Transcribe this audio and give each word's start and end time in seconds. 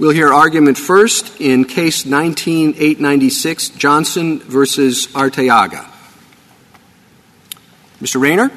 We'll 0.00 0.12
hear 0.12 0.32
argument 0.32 0.78
first 0.78 1.42
in 1.42 1.66
Case 1.66 2.04
19-896, 2.04 3.76
Johnson 3.76 4.38
versus 4.38 5.08
Arteaga. 5.08 5.86
Mr. 8.00 8.18
Raynor? 8.18 8.50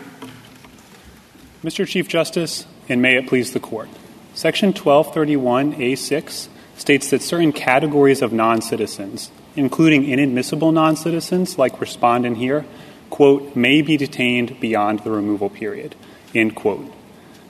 Mr. 1.62 1.86
Chief 1.86 2.08
Justice, 2.08 2.66
and 2.88 3.02
may 3.02 3.18
it 3.18 3.28
please 3.28 3.52
the 3.52 3.60
Court, 3.60 3.90
Section 4.34 4.72
1231A6 4.72 6.48
states 6.78 7.10
that 7.10 7.22
certain 7.22 7.52
categories 7.52 8.22
of 8.22 8.32
noncitizens, 8.32 9.30
including 9.58 10.10
inadmissible 10.10 10.72
noncitizens 10.72 11.58
like 11.58 11.82
respondent 11.82 12.38
here, 12.38 12.64
quote, 13.10 13.54
may 13.54 13.82
be 13.82 13.98
detained 13.98 14.62
beyond 14.62 15.00
the 15.00 15.12
removal 15.12 15.50
period, 15.50 15.94
end 16.34 16.56
quote. 16.56 16.90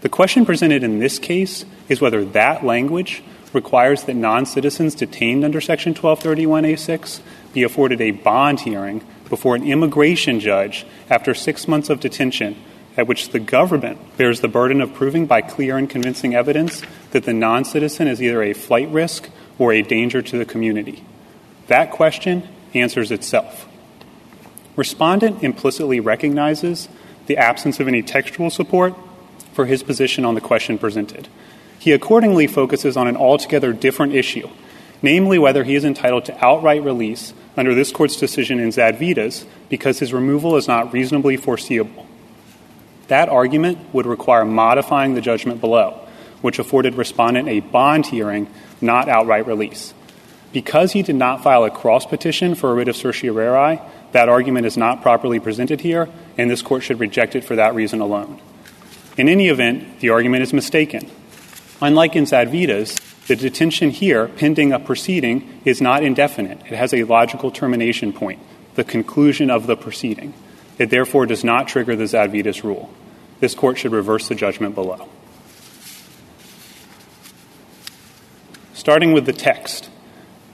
The 0.01 0.09
question 0.09 0.47
presented 0.47 0.83
in 0.83 0.97
this 0.97 1.19
case 1.19 1.63
is 1.87 2.01
whether 2.01 2.25
that 2.25 2.65
language 2.65 3.21
requires 3.53 4.03
that 4.03 4.15
noncitizens 4.15 4.97
detained 4.97 5.43
under 5.43 5.61
Section 5.61 5.93
1231A6 5.93 7.21
be 7.53 7.63
afforded 7.63 8.01
a 8.01 8.11
bond 8.11 8.61
hearing 8.61 9.03
before 9.29 9.55
an 9.55 9.63
immigration 9.63 10.39
judge 10.39 10.85
after 11.09 11.33
six 11.33 11.67
months 11.67 11.89
of 11.89 11.99
detention 11.99 12.55
at 12.95 13.07
which 13.07 13.29
the 13.29 13.39
government 13.39 13.99
bears 14.17 14.41
the 14.41 14.47
burden 14.47 14.81
of 14.81 14.93
proving 14.93 15.25
by 15.25 15.41
clear 15.41 15.77
and 15.77 15.89
convincing 15.89 16.35
evidence 16.35 16.81
that 17.11 17.23
the 17.23 17.31
noncitizen 17.31 18.07
is 18.07 18.21
either 18.21 18.43
a 18.43 18.53
flight 18.53 18.89
risk 18.89 19.29
or 19.57 19.73
a 19.73 19.81
danger 19.81 20.21
to 20.21 20.37
the 20.37 20.45
community. 20.45 21.03
That 21.67 21.91
question 21.91 22.47
answers 22.73 23.11
itself. 23.11 23.67
Respondent 24.75 25.43
implicitly 25.43 25.99
recognizes 25.99 26.89
the 27.27 27.37
absence 27.37 27.79
of 27.79 27.87
any 27.87 28.01
textual 28.01 28.49
support 28.49 28.95
for 29.53 29.65
his 29.65 29.83
position 29.83 30.25
on 30.25 30.35
the 30.35 30.41
question 30.41 30.77
presented. 30.77 31.27
He 31.83 31.91
accordingly 31.91 32.47
focuses 32.47 32.95
on 32.95 33.09
an 33.09 33.17
altogether 33.17 33.73
different 33.73 34.13
issue, 34.15 34.49
namely 35.01 35.37
whether 35.37 35.65
he 35.65 35.75
is 35.75 35.83
entitled 35.83 36.23
to 36.23 36.45
outright 36.45 36.81
release 36.81 37.33
under 37.57 37.75
this 37.75 37.91
Court's 37.91 38.15
decision 38.15 38.57
in 38.57 38.69
Zadvydas 38.69 39.45
because 39.67 39.99
his 39.99 40.13
removal 40.13 40.55
is 40.55 40.65
not 40.65 40.93
reasonably 40.93 41.35
foreseeable. 41.35 42.07
That 43.09 43.27
argument 43.27 43.79
would 43.93 44.05
require 44.05 44.45
modifying 44.45 45.13
the 45.13 45.19
judgment 45.19 45.59
below, 45.59 45.99
which 46.39 46.57
afforded 46.57 46.95
respondent 46.95 47.49
a 47.49 47.59
bond 47.59 48.05
hearing, 48.05 48.47
not 48.79 49.09
outright 49.09 49.45
release. 49.45 49.93
Because 50.53 50.93
he 50.93 51.03
did 51.03 51.17
not 51.17 51.43
file 51.43 51.65
a 51.65 51.69
cross 51.69 52.05
petition 52.05 52.55
for 52.55 52.71
a 52.71 52.75
writ 52.75 52.87
of 52.87 52.95
certiorari, 52.95 53.81
that 54.13 54.29
argument 54.29 54.67
is 54.67 54.77
not 54.77 55.01
properly 55.01 55.41
presented 55.41 55.81
here, 55.81 56.07
and 56.37 56.49
this 56.49 56.61
Court 56.61 56.81
should 56.81 57.01
reject 57.01 57.35
it 57.35 57.43
for 57.43 57.57
that 57.57 57.75
reason 57.75 57.99
alone. 57.99 58.39
In 59.17 59.27
any 59.27 59.49
event, 59.49 59.99
the 59.99 60.11
argument 60.11 60.43
is 60.43 60.53
mistaken. 60.53 61.11
Unlike 61.83 62.15
in 62.15 62.23
Zadvydas, 62.23 63.27
the 63.27 63.35
detention 63.35 63.89
here, 63.89 64.29
pending 64.29 64.71
a 64.71 64.79
proceeding, 64.79 65.59
is 65.65 65.81
not 65.81 66.01
indefinite. 66.01 66.61
It 66.61 66.75
has 66.77 66.93
a 66.93 67.03
logical 67.03 67.51
termination 67.51 68.13
point, 68.13 68.39
the 68.75 68.85
conclusion 68.85 69.49
of 69.49 69.67
the 69.67 69.75
proceeding. 69.75 70.33
It 70.77 70.91
therefore 70.91 71.25
does 71.25 71.43
not 71.43 71.67
trigger 71.67 71.97
the 71.97 72.05
Zadvydas 72.05 72.63
rule. 72.63 72.89
This 73.41 73.53
Court 73.53 73.77
should 73.77 73.91
reverse 73.91 74.29
the 74.29 74.35
judgment 74.35 74.75
below. 74.75 75.09
Starting 78.73 79.11
with 79.11 79.25
the 79.25 79.33
text. 79.33 79.89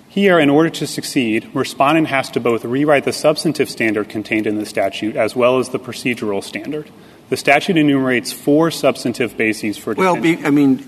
Here, 0.07 0.39
in 0.39 0.50
order 0.50 0.72
to 0.72 0.88
succeed, 0.88 1.47
respondent 1.53 2.07
has 2.07 2.31
to 2.31 2.39
both 2.39 2.66
rewrite 2.66 3.03
the 3.03 3.13
substantive 3.13 3.69
standard 3.69 4.09
contained 4.09 4.47
in 4.47 4.55
the 4.55 4.66
statute 4.66 5.16
as 5.16 5.35
well 5.35 5.59
as 5.59 5.69
the 5.69 5.80
procedural 5.80 6.44
standard. 6.44 6.89
The 7.30 7.38
statute 7.38 7.77
enumerates 7.77 8.31
four 8.31 8.72
substantive 8.72 9.38
bases 9.38 9.77
for 9.77 9.94
detention. 9.94 10.41
Well, 10.41 10.47
I 10.47 10.49
mean, 10.49 10.83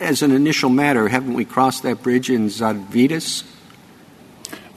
as 0.00 0.22
an 0.22 0.32
initial 0.32 0.68
matter, 0.68 1.08
haven't 1.08 1.34
we 1.34 1.44
crossed 1.44 1.84
that 1.84 2.02
bridge 2.02 2.28
in 2.28 2.48
Zadvydas? 2.48 3.44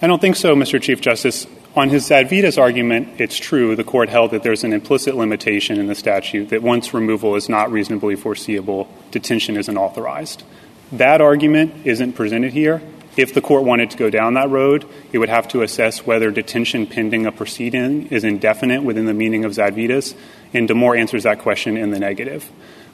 I 0.02 0.08
don't 0.08 0.22
think 0.22 0.36
so, 0.36 0.56
Mr. 0.56 0.82
Chief 0.82 1.02
Justice. 1.02 1.48
On 1.76 1.90
his 1.90 2.10
Zadvydas 2.10 2.60
argument, 2.60 3.20
it's 3.20 3.38
true 3.38 3.76
the 3.76 3.84
Court 3.84 4.10
held 4.10 4.32
that 4.32 4.44
there's 4.44 4.64
an 4.64 4.74
implicit 4.74 5.16
limitation 5.16 5.80
in 5.80 5.88
the 5.88 5.96
statute 5.96 6.50
that 6.50 6.64
once 6.64 6.94
removal 6.94 7.36
is 7.36 7.50
not 7.50 7.72
reasonably 7.72 8.16
foreseeable, 8.16 8.88
detention 9.12 9.58
isn't 9.58 9.78
authorized. 9.78 10.44
That 10.92 11.22
argument 11.22 11.86
isn't 11.86 12.14
presented 12.14 12.54
here. 12.54 12.82
If 13.18 13.34
the 13.34 13.42
Court 13.42 13.64
wanted 13.64 13.92
to 13.92 13.98
go 13.98 14.10
down 14.10 14.36
that 14.36 14.50
road, 14.50 14.88
it 15.12 15.18
would 15.18 15.30
have 15.30 15.48
to 15.50 15.62
assess 15.62 16.06
whether 16.06 16.32
detention 16.32 16.88
pending 16.88 17.26
a 17.26 17.32
proceeding 17.32 18.08
is 18.08 18.24
indefinite 18.24 18.84
within 18.84 19.06
the 19.06 19.14
meaning 19.14 19.44
of 19.46 19.52
Zadvydas, 19.52 20.16
and 20.54 20.68
Demore 20.68 20.98
answers 20.98 21.24
that 21.24 21.40
question 21.40 21.78
in 21.78 21.92
the 21.92 22.00
negative. 22.00 22.50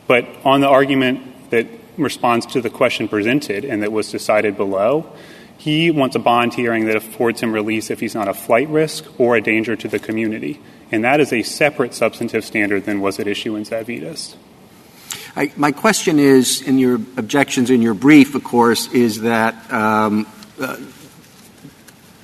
But 0.08 0.28
on 0.44 0.62
the 0.62 0.68
argument 0.68 1.50
that 1.52 1.68
responds 1.98 2.46
to 2.48 2.62
the 2.62 2.70
question 2.70 3.08
presented 3.08 3.66
and 3.66 3.82
that 3.82 3.92
was 3.92 4.12
decided 4.12 4.58
below, 4.58 5.12
he 5.58 5.90
wants 5.90 6.16
a 6.16 6.20
bond 6.20 6.54
hearing 6.54 6.86
that 6.86 6.96
affords 6.96 7.42
him 7.42 7.54
release 7.54 7.90
if 7.90 8.00
he's 8.00 8.14
not 8.14 8.28
a 8.28 8.34
flight 8.34 8.68
risk 8.70 9.06
or 9.20 9.36
a 9.36 9.42
danger 9.42 9.76
to 9.76 9.88
the 9.88 10.00
community. 10.00 10.60
And 10.92 11.04
that 11.04 11.20
is 11.20 11.32
a 11.34 11.44
separate 11.44 11.94
substantive 11.94 12.44
standard 12.44 12.86
than 12.86 13.00
was 13.02 13.20
at 13.20 13.28
issue 13.28 13.56
in 13.56 13.64
Zadvydas. 13.64 14.36
My 15.58 15.72
question 15.74 16.20
is, 16.20 16.62
in 16.62 16.80
your 16.80 16.96
objections 16.96 17.70
in 17.70 17.82
your 17.82 17.94
brief, 17.94 18.36
of 18.36 18.44
course, 18.44 18.88
is 18.94 19.22
that 19.22 19.54
um, 19.72 20.26
uh, 20.60 20.78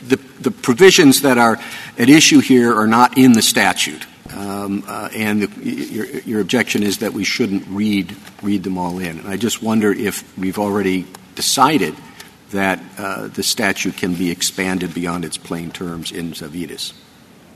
the 0.01 0.15
the 0.39 0.51
provisions 0.51 1.21
that 1.21 1.37
are 1.37 1.59
at 1.97 2.09
issue 2.09 2.39
here 2.39 2.73
are 2.73 2.87
not 2.87 3.17
in 3.17 3.33
the 3.33 3.41
statute. 3.41 4.05
Um, 4.35 4.83
uh, 4.87 5.09
and 5.13 5.55
your 5.57 6.39
objection 6.39 6.83
is 6.83 6.99
that 6.99 7.13
we 7.13 7.23
shouldn't 7.23 7.67
read 7.67 8.15
read 8.41 8.63
them 8.63 8.77
all 8.77 8.99
in. 8.99 9.19
And 9.19 9.27
I 9.27 9.37
just 9.37 9.61
wonder 9.61 9.91
if 9.91 10.37
we've 10.37 10.59
already 10.59 11.05
decided 11.35 11.95
that 12.51 12.81
uh, 12.97 13.27
the 13.27 13.43
statute 13.43 13.97
can 13.97 14.13
be 14.13 14.31
expanded 14.31 14.93
beyond 14.93 15.25
its 15.25 15.37
plain 15.37 15.71
terms 15.71 16.11
in 16.11 16.31
Zadvydas. 16.31 16.93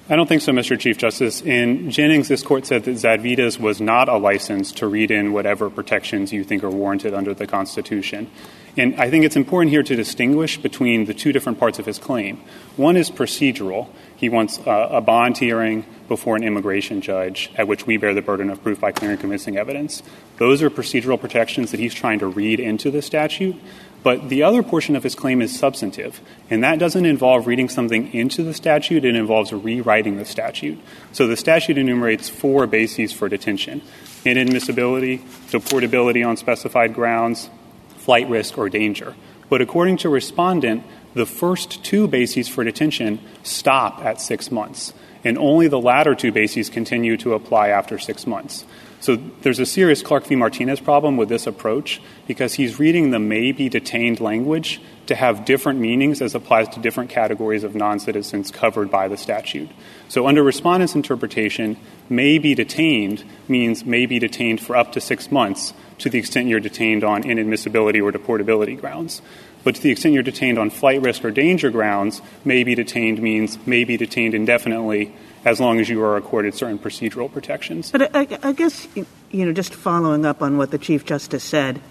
I 0.07 0.15
don't 0.15 0.27
think 0.27 0.43
so, 0.43 0.51
Mr. 0.51 0.79
Chief 0.79 0.99
Justice. 0.99 1.41
In 1.41 1.89
Jennings, 1.89 2.27
this 2.27 2.43
Court 2.43 2.67
said 2.67 2.83
that 2.83 2.91
Zadvydas 2.91 3.59
was 3.59 3.81
not 3.81 4.07
a 4.07 4.17
license 4.17 4.71
to 4.73 4.87
read 4.87 5.09
in 5.09 5.33
whatever 5.33 5.67
protections 5.71 6.31
you 6.31 6.43
think 6.43 6.63
are 6.63 6.69
warranted 6.69 7.15
under 7.15 7.33
the 7.33 7.47
Constitution. 7.47 8.29
And 8.77 8.95
I 9.01 9.09
think 9.09 9.25
it's 9.25 9.35
important 9.35 9.71
here 9.71 9.81
to 9.81 9.95
distinguish 9.95 10.59
between 10.59 11.05
the 11.05 11.15
two 11.15 11.33
different 11.33 11.57
parts 11.57 11.79
of 11.79 11.87
his 11.87 11.97
claim. 11.97 12.39
One 12.75 12.97
is 12.97 13.09
procedural. 13.09 13.87
He 14.17 14.29
wants 14.29 14.59
uh, 14.59 14.89
a 14.91 15.01
bond 15.01 15.37
hearing 15.37 15.85
before 16.07 16.35
an 16.35 16.43
immigration 16.43 17.01
judge 17.01 17.51
at 17.55 17.67
which 17.67 17.85
we 17.85 17.97
bear 17.97 18.13
the 18.13 18.21
burden 18.21 18.49
of 18.49 18.61
proof 18.63 18.79
by 18.79 18.91
clear 18.91 19.11
and 19.11 19.19
convincing 19.19 19.57
evidence. 19.57 20.03
Those 20.37 20.61
are 20.61 20.69
procedural 20.69 21.19
protections 21.19 21.71
that 21.71 21.79
he's 21.79 21.93
trying 21.93 22.19
to 22.19 22.27
read 22.27 22.59
into 22.59 22.91
the 22.91 23.01
statute. 23.01 23.55
But 24.03 24.29
the 24.29 24.43
other 24.43 24.61
portion 24.61 24.95
of 24.95 25.01
his 25.01 25.15
claim 25.15 25.41
is 25.41 25.57
substantive. 25.57 26.21
And 26.51 26.63
that 26.63 26.77
doesn't 26.77 27.07
involve 27.07 27.47
reading 27.47 27.69
something 27.69 28.13
into 28.13 28.43
the 28.43 28.53
statute. 28.53 29.03
It 29.03 29.15
involves 29.15 29.51
rewriting 29.51 30.17
the 30.17 30.25
statute. 30.25 30.79
So 31.11 31.25
the 31.25 31.35
statute 31.35 31.79
enumerates 31.79 32.29
four 32.29 32.67
bases 32.67 33.11
for 33.11 33.27
detention. 33.27 33.81
Inadmissibility, 34.23 35.21
deportability 35.49 36.27
on 36.27 36.37
specified 36.37 36.93
grounds, 36.93 37.49
flight 37.97 38.29
risk, 38.29 38.59
or 38.59 38.69
danger. 38.69 39.15
But 39.49 39.61
according 39.61 39.97
to 39.97 40.09
Respondent, 40.09 40.83
the 41.15 41.25
first 41.25 41.83
two 41.83 42.07
bases 42.07 42.47
for 42.47 42.63
detention 42.63 43.19
stop 43.41 44.05
at 44.05 44.21
six 44.21 44.51
months. 44.51 44.93
And 45.23 45.39
only 45.39 45.67
the 45.67 45.79
latter 45.79 46.13
two 46.13 46.31
bases 46.31 46.69
continue 46.69 47.17
to 47.17 47.33
apply 47.33 47.69
after 47.69 47.97
six 47.97 48.27
months. 48.27 48.63
So 48.99 49.15
there's 49.15 49.59
a 49.59 49.65
serious 49.65 50.01
Clark 50.01 50.25
v. 50.25 50.35
Martinez 50.35 50.79
problem 50.79 51.17
with 51.17 51.29
this 51.29 51.47
approach 51.47 52.01
because 52.27 52.55
he's 52.55 52.79
reading 52.79 53.11
the 53.11 53.19
may-be-detained 53.19 54.19
language 54.19 54.81
to 55.05 55.15
have 55.15 55.45
different 55.45 55.79
meanings 55.79 56.21
as 56.21 56.33
applies 56.33 56.69
to 56.69 56.79
different 56.79 57.09
categories 57.09 57.63
of 57.63 57.73
noncitizens 57.73 58.51
covered 58.51 58.89
by 58.89 59.07
the 59.07 59.17
statute. 59.17 59.69
So 60.07 60.27
under 60.27 60.43
Respondent's 60.43 60.95
interpretation, 60.95 61.77
may-be-detained 62.09 63.23
means 63.47 63.85
may-be-detained 63.85 64.61
for 64.61 64.75
up 64.75 64.91
to 64.93 65.01
six 65.01 65.31
months 65.31 65.73
to 65.99 66.09
the 66.09 66.17
extent 66.17 66.49
you're 66.49 66.59
detained 66.59 67.03
on 67.03 67.23
inadmissibility 67.23 68.01
or 68.01 68.11
deportability 68.11 68.79
grounds. 68.79 69.21
But 69.65 69.75
to 69.75 69.81
the 69.81 69.89
extent 69.89 70.13
you're 70.13 70.23
detained 70.23 70.57
on 70.57 70.69
flight 70.69 71.01
risk 71.01 71.25
or 71.25 71.31
danger 71.31 71.71
grounds, 71.71 72.21
may-be-detained 72.45 73.19
means 73.19 73.57
may-be-detained 73.65 74.33
indefinitely 74.33 75.11
as 75.43 75.59
long 75.59 75.79
as 75.79 75.89
you 75.89 76.01
are 76.03 76.15
accorded 76.15 76.53
certain 76.53 76.79
procedural 76.79 77.31
protections. 77.31 77.91
But 77.91 78.15
I 78.15 78.53
guess, 78.53 78.87
you 78.95 79.45
know, 79.45 79.51
just 79.51 79.73
following 79.73 80.23
up 80.23 80.41
on 80.43 80.57
what 80.57 80.69
the 80.69 80.77
Chief 80.77 81.03
Justice 81.03 81.43
said, 81.43 81.81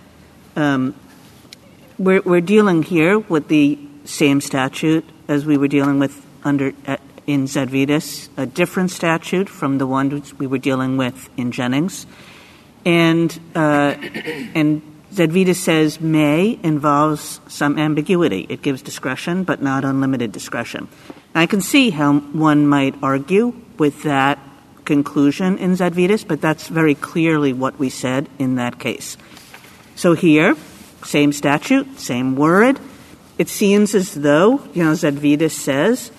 um, 0.57 0.95
we're 1.99 2.41
dealing 2.41 2.85
here 2.85 3.19
with 3.19 3.49
the 3.49 3.77
same 4.05 4.41
statute 4.41 5.05
as 5.29 5.45
we 5.45 5.59
were 5.59 5.69
dealing 5.69 5.99
with 5.99 6.25
under 6.45 6.73
in 7.27 7.45
Zadvydas, 7.47 8.29
a 8.37 8.47
different 8.47 8.91
statute 8.91 9.49
from 9.49 9.79
the 9.79 9.87
one 9.87 10.23
we 10.39 10.47
were 10.47 10.59
dealing 10.59 10.97
with 10.97 11.29
in 11.37 11.51
Jennings. 11.51 12.07
and 12.85 13.37
uh, 13.55 13.95
And 14.55 14.83
Zadvydas 15.15 15.57
says 15.57 16.01
may 16.01 16.59
involves 16.63 17.41
some 17.47 17.79
ambiguity. 17.79 18.47
It 18.49 18.63
gives 18.63 18.83
discretion, 18.83 19.45
but 19.45 19.63
not 19.63 19.85
unlimited 19.85 20.33
discretion. 20.33 20.89
I 21.35 21.47
can 21.47 21.61
see 21.61 21.91
how 21.91 22.19
one 22.19 22.67
might 22.67 22.97
argue 23.01 23.55
with 23.79 24.03
that 24.03 24.39
conclusion 24.85 25.59
in 25.59 25.73
Zadvydas, 25.73 26.27
but 26.27 26.41
that's 26.41 26.67
very 26.67 26.95
clearly 26.95 27.53
what 27.53 27.79
we 27.79 27.91
said 27.91 28.29
in 28.39 28.57
that 28.57 28.79
case. 28.79 29.17
So 29.95 30.15
here, 30.15 30.57
same 31.05 31.33
statute, 31.33 32.01
same 32.01 32.35
word. 32.35 32.81
It 33.39 33.49
seems 33.49 33.95
as 33.95 34.15
though, 34.15 34.63
you 34.75 34.83
know, 34.83 34.93
Zadvydas 34.93 35.53
says 35.53 36.11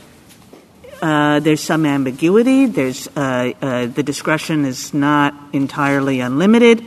uh, 1.01 1.39
there's 1.39 1.61
some 1.61 1.85
ambiguity. 1.85 2.65
There's 2.65 3.07
uh, 3.15 3.51
uh, 3.61 3.85
the 3.87 4.03
discretion 4.03 4.63
is 4.63 4.93
not 4.93 5.33
entirely 5.53 6.21
unlimited. 6.21 6.85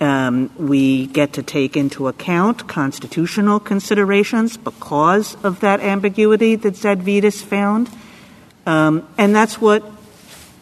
Um, 0.00 0.50
we 0.58 1.06
get 1.06 1.34
to 1.34 1.42
take 1.42 1.76
into 1.76 2.08
account 2.08 2.66
constitutional 2.66 3.60
considerations 3.60 4.56
because 4.56 5.36
of 5.44 5.60
that 5.60 5.78
ambiguity 5.80 6.56
that 6.56 6.74
Zadvydas 6.74 7.42
found. 7.44 7.88
Um, 8.66 9.06
and 9.16 9.34
that's 9.34 9.60
what 9.60 9.84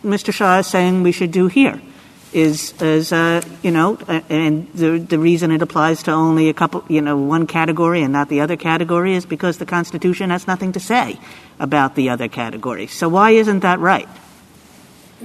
Mr. 0.05 0.34
Shah 0.34 0.58
is 0.58 0.67
saying 0.67 1.02
we 1.02 1.12
should 1.12 1.31
do 1.31 1.46
here 1.46 1.81
is, 2.32 2.73
is 2.81 3.12
uh, 3.12 3.43
you 3.62 3.70
know, 3.70 3.96
and 4.29 4.73
the, 4.73 4.99
the 4.99 5.19
reason 5.19 5.50
it 5.50 5.62
applies 5.62 6.02
to 6.05 6.11
only 6.11 6.49
a 6.49 6.55
couple, 6.55 6.85
you 6.88 7.00
know, 7.00 7.17
one 7.17 7.46
category 7.46 8.02
and 8.02 8.12
not 8.12 8.28
the 8.28 8.40
other 8.40 8.56
category 8.56 9.14
is 9.14 9.26
because 9.26 9.58
the 9.58 9.67
Constitution 9.67 10.31
has 10.31 10.46
nothing 10.46 10.73
to 10.73 10.81
say 10.81 11.19
about 11.58 11.94
the 11.94 12.11
other 12.11 12.28
category. 12.28 12.87
So 12.87 13.08
why 13.08 13.31
isn't 13.31 13.61
that 13.61 13.78
right? 13.78 14.08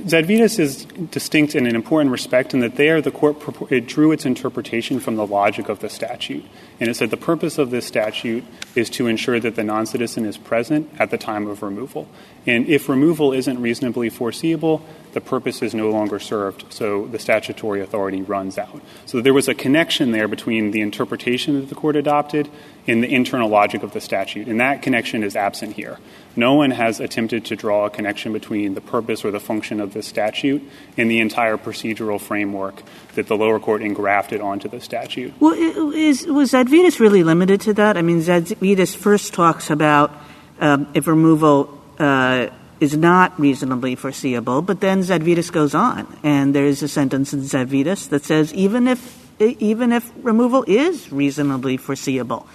Zadvydas 0.05 0.59
is 0.59 0.85
distinct 0.85 1.55
in 1.55 1.65
an 1.65 1.75
important 1.75 2.11
respect 2.11 2.53
in 2.53 2.59
that 2.59 2.75
there 2.75 3.01
the 3.01 3.11
court 3.11 3.39
drew 3.87 4.11
its 4.11 4.25
interpretation 4.25 4.99
from 4.99 5.15
the 5.15 5.25
logic 5.25 5.69
of 5.69 5.79
the 5.79 5.89
statute. 5.89 6.45
And 6.79 6.89
it 6.89 6.95
said 6.95 7.09
the 7.09 7.17
purpose 7.17 7.57
of 7.57 7.71
this 7.71 7.87
statute 7.87 8.43
is 8.75 8.89
to 8.91 9.07
ensure 9.07 9.39
that 9.39 9.55
the 9.55 9.63
non-citizen 9.63 10.25
is 10.25 10.37
present 10.37 10.89
at 10.99 11.09
the 11.09 11.17
time 11.17 11.47
of 11.47 11.63
removal. 11.63 12.07
And 12.45 12.67
if 12.67 12.87
removal 12.87 13.33
isn't 13.33 13.59
reasonably 13.59 14.09
foreseeable, 14.09 14.85
the 15.13 15.21
purpose 15.21 15.63
is 15.63 15.73
no 15.73 15.89
longer 15.89 16.19
served, 16.19 16.71
so 16.71 17.07
the 17.07 17.17
statutory 17.17 17.81
authority 17.81 18.21
runs 18.21 18.57
out. 18.57 18.81
So 19.07 19.19
there 19.19 19.33
was 19.33 19.47
a 19.47 19.55
connection 19.55 20.11
there 20.11 20.27
between 20.27 20.71
the 20.71 20.81
interpretation 20.81 21.59
that 21.59 21.69
the 21.69 21.75
court 21.75 21.95
adopted 21.95 22.49
and 22.85 23.03
the 23.03 23.11
internal 23.11 23.49
logic 23.49 23.81
of 23.83 23.93
the 23.93 23.99
statute, 23.99 24.47
and 24.47 24.59
that 24.59 24.81
connection 24.83 25.23
is 25.23 25.35
absent 25.35 25.73
here. 25.73 25.97
No 26.35 26.53
one 26.53 26.69
has 26.69 26.99
attempted 26.99 27.45
to 27.45 27.55
draw 27.55 27.87
a 27.87 27.89
connection 27.89 28.31
between 28.31 28.75
the 28.75 28.81
purpose 28.81 29.25
or 29.25 29.31
the 29.31 29.39
function 29.39 29.79
of 29.79 29.93
this 29.93 30.05
statute 30.05 30.61
and 30.95 31.09
the 31.09 31.19
entire 31.19 31.57
procedural 31.57 32.21
framework 32.21 32.83
that 33.15 33.25
the 33.25 33.35
lower 33.35 33.59
court 33.59 33.81
engrafted 33.81 34.39
onto 34.39 34.69
the 34.69 34.79
statute. 34.79 35.33
Well, 35.39 35.53
is, 35.93 36.27
Zadvydas 36.67 36.99
really 36.99 37.23
limited 37.23 37.61
to 37.61 37.73
that? 37.75 37.95
I 37.95 38.01
mean, 38.01 38.19
Zadvydas 38.19 38.93
first 38.93 39.33
talks 39.33 39.69
about 39.69 40.11
um, 40.59 40.87
if 40.93 41.07
removal 41.07 41.81
uh, 41.97 42.47
is 42.81 42.97
not 42.97 43.39
reasonably 43.39 43.95
foreseeable, 43.95 44.61
but 44.61 44.81
then 44.81 44.99
Zadvydas 44.99 45.49
goes 45.49 45.73
on, 45.73 46.05
and 46.23 46.53
there 46.53 46.65
is 46.65 46.83
a 46.83 46.89
sentence 46.89 47.31
in 47.31 47.39
Zadvydas 47.39 48.09
that 48.09 48.25
says 48.25 48.53
even 48.53 48.87
if 48.87 49.25
even 49.39 49.93
if 49.93 50.11
removal 50.21 50.65
is 50.67 51.09
reasonably 51.09 51.77
foreseeable, 51.77 52.45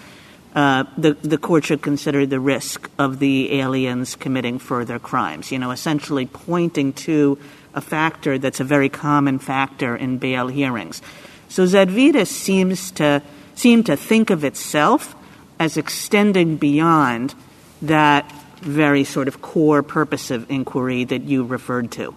uh, 0.55 0.85
the 0.99 1.15
the 1.15 1.39
court 1.39 1.65
should 1.65 1.81
consider 1.81 2.27
the 2.27 2.41
risk 2.41 2.91
of 2.99 3.19
the 3.19 3.61
aliens 3.61 4.15
committing 4.15 4.59
further 4.59 4.99
crimes. 4.99 5.51
You 5.51 5.59
know, 5.59 5.71
essentially 5.71 6.27
pointing 6.27 6.93
to 7.09 7.39
a 7.73 7.81
factor 7.81 8.37
that's 8.37 8.61
a 8.61 8.65
very 8.65 8.91
common 8.91 9.39
factor 9.39 9.97
in 9.97 10.19
bail 10.19 10.49
hearings. 10.49 11.01
So 11.49 11.65
Zadvydas 11.65 12.27
seems 12.27 12.91
to 12.93 13.23
seem 13.63 13.85
to 13.85 13.97
think 13.97 14.31
of 14.31 14.43
itself 14.43 15.15
as 15.61 15.77
extending 15.77 16.57
beyond 16.57 17.33
that 17.81 18.31
very 18.61 19.05
sort 19.05 19.29
of 19.29 19.41
core 19.41 19.85
purpose 19.85 20.33
of 20.33 20.51
inquiry 20.51 21.05
that 21.05 21.23
you 21.23 21.45
referred 21.45 21.91
to. 21.93 22.15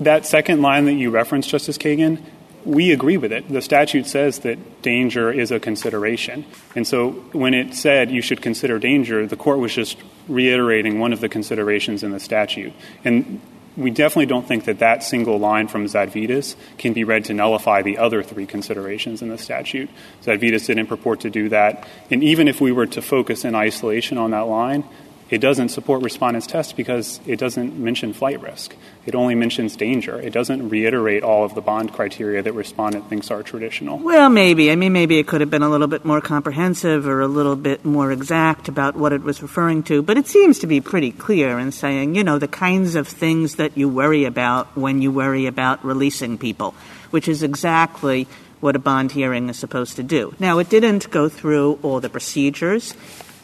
That 0.00 0.26
second 0.26 0.60
line 0.60 0.86
that 0.86 0.94
you 0.94 1.10
referenced, 1.10 1.48
Justice 1.48 1.78
Kagan, 1.78 2.20
we 2.64 2.90
agree 2.90 3.16
with 3.16 3.32
it. 3.32 3.48
The 3.48 3.62
statute 3.62 4.06
says 4.06 4.40
that 4.40 4.82
danger 4.82 5.32
is 5.32 5.52
a 5.52 5.60
consideration. 5.60 6.44
And 6.74 6.86
so 6.86 7.12
when 7.32 7.54
it 7.54 7.74
said 7.74 8.10
you 8.10 8.20
should 8.20 8.42
consider 8.42 8.78
danger, 8.78 9.26
the 9.26 9.36
court 9.36 9.60
was 9.60 9.72
just 9.72 9.98
reiterating 10.26 10.98
one 10.98 11.12
of 11.12 11.20
the 11.20 11.28
considerations 11.28 12.02
in 12.02 12.10
the 12.10 12.20
statute. 12.20 12.72
And 13.04 13.40
we 13.76 13.90
definitely 13.90 14.26
don't 14.26 14.46
think 14.46 14.64
that 14.64 14.80
that 14.80 15.02
single 15.02 15.38
line 15.38 15.68
from 15.68 15.86
Zadvydas 15.86 16.56
can 16.78 16.92
be 16.92 17.04
read 17.04 17.26
to 17.26 17.34
nullify 17.34 17.82
the 17.82 17.98
other 17.98 18.22
three 18.22 18.46
considerations 18.46 19.22
in 19.22 19.28
the 19.28 19.38
statute. 19.38 19.88
Zadvydas 20.22 20.66
didn't 20.66 20.86
purport 20.86 21.20
to 21.20 21.30
do 21.30 21.48
that. 21.50 21.86
And 22.10 22.24
even 22.24 22.48
if 22.48 22.60
we 22.60 22.72
were 22.72 22.86
to 22.86 23.02
focus 23.02 23.44
in 23.44 23.54
isolation 23.54 24.18
on 24.18 24.32
that 24.32 24.40
line, 24.48 24.84
it 25.30 25.38
doesn't 25.38 25.68
support 25.68 26.02
respondent's 26.02 26.46
test 26.46 26.76
because 26.76 27.20
it 27.24 27.38
doesn't 27.38 27.78
mention 27.78 28.12
flight 28.12 28.40
risk. 28.42 28.74
It 29.06 29.14
only 29.14 29.36
mentions 29.36 29.76
danger. 29.76 30.20
It 30.20 30.32
doesn't 30.32 30.68
reiterate 30.68 31.22
all 31.22 31.44
of 31.44 31.54
the 31.54 31.60
bond 31.60 31.92
criteria 31.92 32.42
that 32.42 32.52
respondent 32.52 33.08
thinks 33.08 33.30
are 33.30 33.42
traditional. 33.42 33.98
Well, 33.98 34.28
maybe. 34.28 34.72
I 34.72 34.76
mean, 34.76 34.92
maybe 34.92 35.18
it 35.18 35.28
could 35.28 35.40
have 35.40 35.50
been 35.50 35.62
a 35.62 35.68
little 35.68 35.86
bit 35.86 36.04
more 36.04 36.20
comprehensive 36.20 37.06
or 37.06 37.20
a 37.20 37.28
little 37.28 37.54
bit 37.54 37.84
more 37.84 38.10
exact 38.10 38.68
about 38.68 38.96
what 38.96 39.12
it 39.12 39.22
was 39.22 39.40
referring 39.40 39.84
to. 39.84 40.02
But 40.02 40.18
it 40.18 40.26
seems 40.26 40.58
to 40.60 40.66
be 40.66 40.80
pretty 40.80 41.12
clear 41.12 41.58
in 41.58 41.70
saying, 41.70 42.16
you 42.16 42.24
know, 42.24 42.38
the 42.38 42.48
kinds 42.48 42.96
of 42.96 43.06
things 43.06 43.54
that 43.54 43.78
you 43.78 43.88
worry 43.88 44.24
about 44.24 44.76
when 44.76 45.00
you 45.00 45.12
worry 45.12 45.46
about 45.46 45.84
releasing 45.84 46.38
people, 46.38 46.74
which 47.10 47.28
is 47.28 47.44
exactly 47.44 48.26
what 48.60 48.76
a 48.76 48.78
bond 48.78 49.12
hearing 49.12 49.48
is 49.48 49.58
supposed 49.58 49.96
to 49.96 50.02
do. 50.02 50.34
Now, 50.38 50.58
it 50.58 50.68
didn't 50.68 51.10
go 51.10 51.28
through 51.28 51.78
all 51.82 52.00
the 52.00 52.10
procedures 52.10 52.94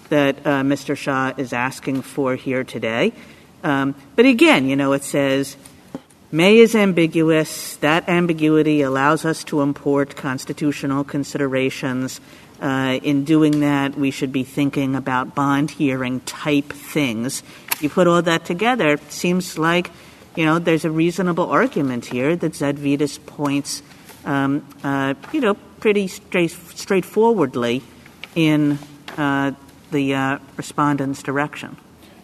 that 0.09 0.39
uh, 0.47 0.63
Mr. 0.63 0.97
Shah 0.97 1.33
is 1.37 1.53
asking 1.53 2.03
for 2.03 2.37
here 2.37 2.65
today. 2.65 3.13
Um, 3.63 3.95
but 4.15 4.27
again, 4.27 4.69
you 4.69 4.77
know, 4.77 4.93
it 4.93 5.03
says 5.03 5.57
may 6.31 6.59
is 6.59 6.75
ambiguous. 6.75 7.77
That 7.77 8.09
ambiguity 8.09 8.83
allows 8.83 9.25
us 9.25 9.45
to 9.45 9.61
import 9.61 10.17
constitutional 10.17 11.05
considerations. 11.05 12.21
Uh, 12.61 12.99
in 13.03 13.25
doing 13.25 13.61
that, 13.61 13.97
we 13.97 14.11
should 14.11 14.33
be 14.33 14.45
thinking 14.45 14.97
about 14.97 15.35
bond 15.35 15.71
hearing 15.71 16.21
type 16.21 16.73
things. 16.73 17.43
You 17.81 17.91
put 17.91 18.07
all 18.07 18.23
that 18.23 18.45
together, 18.45 18.95
it 18.95 19.13
seems 19.13 19.59
like, 19.59 19.91
you 20.35 20.45
know, 20.45 20.59
there's 20.59 20.85
a 20.85 20.91
reasonable 20.91 21.51
argument 21.51 22.07
here 22.07 22.35
that 22.37 22.53
Zadvydas 22.53 23.25
points, 23.27 23.83
um, 24.25 24.67
uh, 24.83 25.15
you 25.33 25.41
know, 25.41 25.55
pretty 25.81 26.09
straight, 26.09 26.51
straightforwardly 26.51 27.83
in 28.35 28.79
the 29.91 30.15
uh, 30.15 30.39
respondent's 30.57 31.23
direction. 31.23 31.77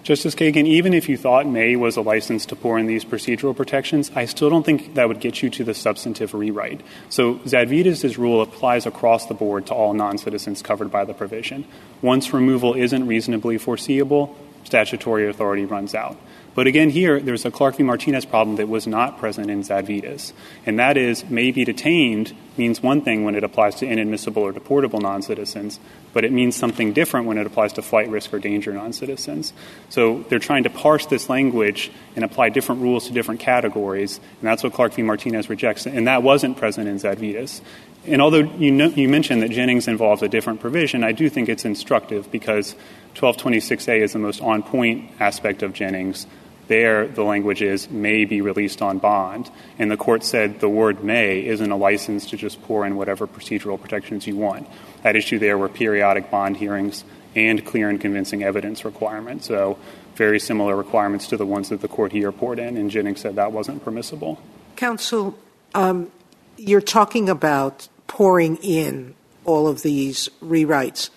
Justice 0.03 0.35
Kagan, 0.35 0.67
even 0.67 0.95
if 0.95 1.09
you 1.09 1.17
thought 1.17 1.47
May 1.47 1.77
was 1.77 1.97
a 1.97 2.01
license 2.01 2.45
to 2.47 2.57
pour 2.57 2.77
in 2.77 2.87
these 2.87 3.05
procedural 3.05 3.57
protections, 3.57 4.11
I 4.17 4.25
still 4.25 4.51
don't 4.51 4.67
think 4.67 4.95
that 4.95 5.07
would 5.07 5.21
get 5.21 5.43
you 5.45 5.51
to 5.51 5.63
the 5.63 5.75
substantive 5.75 6.35
rewrite. 6.35 6.81
So 7.09 7.37
Zadvydas' 7.37 8.19
rule 8.19 8.43
applies 8.43 8.85
across 8.85 9.27
the 9.27 9.35
board 9.35 9.67
to 9.67 9.75
all 9.75 9.95
non-citizens 9.95 10.61
covered 10.61 10.91
by 10.91 11.05
the 11.05 11.15
provision. 11.15 11.67
Once 12.01 12.33
removal 12.33 12.75
isn't 12.75 13.07
reasonably 13.07 13.59
foreseeable, 13.59 14.37
statutory 14.65 15.29
authority 15.29 15.67
runs 15.67 15.95
out. 15.95 16.17
But 16.55 16.67
again, 16.67 16.91
here, 16.91 17.19
there's 17.19 17.47
a 17.47 17.51
Clark 17.51 17.77
v. 17.77 17.83
Martinez 17.83 18.27
problem 18.27 18.57
that 18.57 18.69
was 18.69 18.87
not 18.87 19.19
present 19.19 19.51
in 19.51 19.63
Zadvydas, 19.63 20.33
and 20.67 20.79
that 20.79 20.97
is 20.99 21.29
may 21.31 21.51
be 21.51 21.65
detained 21.65 22.37
means 22.59 22.83
one 22.83 23.01
thing 23.01 23.25
when 23.25 23.35
it 23.35 23.43
applies 23.43 23.77
to 23.77 23.87
inadmissible 23.87 24.43
or 24.43 24.53
deportable 24.53 25.01
non-citizens, 25.01 25.81
but 26.13 26.25
it 26.25 26.33
means 26.33 26.55
something 26.55 26.93
different 26.93 27.27
when 27.27 27.39
it 27.39 27.47
applies 27.47 27.73
to 27.73 27.81
flight 27.81 28.11
risk 28.11 28.35
or 28.35 28.39
danger 28.39 28.75
non-citizens. 28.75 29.55
So 29.89 30.25
they're 30.29 30.39
trying 30.39 30.65
to 30.65 30.71
parse 30.71 31.07
this 31.07 31.31
language 31.31 31.91
and 32.15 32.25
apply 32.25 32.51
different 32.51 32.83
rules 32.83 33.07
to 33.07 33.15
different 33.15 33.41
categories, 33.41 34.19
and 34.19 34.47
that's 34.47 34.63
what 34.63 34.75
Clark 34.75 34.93
v. 34.93 35.03
Martinez 35.03 35.49
rejects, 35.49 35.87
and 35.87 36.07
that 36.07 36.23
wasn't 36.23 36.59
present 36.59 36.87
in 36.87 36.97
Zadvydas. 36.97 37.63
And 38.05 38.21
although 38.21 38.41
you, 38.41 38.73
know, 38.73 38.89
you 38.89 39.09
mentioned 39.09 39.43
that 39.43 39.53
Jennings 39.53 39.89
involves 39.89 40.23
a 40.23 40.29
different 40.29 40.61
provision, 40.61 41.05
I 41.05 41.13
do 41.13 41.31
think 41.31 41.49
it's 41.49 41.65
instructive 41.65 42.31
because 42.31 42.75
1226A 43.15 44.03
is 44.03 44.13
the 44.13 44.19
most 44.19 44.43
on-point 44.43 45.11
aspect 45.21 45.63
of 45.63 45.73
Jennings 45.73 46.27
there, 46.73 47.07
the 47.07 47.23
language 47.23 47.61
is 47.61 47.91
may 47.91 48.25
be 48.25 48.41
released 48.41 48.81
on 48.81 48.99
bond. 48.99 49.51
And 49.79 49.91
the 49.91 49.97
court 49.99 50.25
said 50.25 50.61
the 50.61 50.71
word 50.71 51.05
may 51.05 51.45
isn't 51.45 51.71
a 51.71 51.77
license 51.77 52.27
to 52.31 52.37
just 52.39 52.63
pour 52.63 52.87
in 52.87 52.97
whatever 52.97 53.27
procedural 53.27 53.79
protections 53.79 54.27
you 54.27 54.37
want. 54.37 54.67
at 55.05 55.15
issue 55.15 55.39
there 55.39 55.59
were 55.59 55.69
periodic 55.69 56.31
bond 56.31 56.57
hearings 56.57 57.05
and 57.35 57.65
clear 57.67 57.91
and 57.91 58.01
convincing 58.01 58.43
evidence 58.43 58.85
requirements. 58.85 59.47
So 59.47 59.77
very 60.15 60.41
similar 60.41 60.75
requirements 60.75 61.27
to 61.29 61.37
the 61.37 61.47
ones 61.47 61.69
that 61.69 61.81
the 61.83 61.89
court 61.89 62.13
here 62.13 62.33
poured 62.33 62.59
in, 62.59 62.77
and 62.77 62.91
Jennings 62.91 63.21
said 63.21 63.37
that 63.37 63.53
wasn't 63.53 63.85
permissible. 63.85 64.41
Counsel, 64.77 65.39
um, 65.75 66.11
you're 66.57 66.81
talking 66.99 67.29
about 67.29 67.89
pouring 68.07 68.57
in 68.57 69.15
all 69.45 69.67
of 69.69 69.83
these 69.83 70.29
rewrites. 70.43 71.11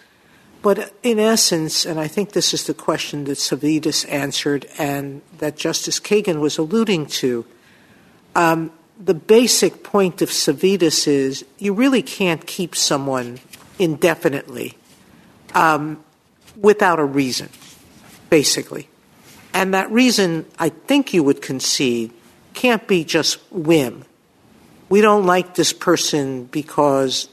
But 0.65 0.91
in 1.03 1.19
essence, 1.19 1.85
and 1.85 1.99
I 1.99 2.07
think 2.07 2.31
this 2.31 2.51
is 2.51 2.63
the 2.63 2.73
question 2.73 3.25
that 3.25 3.37
Zadvydas 3.37 4.11
answered 4.11 4.65
and 4.79 5.21
that 5.37 5.57
Justice 5.57 5.99
Kagan 5.99 6.39
was 6.39 6.57
alluding 6.57 7.05
to, 7.21 7.45
um, 8.33 8.71
the 8.99 9.13
basic 9.13 9.83
point 9.83 10.23
of 10.23 10.29
Zadvydas 10.29 11.07
is 11.07 11.45
you 11.59 11.71
really 11.75 12.01
can't 12.01 12.47
keep 12.47 12.75
someone 12.75 13.37
indefinitely 13.77 14.73
um, 15.53 16.03
without 16.59 16.97
a 16.97 17.05
reason, 17.05 17.49
basically. 18.31 18.89
And 19.53 19.71
that 19.75 19.91
reason, 19.91 20.47
I 20.57 20.69
think 20.69 21.13
you 21.13 21.21
would 21.21 21.43
concede, 21.43 22.11
can't 22.55 22.87
be 22.87 23.03
just 23.03 23.37
whim. 23.51 24.03
We 24.89 25.01
don't 25.01 25.27
like 25.27 25.53
this 25.53 25.73
person 25.73 26.45
because 26.45 27.29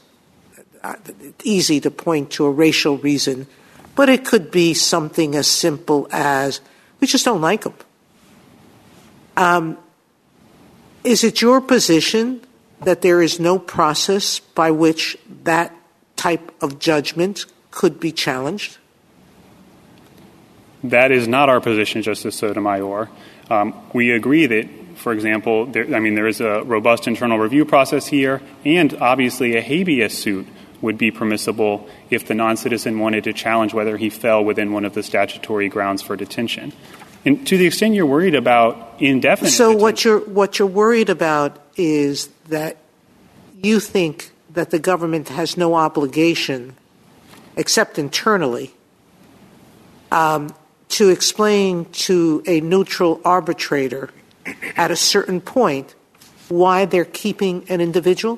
easy 1.43 1.79
to 1.81 1.91
point 1.91 2.31
to 2.31 2.45
a 2.45 2.51
racial 2.51 2.97
reason, 2.97 3.47
but 3.95 4.09
it 4.09 4.25
could 4.25 4.51
be 4.51 4.73
something 4.73 5.35
as 5.35 5.47
simple 5.47 6.07
as 6.11 6.61
we 6.99 7.07
just 7.07 7.25
don't 7.25 7.41
like 7.41 7.63
them. 7.63 7.73
Um, 9.35 9.77
is 11.03 11.23
it 11.23 11.41
your 11.41 11.61
position 11.61 12.41
that 12.81 13.01
there 13.01 13.21
is 13.21 13.39
no 13.39 13.59
process 13.59 14.39
by 14.39 14.71
which 14.71 15.17
that 15.43 15.75
type 16.15 16.51
of 16.61 16.79
judgment 16.79 17.45
could 17.71 17.99
be 17.99 18.11
challenged? 18.11 18.77
That 20.83 21.11
is 21.11 21.27
not 21.27 21.49
our 21.49 21.61
position, 21.61 22.01
Justice 22.01 22.35
Sotomayor. 22.35 23.09
Um, 23.49 23.73
we 23.93 24.11
agree 24.11 24.45
that, 24.45 24.67
for 24.95 25.13
example, 25.13 25.65
there, 25.65 25.93
I 25.95 25.99
mean, 25.99 26.15
there 26.15 26.27
is 26.27 26.41
a 26.41 26.63
robust 26.63 27.07
internal 27.07 27.39
review 27.39 27.65
process 27.65 28.07
here, 28.07 28.41
and 28.65 28.93
obviously 28.95 29.55
a 29.55 29.61
habeas 29.61 30.17
suit 30.17 30.47
would 30.83 30.97
be 30.97 31.09
permissible 31.09 31.87
if 32.09 32.27
the 32.27 32.35
non-citizen 32.35 32.99
wanted 32.99 33.23
to 33.23 33.33
challenge 33.33 33.73
whether 33.73 33.95
he 33.95 34.09
fell 34.09 34.43
within 34.43 34.73
one 34.73 34.83
of 34.83 34.93
the 34.93 35.01
statutory 35.01 35.69
grounds 35.69 36.01
for 36.01 36.15
detention. 36.15 36.73
And 37.25 37.47
to 37.47 37.57
the 37.57 37.65
extent 37.65 37.95
you're 37.95 38.05
worried 38.05 38.35
about 38.35 38.95
indefinite 38.99 39.51
So 39.51 39.69
detention, 39.69 39.81
what 39.81 40.05
you're 40.05 40.19
what 40.19 40.59
you're 40.59 40.67
worried 40.67 41.09
about 41.09 41.57
is 41.77 42.27
that 42.49 42.77
you 43.61 43.79
think 43.79 44.31
that 44.51 44.71
the 44.71 44.77
government 44.77 45.29
has 45.29 45.55
no 45.55 45.73
obligation, 45.73 46.75
except 47.55 47.97
internally, 47.97 48.73
um, 50.11 50.53
to 50.89 51.09
explain 51.09 51.85
to 51.93 52.43
a 52.45 52.59
neutral 52.59 53.21
arbitrator 53.23 54.09
at 54.75 54.91
a 54.91 54.97
certain 54.97 55.39
point 55.39 55.95
why 56.49 56.83
they're 56.83 57.05
keeping 57.05 57.63
an 57.69 57.79
individual? 57.79 58.37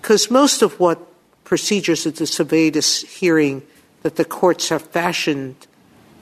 Because 0.00 0.30
most 0.30 0.60
of 0.60 0.78
what 0.78 1.07
procedures 1.48 2.06
at 2.06 2.16
the 2.16 2.24
Zadvydas 2.24 3.06
hearing 3.06 3.62
that 4.02 4.16
the 4.16 4.24
courts 4.24 4.68
have 4.68 4.82
fashioned, 4.82 5.66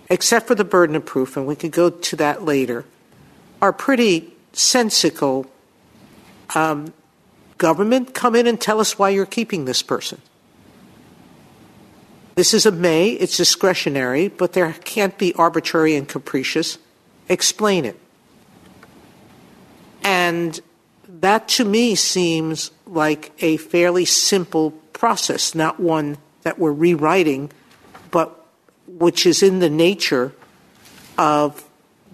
except 0.09 0.47
for 0.47 0.55
the 0.55 0.65
burden 0.65 0.95
of 0.95 1.05
proof, 1.05 1.37
and 1.37 1.49
we 1.49 1.57
could 1.57 1.73
go 1.73 1.91
to 1.91 2.17
that 2.17 2.45
later, 2.45 2.85
are 3.61 3.73
pretty 3.73 4.33
sensical. 4.53 5.45
Um, 6.55 6.95
government, 7.59 8.15
come 8.15 8.37
in 8.37 8.47
and 8.47 8.61
tell 8.61 8.79
us 8.79 9.01
why 9.01 9.09
you're 9.11 9.27
keeping 9.27 9.65
this 9.65 9.83
person. 9.83 10.23
This 12.37 12.55
is 12.55 12.65
a 12.65 12.71
may, 12.71 13.11
it's 13.11 13.37
discretionary, 13.37 14.29
but 14.29 14.53
there 14.53 14.73
can't 14.85 15.19
be 15.19 15.35
arbitrary 15.35 15.97
and 15.97 16.09
capricious. 16.09 16.79
Explain 17.29 17.85
it. 17.85 17.99
And 20.05 20.61
that 21.09 21.49
to 21.49 21.65
me 21.65 21.97
seems 21.97 22.71
like 22.87 23.33
a 23.41 23.57
fairly 23.57 24.05
simple 24.05 24.71
process, 24.97 25.55
not 25.55 25.79
one 25.79 26.19
that 26.43 26.59
we're 26.59 26.73
rewriting, 26.73 27.51
but 28.11 28.47
which 28.87 29.27
is 29.27 29.43
in 29.43 29.59
the 29.59 29.71
nature 29.71 30.33
of 31.19 31.65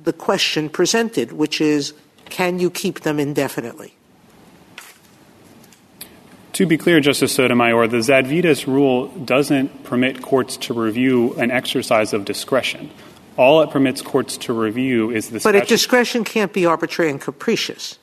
the 0.02 0.12
question 0.12 0.68
presented, 0.68 1.32
which 1.32 1.60
is 1.60 1.94
can 2.26 2.58
you 2.58 2.70
keep 2.70 3.00
them 3.00 3.20
indefinitely? 3.20 3.94
To 6.54 6.66
be 6.66 6.76
clear, 6.76 7.00
Justice 7.00 7.34
Sotomayor, 7.34 7.88
the 7.88 7.98
Zadvydas 7.98 8.66
rule 8.66 9.08
doesn't 9.08 9.84
permit 9.84 10.20
courts 10.20 10.56
to 10.58 10.74
review 10.74 11.34
an 11.34 11.50
exercise 11.50 12.12
of 12.12 12.24
discretion. 12.24 12.90
All 13.38 13.62
it 13.62 13.70
permits 13.70 14.02
courts 14.02 14.36
to 14.38 14.52
review 14.52 15.10
is 15.10 15.28
the 15.30 15.40
But 15.40 15.54
a 15.54 15.58
statute- 15.58 15.68
discretion 15.68 16.24
can't 16.24 16.52
be 16.52 16.66
arbitrary 16.66 17.10
and 17.10 17.20
capricious. 17.20 17.98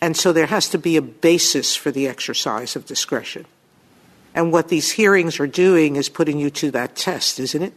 And 0.00 0.16
so 0.16 0.32
there 0.32 0.46
has 0.46 0.68
to 0.70 0.78
be 0.78 0.96
a 0.96 1.02
basis 1.02 1.76
for 1.76 1.90
the 1.92 2.08
exercise 2.08 2.74
of 2.74 2.86
discretion. 2.86 3.44
And 4.34 4.52
what 4.52 4.68
these 4.68 4.92
hearings 4.92 5.40
are 5.40 5.46
doing 5.46 5.96
is 5.96 6.08
putting 6.08 6.38
you 6.38 6.50
to 6.50 6.70
that 6.70 6.96
test, 6.96 7.40
isn't 7.40 7.62
it? 7.62 7.72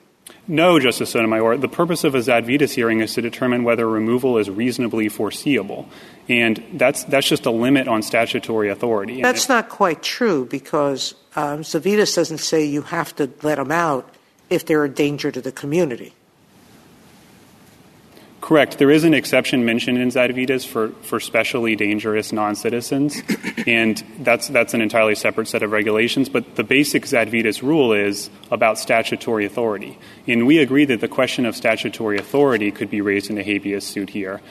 No, 0.48 0.78
Justice 0.80 1.12
Sotomayor. 1.12 1.58
The 1.58 1.70
purpose 1.70 2.04
of 2.04 2.16
a 2.16 2.20
Zadvydas 2.20 2.74
hearing 2.74 3.00
is 3.00 3.14
to 3.14 3.22
determine 3.22 3.64
whether 3.64 3.88
removal 3.88 4.38
is 4.38 4.50
reasonably 4.50 5.08
foreseeable. 5.08 5.88
And 6.28 6.64
that's, 6.74 7.06
that's 7.06 7.28
just 7.28 7.46
a 7.46 7.52
limit 7.52 7.88
on 7.88 8.02
statutory 8.02 8.70
authority. 8.70 9.22
That's 9.22 9.48
not 9.48 9.70
quite 9.70 10.04
true 10.04 10.46
because 10.46 11.16
um, 11.36 11.62
Zadvydas 11.62 12.16
doesn't 12.16 12.40
say 12.40 12.66
you 12.66 12.82
have 12.84 13.16
to 13.16 13.30
let 13.42 13.56
them 13.56 13.72
out 13.72 14.14
if 14.50 14.66
they're 14.66 14.84
a 14.84 14.90
danger 14.90 15.32
to 15.32 15.42
the 15.42 15.52
community. 15.52 16.14
Correct. 18.44 18.78
There 18.78 18.92
is 18.92 19.06
an 19.06 19.14
exception 19.14 19.64
mentioned 19.64 20.00
in 20.00 20.10
Zadvydas 20.10 20.68
for, 20.68 20.90
for 21.02 21.22
specially 21.22 21.78
dangerous 21.78 22.34
non-citizens, 22.34 23.22
and 23.66 24.04
that's, 24.20 24.50
that's 24.50 24.74
an 24.74 24.82
entirely 24.82 25.16
separate 25.16 25.48
set 25.48 25.64
of 25.64 25.72
regulations. 25.72 26.28
But 26.28 26.58
the 26.58 26.64
basic 26.66 27.04
Zadvydas 27.04 27.62
rule 27.62 27.94
is 27.94 28.30
about 28.52 28.78
statutory 28.78 29.46
authority. 29.46 29.98
And 30.28 30.46
we 30.46 30.58
agree 30.58 30.84
that 30.84 31.00
the 31.00 31.08
question 31.08 31.46
of 31.46 31.56
statutory 31.56 32.18
authority 32.18 32.70
could 32.70 32.90
be 32.90 33.00
raised 33.00 33.30
in 33.30 33.38
a 33.38 33.44
habeas 33.44 33.88
suit 33.88 34.10
here. 34.10 34.42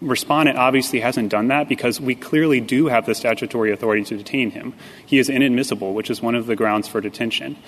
Respondent 0.00 0.58
obviously 0.58 0.98
hasn't 0.98 1.28
done 1.28 1.46
that 1.48 1.68
because 1.68 2.00
we 2.00 2.16
clearly 2.16 2.60
do 2.60 2.88
have 2.88 3.06
the 3.06 3.14
statutory 3.14 3.70
authority 3.70 4.02
to 4.06 4.16
detain 4.16 4.50
him. 4.50 4.74
He 5.06 5.20
is 5.20 5.28
inadmissible, 5.28 5.94
which 5.94 6.10
is 6.10 6.20
one 6.20 6.34
of 6.34 6.46
the 6.46 6.56
grounds 6.56 6.88
for 6.88 7.00
detention. 7.00 7.58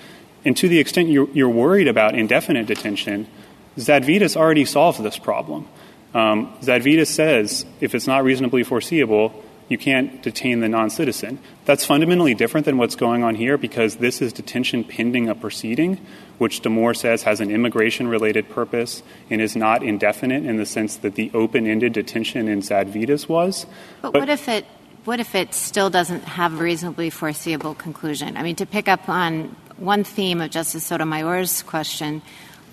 And 0.43 0.57
to 0.57 0.67
the 0.67 0.79
extent 0.79 1.07
you're, 1.07 1.29
you're 1.29 1.47
worried 1.47 1.87
about 1.87 2.15
indefinite 2.15 2.65
detention, 2.65 3.29
Zadvydas 3.77 4.35
already 4.35 4.65
solves 4.65 4.99
this 4.99 5.17
problem. 5.17 5.67
Um, 6.13 6.53
Zadvydas 6.61 7.07
says 7.07 7.65
if 7.79 7.95
it's 7.95 8.07
not 8.07 8.23
reasonably 8.23 8.63
foreseeable, 8.63 9.43
you 9.69 9.77
can't 9.77 10.21
detain 10.21 10.59
the 10.59 10.69
non-citizen. 10.69 11.39
That's 11.65 11.85
fundamentally 11.85 12.35
different 12.35 12.65
than 12.65 12.77
what's 12.77 12.95
going 12.95 13.23
on 13.23 13.35
here 13.35 13.57
because 13.57 13.95
this 13.95 14.21
is 14.21 14.33
detention 14.33 14.83
pending 14.83 15.29
a 15.29 15.35
proceeding, 15.35 15.99
which 16.37 16.61
Demore 16.61 16.95
says 16.95 17.23
has 17.23 17.39
an 17.39 17.49
immigration-related 17.49 18.49
purpose 18.49 19.01
and 19.29 19.41
is 19.41 19.55
not 19.55 19.81
indefinite 19.81 20.45
in 20.45 20.57
the 20.57 20.65
sense 20.65 20.97
that 20.97 21.15
the 21.15 21.31
open-ended 21.33 21.93
detention 21.93 22.47
in 22.47 22.61
Zadvydas 22.61 23.27
was. 23.27 23.65
But, 24.01 24.13
what 24.13 24.29
if 24.29 24.47
it 24.47 24.65
what 25.05 25.19
if 25.19 25.35
it 25.35 25.53
still 25.53 25.89
doesn't 25.89 26.23
have 26.23 26.53
a 26.53 26.63
reasonably 26.63 27.09
foreseeable 27.09 27.75
conclusion? 27.75 28.37
I 28.37 28.43
mean, 28.43 28.55
to 28.57 28.65
pick 28.65 28.87
up 28.87 29.09
on 29.09 29.55
one 29.77 30.03
theme 30.03 30.39
of 30.39 30.49
Justice 30.49 30.85
Sotomayor's 30.85 31.61
question, 31.63 32.21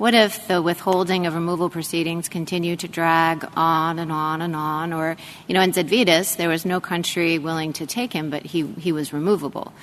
what 0.00 0.14
if 0.14 0.48
the 0.48 0.62
withholding 0.62 1.26
of 1.26 1.34
removal 1.34 1.68
proceedings 1.68 2.26
continue 2.30 2.74
to 2.74 2.88
drag 2.88 3.46
on 3.54 3.98
and 3.98 4.10
on 4.10 4.40
and 4.40 4.56
on? 4.56 4.94
Or, 4.94 5.14
you 5.46 5.52
know, 5.52 5.60
in 5.60 5.72
Zadvydas, 5.72 6.38
there 6.38 6.48
was 6.48 6.64
no 6.64 6.80
country 6.80 7.38
willing 7.38 7.74
to 7.74 7.84
take 7.84 8.10
him, 8.10 8.30
but 8.30 8.42
he, 8.42 8.66
he 8.78 8.92
was 8.92 9.12
removable. 9.12 9.74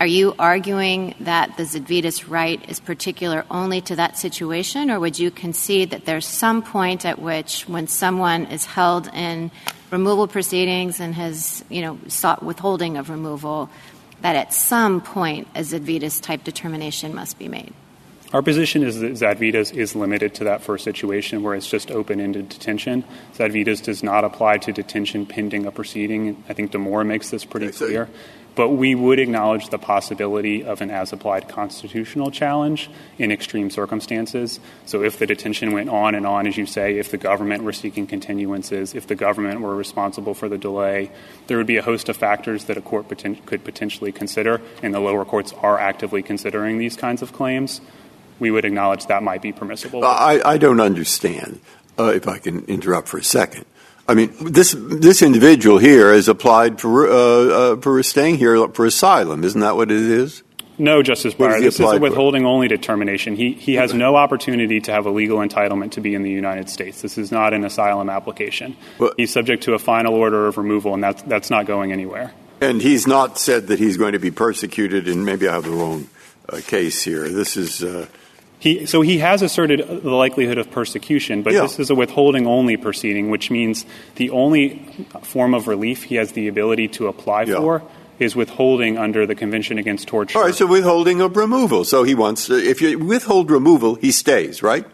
Are 0.00 0.06
you 0.06 0.34
arguing 0.38 1.14
that 1.20 1.58
the 1.58 1.64
Zadvydas 1.64 2.30
right 2.30 2.66
is 2.66 2.80
particular 2.80 3.44
only 3.50 3.82
to 3.82 3.96
that 3.96 4.16
situation, 4.16 4.90
or 4.90 4.98
would 4.98 5.18
you 5.18 5.30
concede 5.30 5.90
that 5.90 6.06
there's 6.06 6.26
some 6.26 6.62
point 6.62 7.04
at 7.04 7.18
which, 7.18 7.68
when 7.68 7.88
someone 7.88 8.46
is 8.46 8.64
held 8.64 9.08
in 9.08 9.50
removal 9.90 10.28
proceedings 10.28 10.98
and 10.98 11.14
has, 11.14 11.62
you 11.68 11.82
know, 11.82 11.98
sought 12.08 12.42
withholding 12.42 12.96
of 12.96 13.10
removal, 13.10 13.68
that 14.22 14.34
at 14.34 14.54
some 14.54 15.02
point 15.02 15.46
a 15.54 15.60
Zadvydas 15.60 16.22
type 16.22 16.42
determination 16.42 17.14
must 17.14 17.38
be 17.38 17.48
made? 17.48 17.74
Our 18.30 18.42
position 18.42 18.82
is 18.82 19.00
that 19.00 19.12
Zadvydas 19.12 19.74
is 19.74 19.96
limited 19.96 20.34
to 20.34 20.44
that 20.44 20.60
first 20.60 20.84
situation 20.84 21.42
where 21.42 21.54
it's 21.54 21.68
just 21.68 21.90
open-ended 21.90 22.50
detention. 22.50 23.04
Zadvydas 23.34 23.82
does 23.82 24.02
not 24.02 24.22
apply 24.22 24.58
to 24.58 24.72
detention 24.72 25.24
pending 25.24 25.64
a 25.64 25.72
proceeding. 25.72 26.44
I 26.46 26.52
think 26.52 26.72
Demore 26.72 27.06
makes 27.06 27.30
this 27.30 27.46
pretty 27.46 27.70
clear. 27.70 28.10
But 28.54 28.70
we 28.70 28.94
would 28.94 29.18
acknowledge 29.18 29.70
the 29.70 29.78
possibility 29.78 30.62
of 30.62 30.82
an 30.82 30.90
as-applied 30.90 31.48
constitutional 31.48 32.30
challenge 32.30 32.90
in 33.16 33.32
extreme 33.32 33.70
circumstances. 33.70 34.60
So 34.84 35.02
if 35.02 35.18
the 35.18 35.26
detention 35.26 35.72
went 35.72 35.88
on 35.88 36.14
and 36.14 36.26
on, 36.26 36.46
as 36.46 36.58
you 36.58 36.66
say, 36.66 36.98
if 36.98 37.10
the 37.10 37.18
government 37.18 37.62
were 37.62 37.72
seeking 37.72 38.06
continuances, 38.06 38.94
if 38.94 39.06
the 39.06 39.14
government 39.14 39.60
were 39.60 39.76
responsible 39.76 40.34
for 40.34 40.50
the 40.50 40.58
delay, 40.58 41.10
there 41.46 41.56
would 41.56 41.68
be 41.68 41.76
a 41.76 41.82
host 41.82 42.10
of 42.10 42.16
factors 42.16 42.64
that 42.64 42.76
a 42.76 42.82
court 42.82 43.08
poten- 43.08 43.46
could 43.46 43.64
potentially 43.64 44.12
consider, 44.12 44.60
and 44.82 44.92
the 44.92 45.00
lower 45.00 45.24
courts 45.24 45.54
are 45.62 45.78
actively 45.78 46.22
considering 46.22 46.76
these 46.76 46.96
kinds 46.96 47.22
of 47.22 47.32
claims 47.32 47.80
we 48.38 48.50
would 48.50 48.64
acknowledge 48.64 49.06
that 49.06 49.22
might 49.22 49.42
be 49.42 49.52
permissible. 49.52 50.04
I, 50.04 50.40
I 50.44 50.58
don't 50.58 50.80
understand, 50.80 51.60
uh, 51.98 52.12
if 52.14 52.28
I 52.28 52.38
can 52.38 52.64
interrupt 52.66 53.08
for 53.08 53.18
a 53.18 53.24
second. 53.24 53.64
I 54.08 54.14
mean, 54.14 54.32
this 54.40 54.74
this 54.78 55.20
individual 55.20 55.76
here 55.76 56.14
has 56.14 56.28
applied 56.28 56.80
for 56.80 57.06
uh, 57.06 57.12
uh, 57.12 57.76
for 57.76 58.02
staying 58.02 58.38
here 58.38 58.66
for 58.68 58.86
asylum. 58.86 59.44
Isn't 59.44 59.60
that 59.60 59.76
what 59.76 59.90
it 59.90 60.00
is? 60.00 60.42
No, 60.78 61.02
Justice 61.02 61.34
Breyer. 61.34 61.60
This 61.60 61.74
is 61.74 61.80
a 61.80 61.82
for? 61.82 61.98
withholding 61.98 62.46
only 62.46 62.68
determination. 62.68 63.36
He 63.36 63.52
he 63.52 63.74
has 63.74 63.92
no 63.92 64.16
opportunity 64.16 64.80
to 64.80 64.92
have 64.92 65.04
a 65.04 65.10
legal 65.10 65.38
entitlement 65.38 65.90
to 65.92 66.00
be 66.00 66.14
in 66.14 66.22
the 66.22 66.30
United 66.30 66.70
States. 66.70 67.02
This 67.02 67.18
is 67.18 67.30
not 67.30 67.52
an 67.52 67.64
asylum 67.64 68.08
application. 68.08 68.76
Well- 68.98 69.12
He's 69.18 69.32
subject 69.32 69.64
to 69.64 69.74
a 69.74 69.78
final 69.78 70.14
order 70.14 70.46
of 70.46 70.56
removal, 70.56 70.94
and 70.94 71.02
that's 71.02 71.20
that's 71.22 71.50
not 71.50 71.66
going 71.66 71.92
anywhere. 71.92 72.32
And 72.62 72.80
he's 72.80 73.06
not 73.06 73.38
said 73.38 73.66
that 73.66 73.78
he's 73.78 73.98
going 73.98 74.12
to 74.12 74.18
be 74.18 74.30
persecuted. 74.30 75.06
And 75.06 75.26
maybe 75.26 75.46
I 75.46 75.52
have 75.52 75.64
the 75.64 75.70
wrong 75.70 76.08
uh, 76.48 76.60
case 76.66 77.02
here. 77.02 77.28
This 77.28 77.58
is. 77.58 77.82
Uh, 77.82 78.06
He, 78.60 78.86
so 78.86 79.02
he 79.02 79.18
has 79.18 79.40
asserted 79.42 80.02
the 80.02 80.10
likelihood 80.10 80.58
of 80.58 80.70
persecution, 80.70 81.42
but 81.42 81.52
Yeah. 81.52 81.62
this 81.62 81.78
is 81.78 81.90
a 81.90 81.94
withholding 81.94 82.46
only 82.46 82.76
proceeding, 82.76 83.30
which 83.30 83.50
means 83.50 83.86
the 84.16 84.30
only 84.30 84.82
form 85.22 85.54
of 85.54 85.68
relief 85.68 86.04
he 86.04 86.16
has 86.16 86.32
the 86.32 86.48
ability 86.48 86.88
to 86.88 87.06
apply 87.06 87.44
Yeah. 87.44 87.56
for 87.56 87.82
is 88.18 88.34
withholding 88.34 88.98
under 88.98 89.26
the 89.26 89.36
Convention 89.36 89.78
Against 89.78 90.08
Torture. 90.08 90.38
All 90.38 90.44
right, 90.44 90.54
so 90.54 90.66
withholding 90.66 91.20
of 91.20 91.36
removal. 91.36 91.84
So 91.84 92.02
he 92.02 92.16
wants, 92.16 92.50
if 92.50 92.82
you 92.82 92.98
withhold 92.98 93.48
removal, 93.48 93.94
he 93.94 94.10
stays, 94.10 94.60
right? 94.60 94.84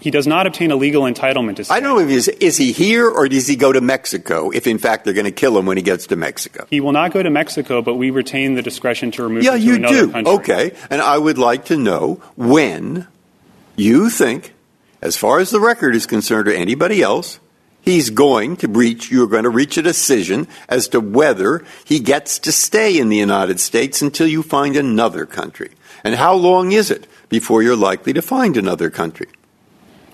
He 0.00 0.10
does 0.10 0.26
not 0.26 0.46
obtain 0.46 0.70
a 0.70 0.76
legal 0.76 1.02
entitlement 1.02 1.56
to 1.56 1.64
stay. 1.64 1.74
I 1.74 1.80
don't 1.80 1.96
know 1.96 2.02
if 2.02 2.08
he's, 2.08 2.28
is 2.28 2.56
he 2.56 2.72
here 2.72 3.08
or 3.08 3.28
does 3.28 3.46
he 3.48 3.56
go 3.56 3.72
to 3.72 3.80
Mexico 3.80 4.50
if 4.50 4.66
in 4.66 4.78
fact 4.78 5.04
they're 5.04 5.14
going 5.14 5.24
to 5.26 5.32
kill 5.32 5.58
him 5.58 5.66
when 5.66 5.76
he 5.76 5.82
gets 5.82 6.06
to 6.08 6.16
Mexico? 6.16 6.66
He 6.70 6.80
will 6.80 6.92
not 6.92 7.12
go 7.12 7.22
to 7.22 7.30
Mexico, 7.30 7.82
but 7.82 7.94
we 7.94 8.10
retain 8.10 8.54
the 8.54 8.62
discretion 8.62 9.10
to 9.12 9.24
remove 9.24 9.42
Yeah, 9.42 9.56
him 9.56 9.60
to 9.60 9.66
you 9.66 9.78
do. 10.06 10.10
country. 10.12 10.32
Okay, 10.34 10.72
and 10.90 11.02
I 11.02 11.18
would 11.18 11.36
like 11.38 11.64
to 11.66 11.76
know 11.76 12.22
when 12.36 13.08
you 13.76 14.08
think, 14.10 14.54
as 15.02 15.16
far 15.16 15.40
as 15.40 15.50
the 15.50 15.60
record 15.60 15.94
is 15.96 16.06
concerned 16.06 16.48
or 16.48 16.52
anybody 16.52 17.02
else, 17.02 17.40
he's 17.80 18.10
going 18.10 18.56
to 18.58 18.68
reach, 18.68 19.10
you're 19.10 19.26
going 19.26 19.44
to 19.44 19.50
reach 19.50 19.76
a 19.78 19.82
decision 19.82 20.46
as 20.68 20.88
to 20.88 21.00
whether 21.00 21.64
he 21.84 21.98
gets 22.00 22.38
to 22.40 22.52
stay 22.52 22.98
in 22.98 23.08
the 23.08 23.16
United 23.16 23.58
States 23.60 24.02
until 24.02 24.26
you 24.26 24.42
find 24.42 24.76
another 24.76 25.26
country. 25.26 25.70
And 26.04 26.14
how 26.14 26.34
long 26.34 26.70
is 26.72 26.90
it 26.90 27.06
before 27.28 27.62
you're 27.62 27.76
likely 27.76 28.12
to 28.12 28.22
find 28.22 28.56
another 28.56 28.90
country? 28.90 29.26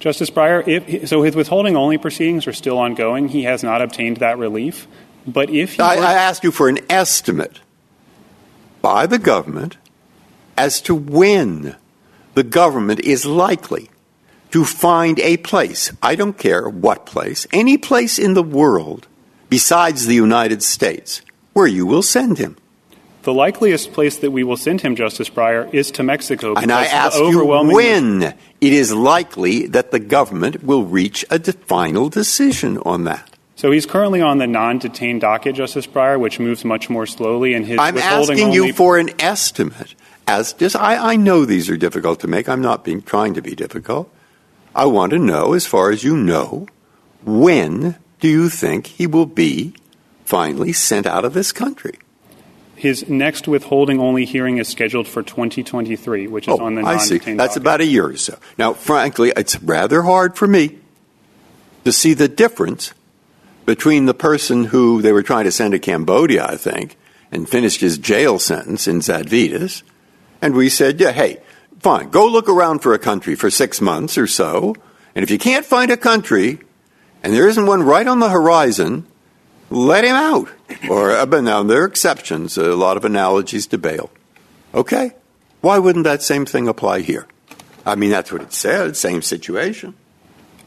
Justice 0.05 0.29
Breyer, 0.29 0.63
if, 0.69 1.09
so 1.09 1.23
his 1.23 1.35
withholding 1.35 1.77
only 1.77 1.97
proceedings 1.97 2.47
are 2.47 2.53
still 2.53 2.77
ongoing. 2.77 3.29
He 3.29 3.45
has 3.45 3.63
not 3.65 3.81
obtained 3.81 4.19
that 4.19 4.37
relief. 4.37 4.87
But 5.27 5.49
if 5.49 5.77
he 5.77 5.81
I, 5.81 5.97
were- 5.97 6.05
I 6.05 6.13
asked 6.13 6.45
you 6.45 6.51
for 6.51 6.69
an 6.69 6.81
estimate 6.91 7.61
by 8.83 9.07
the 9.07 9.19
government 9.19 9.79
as 10.59 10.83
to 10.83 10.95
when 10.95 11.77
the 12.35 12.43
government 12.43 13.01
is 13.01 13.25
likely 13.25 13.89
to 14.51 14.67
find 14.67 15.19
a 15.21 15.39
place, 15.39 15.91
I 16.03 16.17
don't 16.17 16.37
care 16.37 16.69
what 16.69 17.07
place, 17.07 17.47
any 17.51 17.79
place 17.79 18.19
in 18.19 18.35
the 18.35 18.43
world 18.43 19.09
besides 19.49 20.05
the 20.05 20.15
United 20.15 20.63
States, 20.63 21.23
where 21.55 21.67
you 21.67 21.87
will 21.87 22.03
send 22.03 22.37
him. 22.37 22.59
The 23.25 23.35
likeliest 23.35 23.93
place 23.93 24.19
that 24.19 24.31
we 24.31 24.45
will 24.45 24.57
send 24.57 24.81
him, 24.83 24.97
Justice 24.97 25.29
Breyer, 25.29 25.73
is 25.75 25.91
to 25.93 26.03
Mexico. 26.03 26.55
And 26.55 26.71
I 26.71 26.85
ask 26.85 27.19
you 27.19 27.45
when 27.45 28.23
it 28.23 28.73
is 28.73 28.95
likely 28.95 29.67
that 29.69 29.91
the 29.91 29.99
government 29.99 30.63
will 30.63 30.85
reach 30.85 31.25
a 31.31 31.39
de- 31.39 31.53
final 31.53 32.09
decision 32.09 32.79
on 32.79 33.05
that. 33.05 33.31
So 33.57 33.71
he's 33.71 33.87
currently 33.87 34.21
on 34.21 34.39
the 34.39 34.47
non-detained 34.47 35.21
docket, 35.21 35.55
Justice 35.55 35.87
Breyer, 35.87 36.19
which 36.19 36.39
moves 36.39 36.65
much 36.65 36.91
more 36.91 37.07
slowly, 37.07 37.55
and 37.55 37.65
his 37.65 37.79
I'm 37.79 37.97
asking 37.97 38.41
only 38.41 38.57
you 38.57 38.73
for 38.73 38.99
an 38.99 39.11
estimate. 39.21 39.95
As 40.27 40.53
just, 40.53 40.77
I, 40.77 41.13
I 41.13 41.17
know 41.17 41.45
these 41.45 41.71
are 41.71 41.77
difficult 41.77 42.21
to 42.21 42.27
make. 42.27 42.49
I'm 42.49 42.63
not 42.63 42.85
being 42.85 43.03
trying 43.03 43.35
to 43.35 43.43
be 43.43 43.55
difficult. 43.55 44.13
I 44.75 44.87
want 44.87 45.11
to 45.11 45.19
know, 45.19 45.53
as 45.53 45.67
far 45.67 45.91
as 45.91 46.03
you 46.03 46.17
know, 46.17 46.67
when 47.25 47.97
do 48.21 48.29
you 48.29 48.49
think 48.49 48.87
he 48.87 49.07
will 49.07 49.27
be 49.27 49.75
finally 50.25 50.73
sent 50.73 51.07
out 51.07 51.25
of 51.25 51.33
this 51.33 51.53
country? 51.53 51.99
His 52.77 53.09
next 53.09 53.47
withholding 53.47 54.01
only 54.01 54.25
hearing 54.25 54.59
is 54.59 54.69
scheduled 54.69 55.07
for 55.07 55.23
2023, 55.23 56.27
which 56.27 56.49
is 56.49 56.55
oh, 56.59 56.65
on 56.65 56.75
the 56.75 56.83
Oh, 56.83 56.87
I 56.87 56.97
see. 56.99 57.19
That's 57.19 57.37
docket. 57.37 57.57
about 57.57 57.81
a 57.81 57.87
year 57.87 58.07
or 58.07 58.17
so. 58.17 58.39
Now, 58.59 58.73
frankly, 58.73 59.33
it's 59.37 59.61
rather 59.63 60.03
hard 60.03 60.37
for 60.37 60.47
me 60.47 60.79
to 61.85 61.93
see 61.93 62.15
the 62.15 62.29
difference 62.29 62.93
between 63.65 64.07
the 64.07 64.15
person 64.15 64.65
who 64.65 65.01
they 65.03 65.13
were 65.13 65.23
trying 65.23 65.45
to 65.45 65.53
send 65.53 65.73
to 65.73 65.79
Cambodia, 65.79 66.47
I 66.47 66.57
think, 66.57 66.97
and 67.31 67.49
finished 67.49 67.81
his 67.81 67.99
jail 67.99 68.39
sentence 68.39 68.87
in 68.87 69.01
Zadvydas, 69.01 69.83
and 70.43 70.55
we 70.55 70.69
said, 70.69 71.01
yeah, 71.01 71.13
hey, 71.13 71.41
fine, 71.81 72.11
go 72.11 72.27
look 72.27 72.49
around 72.49 72.81
for 72.81 72.93
a 72.93 72.99
country 72.99 73.35
for 73.35 73.51
six 73.51 73.81
months 73.81 74.19
or 74.19 74.27
so, 74.27 74.75
and 75.15 75.23
if 75.23 75.31
you 75.31 75.39
can't 75.39 75.65
find 75.65 75.91
a 75.91 75.97
country, 75.97 76.59
and 77.23 77.33
there 77.33 77.49
isn't 77.49 77.67
one 77.67 77.83
right 77.83 78.07
on 78.07 78.21
the 78.21 78.29
horizon, 78.29 79.07
let 79.71 80.05
him 80.05 80.17
out. 80.17 80.49
Or, 80.89 81.11
uh, 81.11 81.27
but 81.27 81.43
now 81.43 81.63
there 81.63 81.83
are 81.83 81.87
exceptions, 81.87 82.57
a 82.57 82.75
lot 82.75 82.97
of 82.97 83.05
analogies 83.05 83.67
to 83.69 83.79
bail. 83.79 84.11
Okay? 84.75 85.13
Why 85.61 85.79
wouldn't 85.79 86.05
that 86.05 86.23
same 86.23 86.47
thing 86.47 86.69
apply 86.69 87.01
here? 87.01 87.27
I 87.87 87.95
mean, 87.97 88.11
that's 88.11 88.33
what 88.33 88.43
it 88.43 88.53
said, 88.53 88.97
same 88.97 89.23
situation. 89.23 89.95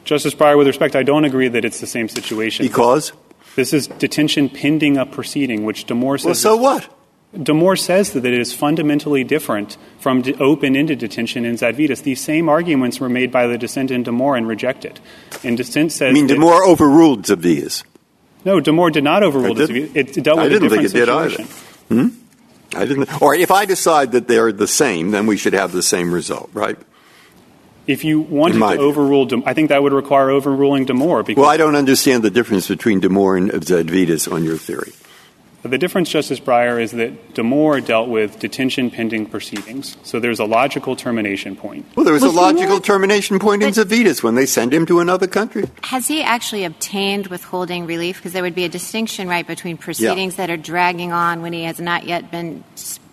Justice 0.04 0.34
Breyer, 0.34 0.58
with 0.58 0.68
respect, 0.68 0.96
I 0.96 1.04
don't 1.04 1.26
agree 1.26 1.48
that 1.50 1.66
it's 1.66 1.80
the 1.80 1.88
same 1.88 2.08
situation. 2.08 2.66
Because? 2.66 3.12
This 3.56 3.74
is 3.74 3.88
detention 3.88 4.50
pending 4.50 4.98
a 4.98 5.06
proceeding, 5.06 5.66
which 5.66 5.88
Demore 5.88 6.20
says. 6.20 6.26
Well, 6.26 6.36
so 6.36 6.56
what? 6.56 6.88
Demore 7.36 7.78
says 7.78 8.14
that 8.14 8.26
it 8.26 8.40
is 8.40 8.54
fundamentally 8.54 9.24
different 9.24 9.78
from 10.00 10.22
de- 10.22 10.38
open-ended 10.38 11.00
detention 11.00 11.44
in 11.44 11.56
Zadvydas. 11.56 12.04
These 12.04 12.22
same 12.22 12.48
arguments 12.48 13.00
were 13.00 13.10
made 13.10 13.32
by 13.32 13.48
the 13.48 13.58
dissent 13.58 13.92
in 13.92 14.04
Demore 14.04 14.38
and 14.38 14.48
rejected. 14.48 15.00
And 15.44 15.58
dissent 15.58 15.92
says 15.92 16.12
I 16.12 16.14
mean, 16.14 16.28
Demore 16.28 16.66
overruled 16.66 17.24
Zadvydas. 17.24 17.84
No, 18.48 18.62
Demore 18.62 18.94
did 18.94 19.04
not 19.04 19.24
overrule 19.24 19.52
I 19.62 19.66
didn't. 19.66 19.98
It, 19.98 20.18
it 20.18 20.24
dealt 20.24 20.40
I 20.40 20.44
with 20.44 20.54
didn't 20.54 20.68
a 20.68 20.70
different 20.70 20.92
think 20.92 20.96
it 20.96 21.06
did 21.06 21.10
either. 21.10 21.30
situation. 21.30 22.22
I 22.76 22.86
didn't. 22.86 23.22
Or 23.22 23.36
if 23.36 23.52
I 23.52 23.66
decide 23.66 24.14
that 24.14 24.30
they're 24.30 24.54
the 24.54 24.68
same, 24.68 25.12
then 25.12 25.28
we 25.28 25.36
should 25.36 25.52
have 25.52 25.74
the 25.74 25.84
same 25.84 26.14
result, 26.14 26.50
right? 26.54 26.78
If 27.88 28.06
you 28.06 28.22
wanted 28.22 28.60
to 28.60 28.78
overrule, 28.80 29.26
Dam- 29.26 29.44
I 29.46 29.54
think 29.54 29.68
that 29.68 29.84
would 29.84 29.92
require 29.92 30.30
overruling 30.30 30.86
Demore 30.86 31.26
because 31.26 31.42
Well, 31.42 31.50
I 31.50 31.58
don't 31.58 31.76
understand 31.76 32.24
the 32.24 32.30
difference 32.30 32.70
between 32.70 33.02
Demore 33.02 33.38
and 33.38 33.52
Zadvydas 33.52 34.32
on 34.32 34.46
your 34.46 34.58
theory. 34.58 34.94
The 35.68 35.78
difference, 35.78 36.10
Justice 36.10 36.40
Breyer, 36.40 36.82
is 36.82 36.92
that 36.94 37.34
Demore 37.34 37.86
dealt 37.86 38.10
with 38.10 38.40
detention 38.40 38.90
pending 38.90 39.26
proceedings. 39.28 39.98
So 40.04 40.20
there's 40.20 40.40
a 40.40 40.46
logical 40.46 40.96
termination 40.96 41.56
point. 41.56 41.86
Well, 41.96 42.04
there 42.04 42.14
was, 42.14 42.24
Was 42.24 42.34
a 42.34 42.36
logical 42.36 42.78
Demore- 42.78 42.84
termination 42.84 43.40
point 43.40 43.64
in 43.64 43.70
But- 43.74 43.88
Zadvydas 43.88 44.24
when 44.24 44.36
they 44.36 44.46
send 44.46 44.74
him 44.74 44.86
to 44.88 45.00
another 45.00 45.28
country. 45.28 45.66
Has 45.84 46.08
he 46.08 46.24
actually 46.24 46.64
obtained 46.64 47.28
withholding 47.28 47.86
relief? 47.86 48.18
Because 48.18 48.34
there 48.34 48.44
would 48.44 48.56
be 48.56 48.64
a 48.66 48.70
distinction, 48.70 49.28
right, 49.28 49.46
between 49.46 49.78
proceedings 49.78 50.36
that 50.36 50.50
are 50.50 50.58
dragging 50.58 51.12
on 51.12 51.42
when 51.42 51.54
he 51.54 51.64
has 51.64 51.80
not 51.80 52.06
yet 52.06 52.32
been 52.32 52.64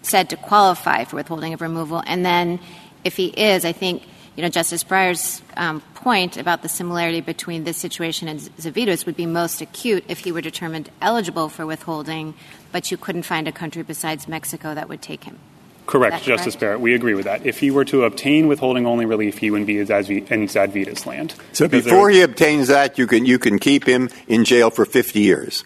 said 0.02 0.30
to 0.30 0.36
qualify 0.36 1.04
for 1.04 1.16
withholding 1.16 1.52
of 1.54 1.60
removal, 1.60 2.02
and 2.06 2.24
then 2.24 2.60
if 3.04 3.16
he 3.16 3.26
is, 3.26 3.64
I 3.64 3.72
think, 3.72 4.02
you 4.36 4.42
know, 4.42 4.48
Justice 4.48 4.82
Breyer's 4.82 5.42
um, 5.56 5.80
point 5.94 6.36
about 6.36 6.62
the 6.62 6.68
similarity 6.68 7.20
between 7.20 7.64
this 7.64 7.76
situation 7.76 8.26
and 8.28 8.40
Zadvydas 8.40 9.06
would 9.06 9.16
be 9.16 9.26
most 9.26 9.60
acute 9.60 10.04
if 10.08 10.20
he 10.20 10.32
were 10.32 10.40
determined 10.40 10.90
eligible 11.00 11.48
for 11.48 11.64
withholding, 11.64 12.34
but 12.72 12.90
you 12.90 12.96
couldn't 12.96 13.22
find 13.22 13.46
a 13.46 13.52
country 13.52 13.82
besides 13.82 14.26
Mexico 14.26 14.74
that 14.74 14.88
would 14.88 15.00
take 15.00 15.24
him. 15.24 15.38
Correct, 15.86 16.24
Justice 16.24 16.54
correct. 16.54 16.60
Barrett. 16.60 16.80
We 16.80 16.94
agree 16.94 17.14
with 17.14 17.26
that. 17.26 17.44
If 17.44 17.60
he 17.60 17.70
were 17.70 17.84
to 17.86 18.04
obtain 18.04 18.48
withholding 18.48 18.86
only 18.86 19.04
relief, 19.04 19.38
he 19.38 19.50
would 19.50 19.66
be 19.66 19.78
in 19.78 19.86
Zadvi- 19.86 20.26
Zadvydas 20.26 21.04
land. 21.04 21.34
So 21.52 21.68
before 21.68 22.10
there- 22.10 22.10
he 22.10 22.20
obtains 22.22 22.68
that, 22.68 22.98
you 22.98 23.06
can 23.06 23.26
you 23.26 23.38
can 23.38 23.58
keep 23.58 23.86
him 23.86 24.08
in 24.26 24.44
jail 24.44 24.70
for 24.70 24.86
50 24.86 25.20
years. 25.20 25.64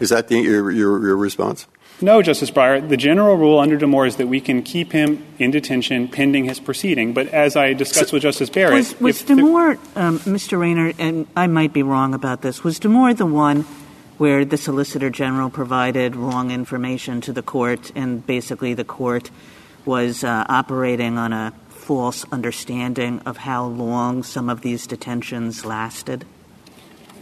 Is 0.00 0.10
that 0.10 0.28
the, 0.28 0.38
your, 0.40 0.70
your 0.70 1.02
your 1.02 1.16
response? 1.16 1.66
No, 2.00 2.22
Justice 2.22 2.50
Breyer. 2.50 2.86
The 2.86 2.96
general 2.96 3.36
rule 3.36 3.58
under 3.58 3.78
Demore 3.78 4.06
is 4.06 4.16
that 4.16 4.26
we 4.26 4.40
can 4.40 4.62
keep 4.62 4.92
him 4.92 5.24
in 5.38 5.50
detention 5.50 6.08
pending 6.08 6.44
his 6.44 6.58
proceeding. 6.58 7.14
But 7.14 7.28
as 7.28 7.56
I 7.56 7.72
discussed 7.72 8.12
with 8.12 8.22
Justice 8.22 8.50
Barrett, 8.50 8.74
Was, 8.74 9.00
was 9.00 9.22
um, 9.22 10.18
Mr. 10.20 10.58
Raynor, 10.58 10.92
and 10.98 11.26
I 11.36 11.46
might 11.46 11.72
be 11.72 11.82
wrong 11.82 12.12
about 12.12 12.42
this, 12.42 12.64
was 12.64 12.80
Demore 12.80 13.16
the 13.16 13.26
one 13.26 13.64
where 14.18 14.44
the 14.44 14.56
Solicitor 14.56 15.10
General 15.10 15.50
provided 15.50 16.14
wrong 16.16 16.50
information 16.50 17.20
to 17.22 17.32
the 17.32 17.42
court 17.42 17.90
and 17.94 18.24
basically 18.26 18.74
the 18.74 18.84
court 18.84 19.30
was 19.84 20.24
uh, 20.24 20.44
operating 20.48 21.18
on 21.18 21.32
a 21.32 21.52
false 21.68 22.24
understanding 22.32 23.20
of 23.20 23.36
how 23.36 23.66
long 23.66 24.22
some 24.22 24.48
of 24.48 24.62
these 24.62 24.86
detentions 24.86 25.64
lasted? 25.64 26.24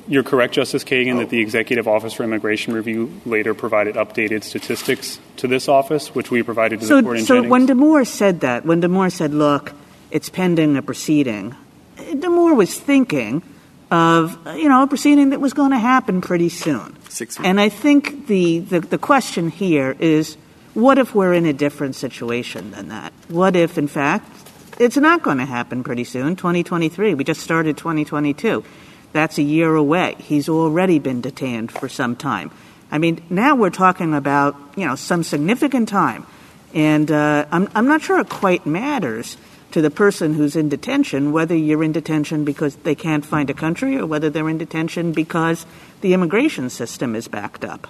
You're 0.08 0.22
correct, 0.24 0.54
Justice 0.54 0.84
Kagan, 0.84 1.16
Oh. 1.16 1.18
that 1.20 1.30
the 1.30 1.40
Executive 1.40 1.86
Office 1.86 2.12
for 2.12 2.24
Immigration 2.24 2.74
Review 2.74 3.20
later 3.24 3.54
provided 3.54 3.94
updated 3.94 4.42
statistics 4.42 5.20
to 5.36 5.46
this 5.46 5.68
office, 5.68 6.14
which 6.14 6.30
we 6.30 6.42
provided 6.42 6.80
to 6.80 6.86
the 6.86 7.02
court 7.02 7.18
in 7.18 7.24
so 7.24 7.34
Jennings. 7.36 7.50
when 7.50 7.66
Demore 7.66 8.06
said 8.06 8.40
that, 8.40 8.64
when 8.66 8.80
Demore 8.82 9.12
said, 9.12 9.32
look, 9.32 9.72
it's 10.10 10.28
pending 10.28 10.76
a 10.76 10.82
proceeding, 10.82 11.54
Demore 11.96 12.56
was 12.56 12.78
thinking 12.78 13.42
of, 13.90 14.38
you 14.56 14.68
know, 14.68 14.82
a 14.82 14.86
proceeding 14.86 15.30
that 15.30 15.40
was 15.40 15.52
going 15.52 15.70
to 15.70 15.78
happen 15.78 16.20
pretty 16.20 16.48
soon. 16.48 16.96
Six 17.08 17.38
And 17.42 17.60
I 17.60 17.68
think 17.68 18.26
the, 18.26 18.60
the, 18.60 18.80
the 18.80 18.98
question 18.98 19.50
here 19.50 19.94
is, 19.98 20.36
what 20.74 20.98
if 20.98 21.14
we're 21.14 21.34
in 21.34 21.46
a 21.46 21.52
different 21.52 21.94
situation 21.94 22.70
than 22.70 22.88
that? 22.88 23.12
What 23.28 23.54
if, 23.54 23.76
in 23.76 23.88
fact, 23.88 24.26
it's 24.80 24.96
not 24.96 25.22
going 25.22 25.36
to 25.38 25.44
happen 25.44 25.84
pretty 25.84 26.04
soon, 26.04 26.34
2023? 26.36 27.14
We 27.14 27.24
just 27.24 27.40
started 27.42 27.76
2022. 27.76 28.64
That's 29.12 29.38
a 29.38 29.42
year 29.42 29.75
away. 29.75 30.16
He's 30.18 30.48
already 30.48 30.98
been 30.98 31.20
detained 31.20 31.70
for 31.70 31.88
some 31.88 32.16
time. 32.16 32.51
I 32.90 32.98
mean, 32.98 33.22
now 33.31 33.57
we're 33.57 33.70
talking 33.70 34.14
about, 34.14 34.57
you 34.77 34.87
know, 34.87 34.96
some 34.96 35.22
significant 35.22 35.88
time. 35.88 36.27
And 36.75 37.11
uh, 37.11 37.46
I'm, 37.51 37.68
I'm 37.75 37.87
not 37.87 38.03
sure 38.03 38.20
it 38.20 38.29
quite 38.29 38.66
matters 38.66 39.37
to 39.72 39.81
the 39.81 39.90
person 39.90 40.35
who's 40.35 40.55
in 40.55 40.68
detention 40.68 41.33
whether 41.33 41.57
you're 41.57 41.83
in 41.83 41.92
detention 41.92 42.44
because 42.44 42.77
they 42.77 42.94
can't 42.94 43.25
find 43.25 43.48
a 43.51 43.55
country 43.55 43.96
or 43.96 44.07
whether 44.07 44.31
they're 44.31 44.48
in 44.48 44.59
detention 44.59 45.12
because 45.12 45.64
the 46.03 46.12
immigration 46.12 46.68
system 46.68 47.16
is 47.16 47.29
backed 47.29 47.64
up. 47.64 47.88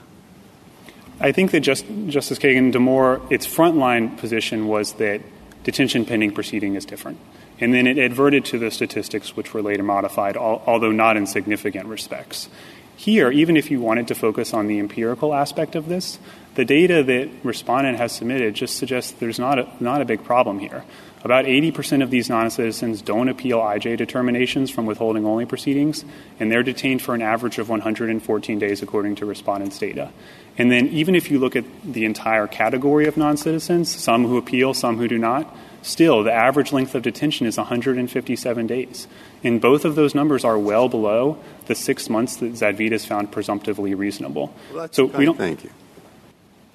I 1.20 1.32
think 1.32 1.50
that 1.52 1.60
just, 1.60 1.84
Justice 2.06 2.38
Kagan, 2.38 2.72
Demore, 2.72 3.20
its 3.30 3.46
frontline 3.46 4.16
position 4.18 4.66
was 4.66 4.94
that 4.94 5.20
detention 5.64 6.04
pending 6.04 6.32
proceeding 6.32 6.74
is 6.74 6.84
different. 6.84 7.18
And 7.60 7.72
then 7.72 7.86
it 7.86 7.98
adverted 7.98 8.44
to 8.46 8.58
the 8.58 8.70
statistics, 8.70 9.36
which 9.36 9.54
were 9.54 9.62
later 9.62 9.82
modified, 9.82 10.36
al- 10.36 10.62
although 10.66 10.92
not 10.92 11.16
in 11.16 11.26
significant 11.26 11.86
respects. 11.86 12.48
Here, 12.96 13.30
even 13.30 13.56
if 13.56 13.70
you 13.70 13.80
wanted 13.80 14.08
to 14.08 14.14
focus 14.14 14.54
on 14.54 14.66
the 14.66 14.78
empirical 14.78 15.34
aspect 15.34 15.74
of 15.74 15.88
this, 15.88 16.18
the 16.54 16.64
data 16.64 17.02
that 17.02 17.30
respondent 17.42 17.98
has 17.98 18.12
submitted 18.12 18.54
just 18.54 18.76
suggests 18.76 19.12
there's 19.12 19.38
not 19.38 19.58
a, 19.58 19.68
not 19.80 20.02
a 20.02 20.04
big 20.04 20.22
problem 20.22 20.58
here. 20.58 20.84
About 21.24 21.44
80% 21.44 22.02
of 22.02 22.10
these 22.10 22.28
non-citizens 22.28 23.00
don't 23.00 23.28
appeal 23.28 23.60
IJ 23.60 23.96
determinations 23.96 24.70
from 24.70 24.86
withholding 24.86 25.24
only 25.24 25.46
proceedings, 25.46 26.04
and 26.40 26.50
they're 26.50 26.64
detained 26.64 27.00
for 27.00 27.14
an 27.14 27.22
average 27.22 27.58
of 27.58 27.68
114 27.68 28.58
days 28.58 28.82
according 28.82 29.14
to 29.16 29.26
respondent's 29.26 29.78
data. 29.78 30.10
And 30.58 30.70
then 30.70 30.88
even 30.88 31.14
if 31.14 31.30
you 31.30 31.38
look 31.38 31.54
at 31.54 31.64
the 31.84 32.04
entire 32.04 32.48
category 32.48 33.06
of 33.06 33.16
non-citizens, 33.16 33.94
some 33.94 34.26
who 34.26 34.36
appeal, 34.36 34.74
some 34.74 34.96
who 34.96 35.06
do 35.06 35.16
not, 35.16 35.56
still 35.82 36.22
the 36.22 36.32
average 36.32 36.72
length 36.72 36.94
of 36.94 37.02
detention 37.02 37.46
is 37.46 37.56
157 37.56 38.66
days. 38.66 39.06
And 39.44 39.60
both 39.60 39.84
of 39.84 39.94
those 39.94 40.14
numbers 40.14 40.44
are 40.44 40.58
well 40.58 40.88
below 40.88 41.38
the 41.66 41.74
six 41.74 42.08
months 42.08 42.36
that 42.36 42.52
Zadvydas 42.52 43.06
found 43.06 43.32
presumptively 43.32 43.94
reasonable. 43.94 44.54
Well, 44.72 44.88
so 44.90 45.06
we 45.06 45.24
don't. 45.24 45.38
Thank 45.38 45.64
you. 45.64 45.70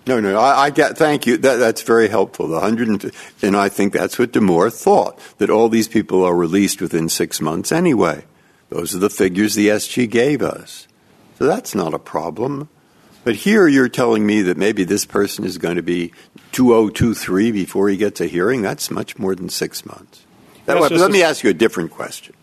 No, 0.05 0.21
no, 0.21 0.39
I, 0.39 0.65
I 0.65 0.69
get. 0.69 0.97
Thank 0.97 1.27
you. 1.27 1.37
That, 1.37 1.57
that's 1.57 1.81
very 1.81 2.07
helpful. 2.07 2.47
The 2.47 2.61
hundred, 2.61 2.87
and, 2.87 3.11
and 3.41 3.57
I 3.57 3.67
think 3.67 3.91
that's 3.91 4.17
what 4.17 4.31
Demore 4.31 4.71
thought 4.71 5.19
that 5.37 5.49
all 5.49 5.67
these 5.67 5.89
people 5.89 6.23
are 6.23 6.35
released 6.35 6.81
within 6.81 7.09
six 7.09 7.41
months 7.41 7.71
anyway. 7.71 8.23
Those 8.69 8.95
are 8.95 8.99
the 8.99 9.09
figures 9.09 9.55
the 9.55 9.67
SG 9.67 10.09
gave 10.09 10.41
us. 10.41 10.87
So 11.37 11.45
that's 11.45 11.75
not 11.75 11.93
a 11.93 11.99
problem. 11.99 12.69
But 13.27 13.35
here 13.35 13.67
you're 13.67 13.89
telling 13.89 14.25
me 14.25 14.43
that 14.43 14.55
maybe 14.55 14.85
this 14.85 15.03
person 15.03 15.43
is 15.43 15.57
going 15.57 15.75
to 15.75 15.81
be 15.81 16.13
2023 16.53 17.51
before 17.51 17.89
he 17.89 17.97
gets 17.97 18.21
a 18.21 18.25
hearing. 18.25 18.61
That's 18.61 18.89
much 18.89 19.19
more 19.19 19.35
than 19.35 19.49
six 19.49 19.85
months. 19.85 20.25
That, 20.63 20.79
let 20.79 21.11
me 21.11 21.23
ask 21.23 21.43
you 21.43 21.49
a 21.49 21.53
different 21.53 21.91
question 21.91 22.35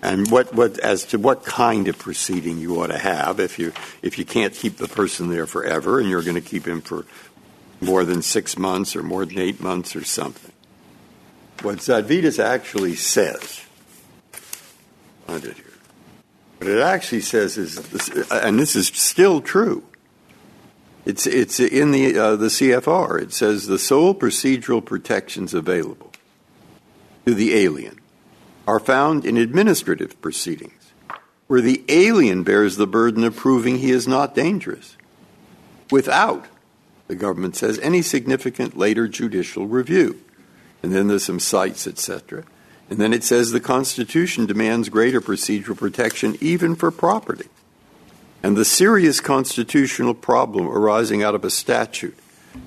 and 0.00 0.30
what, 0.30 0.54
what 0.54 0.78
as 0.78 1.04
to 1.08 1.18
what 1.18 1.44
kind 1.44 1.88
of 1.88 1.98
proceeding 1.98 2.56
you 2.56 2.80
ought 2.80 2.86
to 2.86 2.96
have 2.96 3.38
if 3.38 3.58
you 3.58 3.74
if 4.00 4.18
you 4.18 4.24
can't 4.24 4.54
keep 4.54 4.78
the 4.78 4.88
person 4.88 5.28
there 5.28 5.46
forever 5.46 6.00
and 6.00 6.08
you're 6.08 6.22
going 6.22 6.36
to 6.36 6.40
keep 6.40 6.66
him 6.66 6.80
for 6.80 7.04
more 7.82 8.06
than 8.06 8.22
six 8.22 8.56
months 8.56 8.96
or 8.96 9.02
more 9.02 9.26
than 9.26 9.38
eight 9.38 9.60
months 9.60 9.94
or 9.94 10.04
something. 10.04 10.52
What 11.60 11.80
Zadvydas 11.80 12.42
actually 12.42 12.96
says, 12.96 13.62
find 15.26 15.44
it 15.44 15.56
here. 15.56 15.71
What 16.62 16.70
it 16.70 16.78
actually 16.78 17.22
says 17.22 17.58
is, 17.58 17.76
and 18.30 18.56
this 18.56 18.76
is 18.76 18.86
still 18.86 19.40
true. 19.40 19.82
It's 21.04 21.26
it's 21.26 21.58
in 21.58 21.90
the 21.90 22.16
uh, 22.16 22.36
the 22.36 22.46
CFR. 22.46 23.20
It 23.20 23.32
says 23.32 23.66
the 23.66 23.80
sole 23.80 24.14
procedural 24.14 24.84
protections 24.84 25.54
available 25.54 26.12
to 27.26 27.34
the 27.34 27.54
alien 27.54 27.98
are 28.68 28.78
found 28.78 29.26
in 29.26 29.36
administrative 29.36 30.22
proceedings, 30.22 30.92
where 31.48 31.60
the 31.60 31.82
alien 31.88 32.44
bears 32.44 32.76
the 32.76 32.86
burden 32.86 33.24
of 33.24 33.34
proving 33.34 33.78
he 33.78 33.90
is 33.90 34.06
not 34.06 34.36
dangerous, 34.36 34.96
without, 35.90 36.46
the 37.08 37.16
government 37.16 37.56
says, 37.56 37.80
any 37.80 38.02
significant 38.02 38.76
later 38.76 39.08
judicial 39.08 39.66
review. 39.66 40.20
And 40.80 40.92
then 40.92 41.08
there's 41.08 41.24
some 41.24 41.40
cites, 41.40 41.88
etc. 41.88 42.44
And 42.92 43.00
then 43.00 43.14
it 43.14 43.24
says 43.24 43.52
the 43.52 43.58
Constitution 43.58 44.44
demands 44.44 44.90
greater 44.90 45.22
procedural 45.22 45.78
protection 45.78 46.36
even 46.42 46.76
for 46.76 46.90
property. 46.90 47.48
And 48.42 48.54
the 48.54 48.66
serious 48.66 49.18
constitutional 49.18 50.12
problem 50.12 50.68
arising 50.68 51.22
out 51.22 51.34
of 51.34 51.42
a 51.42 51.48
statute 51.48 52.18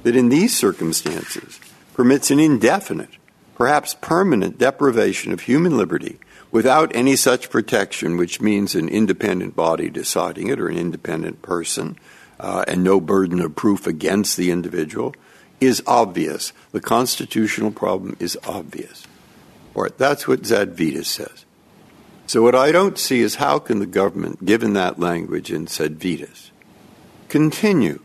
that 0.01 0.15
in 0.15 0.29
these 0.29 0.57
circumstances 0.57 1.59
permits 1.93 2.31
an 2.31 2.39
indefinite 2.39 3.11
perhaps 3.53 3.95
permanent 4.01 4.57
deprivation 4.57 5.31
of 5.31 5.41
human 5.41 5.77
liberty 5.77 6.17
without 6.51 6.95
any 6.95 7.15
such 7.15 7.51
protection, 7.51 8.17
which 8.17 8.41
means 8.41 8.73
an 8.73 8.89
independent 8.89 9.55
body 9.55 9.91
deciding 9.91 10.47
it 10.47 10.59
or 10.59 10.69
an 10.69 10.77
independent 10.79 11.43
person, 11.43 11.99
uh, 12.39 12.65
and 12.67 12.83
no 12.83 12.99
burden 12.99 13.39
of 13.39 13.55
proof 13.55 13.85
against 13.85 14.38
the 14.38 14.49
individual, 14.49 15.13
is 15.61 15.83
obvious. 15.85 16.51
The 16.71 16.81
constitutional 16.81 17.69
problem 17.69 18.17
is 18.19 18.39
obvious. 18.43 19.04
That's 19.97 20.27
what 20.27 20.43
Zadvydas 20.43 21.05
says. 21.05 21.45
So 22.27 22.41
what 22.41 22.55
I 22.55 22.71
don't 22.71 22.97
see 22.97 23.19
is 23.19 23.35
how 23.35 23.59
can 23.59 23.79
the 23.79 23.85
government, 23.85 24.45
given 24.45 24.73
that 24.73 24.99
language 24.99 25.51
in 25.51 25.67
Zadvydas, 25.67 26.49
continue 27.29 28.01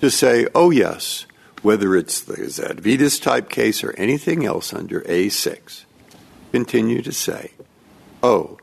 to 0.00 0.10
say, 0.10 0.46
oh 0.54 0.70
yes, 0.70 1.26
whether 1.62 1.94
it's 1.96 2.20
the 2.20 2.34
Zadvydas 2.34 3.20
type 3.20 3.50
case 3.50 3.84
or 3.84 3.92
anything 3.92 4.44
else 4.46 4.72
under 4.72 5.02
A6, 5.02 5.84
continue 6.52 7.02
to 7.02 7.12
say, 7.12 7.52
oh, 8.22 8.58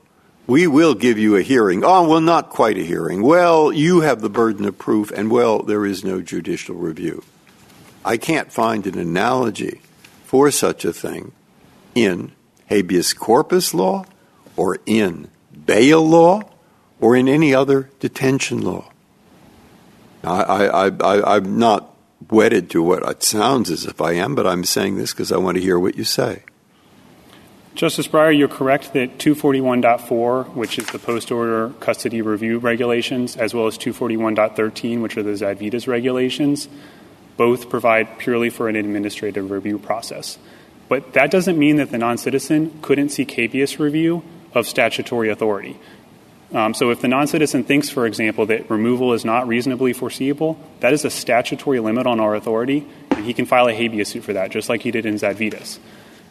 we 0.48 0.65
will 0.67 0.96
give 0.96 1.17
you 1.17 1.36
a 1.36 1.41
hearing. 1.41 1.84
Oh, 1.84 2.08
well, 2.08 2.22
not 2.22 2.50
quite 2.50 2.78
a 2.78 2.84
hearing. 2.84 3.22
Well, 3.22 3.72
you 3.72 4.02
have 4.02 4.22
the 4.22 4.30
burden 4.30 4.65
of 4.65 4.78
proof, 4.78 5.12
and 5.12 5.30
well, 5.30 5.62
there 5.62 5.86
is 5.86 6.04
no 6.04 6.22
judicial 6.22 6.76
review. 6.76 7.24
I 8.04 8.17
can't 8.17 8.52
find 8.52 8.88
an 8.88 8.98
analogy 8.98 9.82
for 10.26 10.50
such 10.50 10.84
a 10.84 10.91
thing 10.91 11.34
in 11.95 12.32
habeas 12.67 13.13
corpus 13.13 13.73
law 13.73 14.06
or 14.56 14.77
in 14.86 15.30
bail 15.65 16.08
law 16.08 16.41
or 16.99 17.15
in 17.15 17.27
any 17.27 17.54
other 17.54 17.89
detention 17.99 18.62
law. 18.62 18.91
I, 20.23 20.91
I'm 21.01 21.58
not 21.58 21.95
wedded 22.30 22.69
to 22.71 22.84
what 22.84 23.04
it 23.04 23.23
sounds 23.23 23.71
as 23.71 23.86
if 23.86 23.99
I 24.01 24.13
am, 24.13 24.36
but 24.36 24.45
I'm 24.45 24.63
saying 24.63 24.97
this 24.97 25.12
because 25.12 25.32
I 25.32 25.38
want 25.38 25.58
to 25.58 25.63
hear 25.63 25.80
what 25.80 25.95
you 25.97 26.04
say. 26.04 26.43
Justice 27.73 28.08
Breyer, 28.08 28.38
you're 28.38 28.49
correct 28.49 28.93
that 28.93 29.17
241.4, 29.17 30.54
which 30.56 30.77
is 30.77 30.86
the 30.88 30.99
post 30.99 31.32
order 31.32 31.69
custody 31.80 32.21
review 32.21 32.60
regulations, 32.60 33.38
as 33.38 33.54
well 33.54 33.65
as 33.65 33.77
241.13, 33.77 35.01
which 35.01 35.17
are 35.17 35.23
the 35.23 35.32
Zadvydas 35.32 35.88
regulations, 35.88 36.67
both 37.38 37.69
provide 37.69 38.19
purely 38.19 38.49
for 38.49 38.67
an 38.67 38.75
administrative 38.75 39.49
review 39.49 39.80
process. 39.80 40.38
But 40.91 41.13
that 41.13 41.32
doesn't 41.32 41.58
mean 41.58 41.77
that 41.77 41.89
the 41.89 41.97
non 41.97 42.17
citizen 42.17 42.77
couldn't 42.82 43.10
seek 43.12 43.32
habeas 43.32 43.80
review 43.80 44.23
of 44.54 44.67
statutory 44.67 45.30
authority. 45.30 45.80
Um, 46.51 46.73
so 46.73 46.89
if 46.89 46.99
the 46.99 47.08
non-citizen 47.08 47.63
thinks, 47.63 47.89
for 47.89 48.06
example, 48.06 48.45
that 48.47 48.69
removal 48.69 49.13
is 49.13 49.23
not 49.23 49.47
reasonably 49.47 49.93
foreseeable, 49.93 50.60
that 50.82 50.91
is 50.91 51.06
a 51.06 51.10
statutory 51.10 51.80
limit 51.80 52.08
on 52.08 52.19
our 52.19 52.36
authority, 52.36 52.86
and 53.12 53.23
he 53.23 53.34
can 53.34 53.45
file 53.45 53.69
a 53.69 53.73
habeas 53.73 54.10
suit 54.10 54.25
for 54.25 54.34
that, 54.34 54.51
just 54.51 54.67
like 54.67 54.82
he 54.82 54.91
did 54.91 55.06
in 55.06 55.15
Zadvydas. 55.15 55.80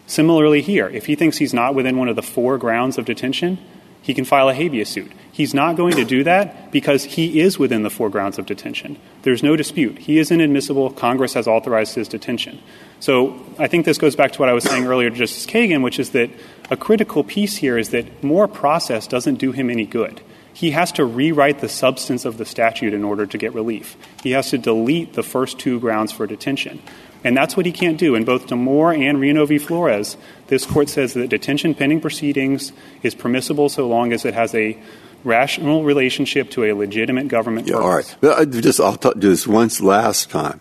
Similarly 0.06 0.60
here, 0.60 0.90
if 0.90 1.06
he 1.06 1.14
thinks 1.16 1.38
he's 1.38 1.54
not 1.54 1.74
within 1.74 1.96
one 1.96 2.08
of 2.08 2.16
the 2.16 2.22
four 2.22 2.58
grounds 2.58 2.98
of 2.98 3.06
detention, 3.06 3.56
he 4.02 4.14
can 4.14 4.24
file 4.24 4.48
a 4.48 4.54
habeas 4.54 4.88
suit. 4.88 5.12
He's 5.32 5.54
not 5.54 5.76
going 5.76 5.96
to 5.96 6.04
do 6.04 6.24
that 6.24 6.70
because 6.70 7.04
he 7.04 7.40
is 7.40 7.58
within 7.58 7.82
the 7.82 7.90
four 7.90 8.10
grounds 8.10 8.38
of 8.38 8.46
detention. 8.46 8.98
There's 9.22 9.42
no 9.42 9.56
dispute. 9.56 9.98
He 9.98 10.18
is 10.18 10.30
inadmissible. 10.30 10.90
Congress 10.90 11.34
has 11.34 11.46
authorized 11.46 11.94
his 11.94 12.08
detention. 12.08 12.60
So 12.98 13.40
I 13.58 13.66
think 13.66 13.86
this 13.86 13.96
goes 13.96 14.16
back 14.16 14.32
to 14.32 14.38
what 14.38 14.48
I 14.48 14.52
was 14.52 14.64
saying 14.64 14.86
earlier 14.86 15.08
to 15.08 15.16
Justice 15.16 15.46
Kagan, 15.46 15.82
which 15.82 15.98
is 15.98 16.10
that 16.10 16.30
a 16.70 16.76
critical 16.76 17.24
piece 17.24 17.56
here 17.56 17.78
is 17.78 17.90
that 17.90 18.22
more 18.22 18.48
process 18.48 19.06
doesn't 19.06 19.36
do 19.36 19.52
him 19.52 19.70
any 19.70 19.86
good. 19.86 20.20
He 20.52 20.72
has 20.72 20.92
to 20.92 21.04
rewrite 21.04 21.60
the 21.60 21.68
substance 21.68 22.24
of 22.24 22.36
the 22.36 22.44
statute 22.44 22.92
in 22.92 23.04
order 23.04 23.24
to 23.24 23.38
get 23.38 23.54
relief. 23.54 23.96
He 24.22 24.32
has 24.32 24.50
to 24.50 24.58
delete 24.58 25.14
the 25.14 25.22
first 25.22 25.58
two 25.58 25.80
grounds 25.80 26.12
for 26.12 26.26
detention. 26.26 26.82
And 27.22 27.37
that's 27.37 27.56
what 27.56 27.66
he 27.66 27.72
can't 27.72 27.98
do. 27.98 28.14
In 28.14 28.24
both 28.24 28.46
Demore 28.46 28.96
and 28.96 29.20
Reno 29.20 29.44
v. 29.46 29.59
Flores, 29.59 30.16
this 30.46 30.64
court 30.64 30.88
says 30.88 31.14
that 31.14 31.28
detention 31.28 31.74
pending 31.74 32.00
proceedings 32.00 32.72
is 33.02 33.14
permissible 33.14 33.68
so 33.68 33.87
long 33.87 34.12
as 34.12 34.24
it 34.24 34.35
has 34.35 34.54
a 34.54 34.78
rational 35.22 35.85
relationship 35.85 36.50
to 36.50 36.64
a 36.64 36.72
legitimate 36.72 37.28
government 37.28 37.68
yeah, 37.68 37.74
purpose. 37.74 38.16
All 38.22 38.30
right. 38.37 38.50
Just, 38.50 38.80
I'll 38.80 38.96
talk, 38.96 39.18
just 39.18 39.46
once 39.46 39.80
last 39.80 40.30
time. 40.30 40.61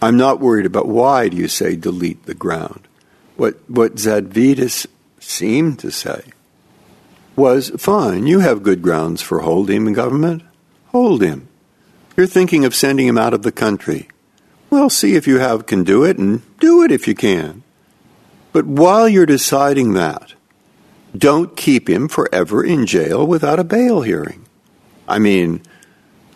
I'm 0.00 0.16
not 0.16 0.40
worried 0.40 0.66
about 0.66 0.88
why 0.88 1.28
do 1.28 1.36
you 1.36 1.48
say 1.48 1.76
delete 1.76 2.24
the 2.26 2.34
ground. 2.34 2.88
What, 3.36 3.58
what 3.68 3.96
Zadvydas 3.96 4.86
seemed 5.20 5.78
to 5.80 5.90
say 5.90 6.22
was 7.34 7.70
fine, 7.76 8.26
you 8.26 8.40
have 8.40 8.62
good 8.62 8.80
grounds 8.80 9.20
for 9.20 9.40
holding 9.40 9.76
him 9.76 9.88
in 9.88 9.92
government. 9.92 10.42
Hold 10.86 11.22
him. 11.22 11.48
You're 12.16 12.26
thinking 12.26 12.64
of 12.64 12.74
sending 12.74 13.06
him 13.06 13.18
out 13.18 13.34
of 13.34 13.42
the 13.42 13.52
country. 13.52 14.08
Well, 14.70 14.90
see 14.90 15.14
if 15.14 15.26
you 15.26 15.38
have 15.38 15.66
can 15.66 15.84
do 15.84 16.04
it 16.04 16.18
and 16.18 16.42
do 16.58 16.82
it 16.82 16.90
if 16.90 17.06
you 17.06 17.14
can. 17.14 17.62
But 18.52 18.66
while 18.66 19.08
you're 19.08 19.26
deciding 19.26 19.92
that, 19.94 20.34
don't 21.16 21.56
keep 21.56 21.88
him 21.88 22.08
forever 22.08 22.64
in 22.64 22.86
jail 22.86 23.26
without 23.26 23.58
a 23.58 23.64
bail 23.64 24.02
hearing. 24.02 24.46
I 25.08 25.18
mean, 25.18 25.62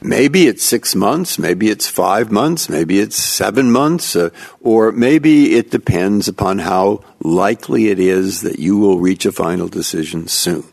maybe 0.00 0.46
it's 0.46 0.64
six 0.64 0.94
months, 0.94 1.38
maybe 1.38 1.68
it's 1.68 1.88
five 1.88 2.30
months, 2.30 2.68
maybe 2.68 3.00
it's 3.00 3.16
seven 3.16 3.70
months, 3.70 4.14
uh, 4.16 4.30
or 4.60 4.92
maybe 4.92 5.56
it 5.56 5.70
depends 5.70 6.28
upon 6.28 6.60
how 6.60 7.02
likely 7.20 7.88
it 7.88 7.98
is 7.98 8.42
that 8.42 8.58
you 8.58 8.78
will 8.78 8.98
reach 8.98 9.26
a 9.26 9.32
final 9.32 9.68
decision 9.68 10.28
soon. 10.28 10.64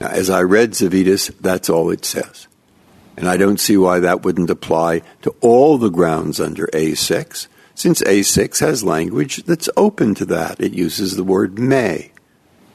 Now, 0.00 0.08
as 0.08 0.30
I 0.30 0.42
read 0.42 0.72
Zadvydas, 0.72 1.34
that's 1.40 1.70
all 1.70 1.90
it 1.90 2.04
says. 2.04 2.46
And 3.18 3.28
I 3.28 3.36
don't 3.36 3.58
see 3.58 3.76
why 3.76 3.98
that 3.98 4.22
wouldn't 4.22 4.48
apply 4.48 5.02
to 5.22 5.34
all 5.40 5.76
the 5.76 5.90
grounds 5.90 6.38
under 6.38 6.68
A6, 6.68 7.48
since 7.74 8.00
A6 8.02 8.60
has 8.60 8.84
language 8.84 9.38
that's 9.38 9.68
open 9.76 10.14
to 10.14 10.24
that. 10.26 10.60
It 10.60 10.72
uses 10.72 11.16
the 11.16 11.24
word 11.24 11.58
may, 11.58 12.12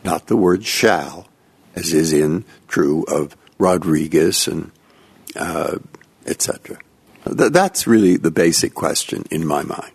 not 0.03 0.27
the 0.27 0.36
word 0.36 0.65
shall, 0.65 1.29
as 1.77 1.93
is 1.93 2.12
in 2.12 2.43
true 2.67 3.06
of 3.06 3.38
Rodriguez 3.58 4.45
and 4.49 4.71
uh, 5.38 5.77
etc. 6.25 6.77
Th- 7.25 7.51
that's 7.51 7.88
really 7.88 8.17
the 8.17 8.29
basic 8.29 8.75
question 8.75 9.23
in 9.32 9.47
my 9.47 9.63
mind. 9.63 9.93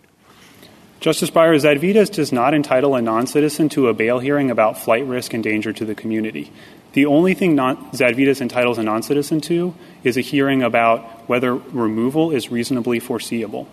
Justice 0.99 1.29
Breyer, 1.29 1.55
Zadvydas 1.55 2.11
does 2.11 2.31
not 2.31 2.55
entitle 2.55 2.95
a 2.95 3.03
non-citizen 3.03 3.69
to 3.69 3.87
a 3.87 3.93
bail 3.93 4.17
hearing 4.17 4.49
about 4.49 4.79
flight 4.79 5.05
risk 5.05 5.33
and 5.35 5.43
danger 5.43 5.71
to 5.71 5.85
the 5.85 5.93
community. 5.93 6.51
The 6.93 7.05
only 7.05 7.35
thing 7.35 7.53
non- 7.53 7.77
Zadvydas 7.91 8.41
entitles 8.41 8.79
a 8.79 8.83
non-citizen 8.83 9.41
to 9.41 9.75
is 10.03 10.17
a 10.17 10.21
hearing 10.21 10.63
about 10.63 11.27
whether 11.29 11.55
removal 11.55 12.31
is 12.31 12.49
reasonably 12.49 12.99
foreseeable. 12.99 13.67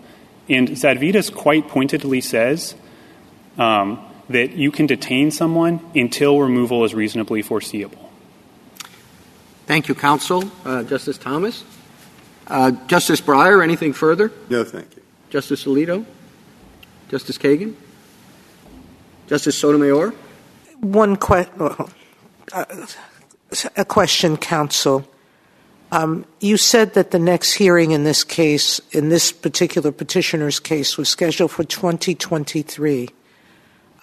And 0.49 0.69
Zadvydas 0.69 1.33
quite 1.33 1.67
pointedly 1.67 2.21
says 2.21 2.75
um, 3.57 3.99
that 4.29 4.53
you 4.53 4.71
can 4.71 4.85
detain 4.85 5.31
someone 5.31 5.79
until 5.95 6.39
removal 6.39 6.85
is 6.85 6.93
reasonably 6.93 7.41
foreseeable. 7.41 8.11
Thank 9.65 9.89
you, 9.89 9.95
counsel. 9.95 10.49
Uh, 10.63 10.83
Justice 10.83 11.17
Thomas? 11.17 11.63
Uh, 12.47 12.71
Justice 12.87 13.19
Breyer, 13.19 13.61
anything 13.61 13.91
further? 13.91 14.31
No, 14.49 14.63
thank 14.63 14.95
you. 14.95 15.01
Justice 15.29 15.65
Alito? 15.65 16.05
Justice 17.09 17.37
Kagan? 17.37 17.75
Justice 19.27 19.57
Sotomayor? 19.57 20.13
One 20.79 21.17
question, 21.17 21.53
uh, 22.53 22.75
a 23.75 23.83
question, 23.83 24.37
counsel. 24.37 25.05
Um, 25.91 26.25
you 26.39 26.57
said 26.57 26.95
that 26.95 27.11
the 27.11 27.19
next 27.19 27.53
hearing 27.53 27.91
in 27.91 28.03
this 28.03 28.23
case, 28.23 28.81
in 28.91 29.09
this 29.09 29.31
particular 29.31 29.91
petitioner's 29.91 30.59
case, 30.59 30.97
was 30.97 31.07
scheduled 31.07 31.51
for 31.51 31.63
2023. 31.63 33.09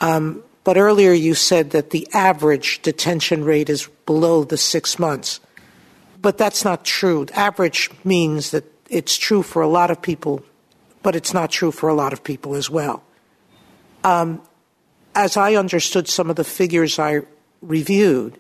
Um, 0.00 0.42
but 0.64 0.78
earlier 0.78 1.12
you 1.12 1.34
said 1.34 1.70
that 1.70 1.90
the 1.90 2.08
average 2.14 2.80
detention 2.80 3.44
rate 3.44 3.68
is 3.68 3.88
below 4.06 4.44
the 4.44 4.56
six 4.56 4.98
months. 4.98 5.40
But 6.22 6.38
that's 6.38 6.64
not 6.64 6.86
true. 6.86 7.26
Average 7.34 7.90
means 8.02 8.50
that 8.52 8.64
it's 8.88 9.18
true 9.18 9.42
for 9.42 9.60
a 9.60 9.68
lot 9.68 9.90
of 9.90 10.00
people, 10.00 10.42
but 11.02 11.14
it's 11.14 11.34
not 11.34 11.50
true 11.50 11.70
for 11.70 11.90
a 11.90 11.94
lot 11.94 12.14
of 12.14 12.24
people 12.24 12.54
as 12.54 12.70
well. 12.70 13.02
Um, 14.04 14.40
as 15.14 15.36
I 15.36 15.54
understood 15.54 16.08
some 16.08 16.30
of 16.30 16.36
the 16.36 16.44
figures 16.44 16.98
I 16.98 17.20
reviewed, 17.60 18.38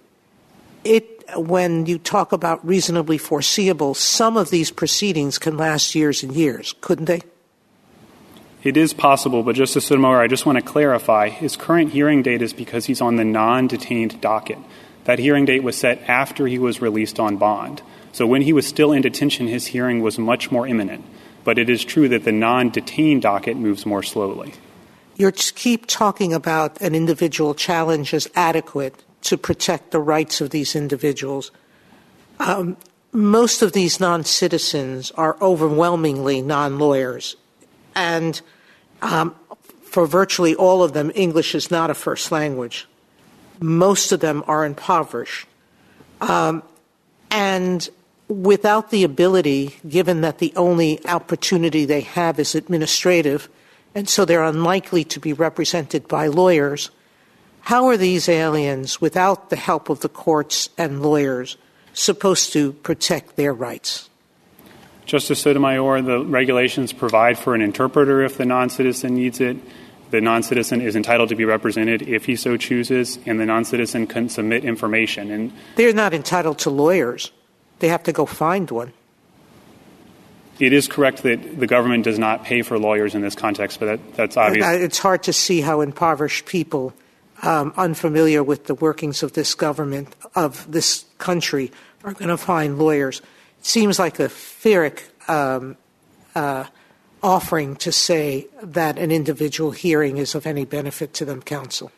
it 0.82 1.13
when 1.36 1.86
you 1.86 1.98
talk 1.98 2.32
about 2.32 2.66
reasonably 2.66 3.18
foreseeable, 3.18 3.94
some 3.94 4.36
of 4.36 4.50
these 4.50 4.70
proceedings 4.70 5.38
can 5.38 5.56
last 5.56 5.94
years 5.94 6.22
and 6.22 6.34
years, 6.34 6.74
couldn't 6.80 7.06
they? 7.06 7.22
It 8.62 8.76
is 8.78 8.94
possible, 8.94 9.42
but 9.42 9.56
Justice 9.56 9.86
Sotomayor, 9.86 10.20
I 10.20 10.26
just 10.26 10.46
want 10.46 10.56
to 10.56 10.64
clarify. 10.64 11.28
His 11.28 11.54
current 11.54 11.92
hearing 11.92 12.22
date 12.22 12.40
is 12.40 12.54
because 12.54 12.86
he's 12.86 13.02
on 13.02 13.16
the 13.16 13.24
non-detained 13.24 14.22
docket. 14.22 14.58
That 15.04 15.18
hearing 15.18 15.44
date 15.44 15.62
was 15.62 15.76
set 15.76 16.08
after 16.08 16.46
he 16.46 16.58
was 16.58 16.80
released 16.80 17.20
on 17.20 17.36
bond. 17.36 17.82
So 18.12 18.26
when 18.26 18.40
he 18.40 18.54
was 18.54 18.66
still 18.66 18.92
in 18.92 19.02
detention, 19.02 19.48
his 19.48 19.66
hearing 19.66 20.00
was 20.00 20.18
much 20.18 20.50
more 20.50 20.66
imminent. 20.66 21.04
But 21.44 21.58
it 21.58 21.68
is 21.68 21.84
true 21.84 22.08
that 22.08 22.24
the 22.24 22.32
non-detained 22.32 23.20
docket 23.20 23.58
moves 23.58 23.84
more 23.84 24.02
slowly. 24.02 24.54
You 25.16 25.30
keep 25.30 25.86
talking 25.86 26.32
about 26.32 26.80
an 26.80 26.94
individual 26.94 27.54
challenge 27.54 28.14
as 28.14 28.30
adequate 28.34 29.04
to 29.24 29.36
protect 29.36 29.90
the 29.90 30.00
rights 30.00 30.40
of 30.40 30.50
these 30.50 30.76
individuals. 30.76 31.50
Um, 32.38 32.76
most 33.12 33.62
of 33.62 33.72
these 33.72 34.00
non 34.00 34.24
citizens 34.24 35.10
are 35.12 35.36
overwhelmingly 35.40 36.42
non 36.42 36.78
lawyers. 36.78 37.36
And 37.94 38.40
um, 39.02 39.34
for 39.84 40.06
virtually 40.06 40.54
all 40.54 40.82
of 40.82 40.92
them, 40.92 41.12
English 41.14 41.54
is 41.54 41.70
not 41.70 41.90
a 41.90 41.94
first 41.94 42.32
language. 42.32 42.86
Most 43.60 44.10
of 44.10 44.20
them 44.20 44.42
are 44.46 44.64
impoverished. 44.64 45.46
Um, 46.20 46.62
and 47.30 47.88
without 48.28 48.90
the 48.90 49.04
ability, 49.04 49.76
given 49.88 50.22
that 50.22 50.38
the 50.38 50.52
only 50.56 51.04
opportunity 51.06 51.84
they 51.84 52.00
have 52.00 52.40
is 52.40 52.54
administrative, 52.54 53.48
and 53.94 54.08
so 54.08 54.24
they're 54.24 54.42
unlikely 54.42 55.04
to 55.04 55.20
be 55.20 55.32
represented 55.32 56.08
by 56.08 56.26
lawyers, 56.26 56.90
how 57.64 57.86
are 57.86 57.96
these 57.96 58.28
aliens, 58.28 59.00
without 59.00 59.50
the 59.50 59.56
help 59.56 59.88
of 59.88 60.00
the 60.00 60.08
courts 60.08 60.68
and 60.76 61.02
lawyers, 61.02 61.56
supposed 61.94 62.52
to 62.52 62.72
protect 62.72 63.36
their 63.36 63.54
rights? 63.54 64.10
Justice 65.06 65.40
Sotomayor, 65.40 66.02
the 66.02 66.24
regulations 66.24 66.92
provide 66.92 67.38
for 67.38 67.54
an 67.54 67.60
interpreter 67.60 68.22
if 68.22 68.36
the 68.36 68.44
non 68.44 68.70
citizen 68.70 69.14
needs 69.14 69.40
it. 69.40 69.56
The 70.10 70.20
non 70.20 70.42
citizen 70.42 70.80
is 70.80 70.94
entitled 70.94 71.30
to 71.30 71.36
be 71.36 71.44
represented 71.44 72.02
if 72.02 72.26
he 72.26 72.36
so 72.36 72.56
chooses, 72.56 73.18
and 73.26 73.40
the 73.40 73.46
non 73.46 73.64
citizen 73.64 74.06
can 74.06 74.28
submit 74.28 74.64
information. 74.64 75.30
And 75.30 75.52
they're 75.76 75.92
not 75.92 76.14
entitled 76.14 76.58
to 76.60 76.70
lawyers, 76.70 77.32
they 77.78 77.88
have 77.88 78.02
to 78.04 78.12
go 78.12 78.26
find 78.26 78.70
one. 78.70 78.92
It 80.60 80.72
is 80.72 80.86
correct 80.86 81.22
that 81.24 81.58
the 81.58 81.66
government 81.66 82.04
does 82.04 82.18
not 82.18 82.44
pay 82.44 82.62
for 82.62 82.78
lawyers 82.78 83.14
in 83.14 83.22
this 83.22 83.34
context, 83.34 83.80
but 83.80 83.86
that, 83.86 84.14
that's 84.14 84.36
uh, 84.36 84.42
obvious. 84.42 84.66
It's 84.66 84.98
hard 84.98 85.24
to 85.24 85.32
see 85.32 85.60
how 85.60 85.80
impoverished 85.80 86.46
people, 86.46 86.92
um, 87.44 87.74
unfamiliar 87.76 88.42
with 88.42 88.64
the 88.64 88.74
workings 88.74 89.22
of 89.22 89.34
this 89.34 89.54
government, 89.54 90.14
of 90.34 90.70
this 90.70 91.04
country, 91.18 91.70
are 92.02 92.12
going 92.12 92.28
to 92.28 92.36
find 92.36 92.78
lawyers 92.78 93.20
It 93.60 93.66
seems 93.66 93.98
like 93.98 94.18
a 94.18 94.30
Pyrrhic 94.62 95.10
um, 95.28 95.76
uh, 96.34 96.64
offering 97.22 97.76
to 97.76 97.92
say 97.92 98.46
that 98.62 98.98
an 98.98 99.10
individual 99.10 99.70
hearing 99.70 100.16
is 100.16 100.34
of 100.34 100.46
any 100.46 100.64
benefit 100.64 101.14
to 101.14 101.24
them, 101.24 101.40
counsel. 101.42 101.92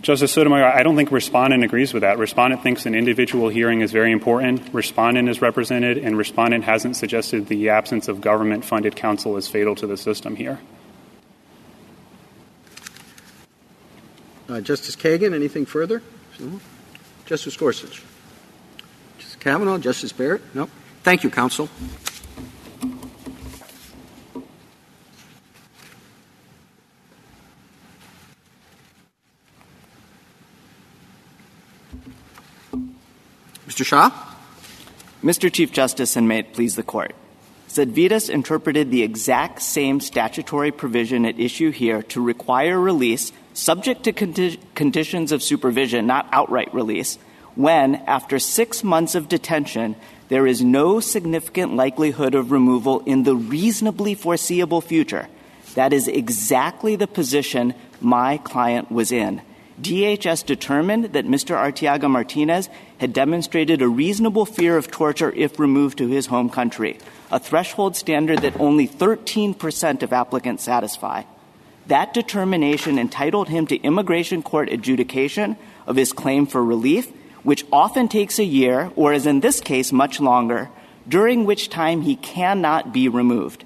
Justice 0.00 0.30
Sotomayor, 0.30 0.66
I 0.66 0.84
don't 0.84 0.94
think 0.94 1.10
respondent 1.10 1.64
agrees 1.64 1.92
with 1.92 2.02
that. 2.02 2.18
Respondent 2.18 2.62
thinks 2.62 2.86
an 2.86 2.94
individual 2.94 3.48
hearing 3.48 3.80
is 3.80 3.90
very 3.90 4.12
important. 4.12 4.72
Respondent 4.72 5.28
is 5.28 5.42
represented, 5.42 5.98
and 5.98 6.16
respondent 6.16 6.64
hasn't 6.64 6.94
suggested 6.94 7.48
the 7.48 7.70
absence 7.70 8.06
of 8.06 8.20
government 8.20 8.64
funded 8.64 8.94
counsel 8.94 9.36
is 9.36 9.48
fatal 9.48 9.74
to 9.74 9.86
the 9.88 9.96
system 9.96 10.36
here. 10.36 10.60
Uh, 14.48 14.60
Justice 14.62 14.96
Kagan, 14.96 15.34
anything 15.34 15.66
further? 15.66 16.02
No? 16.40 16.58
Justice 17.26 17.56
Gorsuch. 17.56 18.02
Justice 19.18 19.36
Kavanaugh, 19.36 19.76
Justice 19.76 20.12
Barrett? 20.12 20.42
No. 20.54 20.70
Thank 21.02 21.22
you, 21.22 21.28
counsel. 21.28 21.68
Mr. 33.66 33.84
Shah? 33.84 34.10
Mr. 35.22 35.52
Chief 35.52 35.70
Justice, 35.70 36.16
and 36.16 36.26
may 36.26 36.38
it 36.38 36.54
please 36.54 36.74
the 36.74 36.82
Court. 36.82 37.14
Zadvydas 37.68 38.30
interpreted 38.30 38.90
the 38.90 39.02
exact 39.02 39.60
same 39.60 40.00
statutory 40.00 40.72
provision 40.72 41.26
at 41.26 41.38
issue 41.38 41.70
here 41.70 42.02
to 42.04 42.20
require 42.22 42.80
release 42.80 43.30
subject 43.58 44.04
to 44.04 44.12
condi- 44.12 44.58
conditions 44.74 45.32
of 45.32 45.42
supervision, 45.42 46.06
not 46.06 46.28
outright 46.30 46.72
release, 46.72 47.18
when, 47.56 47.96
after 48.06 48.38
six 48.38 48.84
months 48.84 49.16
of 49.16 49.28
detention, 49.28 49.96
there 50.28 50.46
is 50.46 50.62
no 50.62 51.00
significant 51.00 51.74
likelihood 51.74 52.36
of 52.36 52.52
removal 52.52 53.00
in 53.00 53.24
the 53.24 53.34
reasonably 53.34 54.14
foreseeable 54.14 54.80
future. 54.80 55.26
That 55.74 55.92
is 55.92 56.06
exactly 56.06 56.94
the 56.94 57.08
position 57.08 57.74
my 58.00 58.38
client 58.38 58.92
was 58.92 59.10
in. 59.10 59.42
DHS 59.80 60.46
determined 60.46 61.06
that 61.14 61.26
Mr. 61.26 61.56
Arteaga 61.56 62.08
Martinez 62.08 62.68
had 62.98 63.12
demonstrated 63.12 63.82
a 63.82 63.88
reasonable 63.88 64.46
fear 64.46 64.76
of 64.76 64.90
torture 64.90 65.32
if 65.32 65.58
removed 65.58 65.98
to 65.98 66.08
his 66.08 66.26
home 66.26 66.48
country, 66.48 66.98
a 67.30 67.38
threshold 67.40 67.96
standard 67.96 68.40
that 68.40 68.58
only 68.60 68.86
13% 68.86 70.02
of 70.02 70.12
applicants 70.12 70.64
satisfy. 70.64 71.22
That 71.88 72.14
determination 72.14 72.98
entitled 72.98 73.48
him 73.48 73.66
to 73.66 73.76
immigration 73.76 74.42
court 74.42 74.70
adjudication 74.70 75.56
of 75.86 75.96
his 75.96 76.12
claim 76.12 76.46
for 76.46 76.64
relief 76.64 77.12
which 77.42 77.64
often 77.72 78.08
takes 78.08 78.38
a 78.38 78.44
year, 78.44 78.90
or 78.96 79.12
as 79.12 79.24
in 79.24 79.40
this 79.40 79.60
case, 79.60 79.92
much 79.92 80.20
longer, 80.20 80.68
during 81.08 81.46
which 81.46 81.70
time 81.70 82.02
he 82.02 82.16
cannot 82.16 82.92
be 82.92 83.08
removed. 83.08 83.64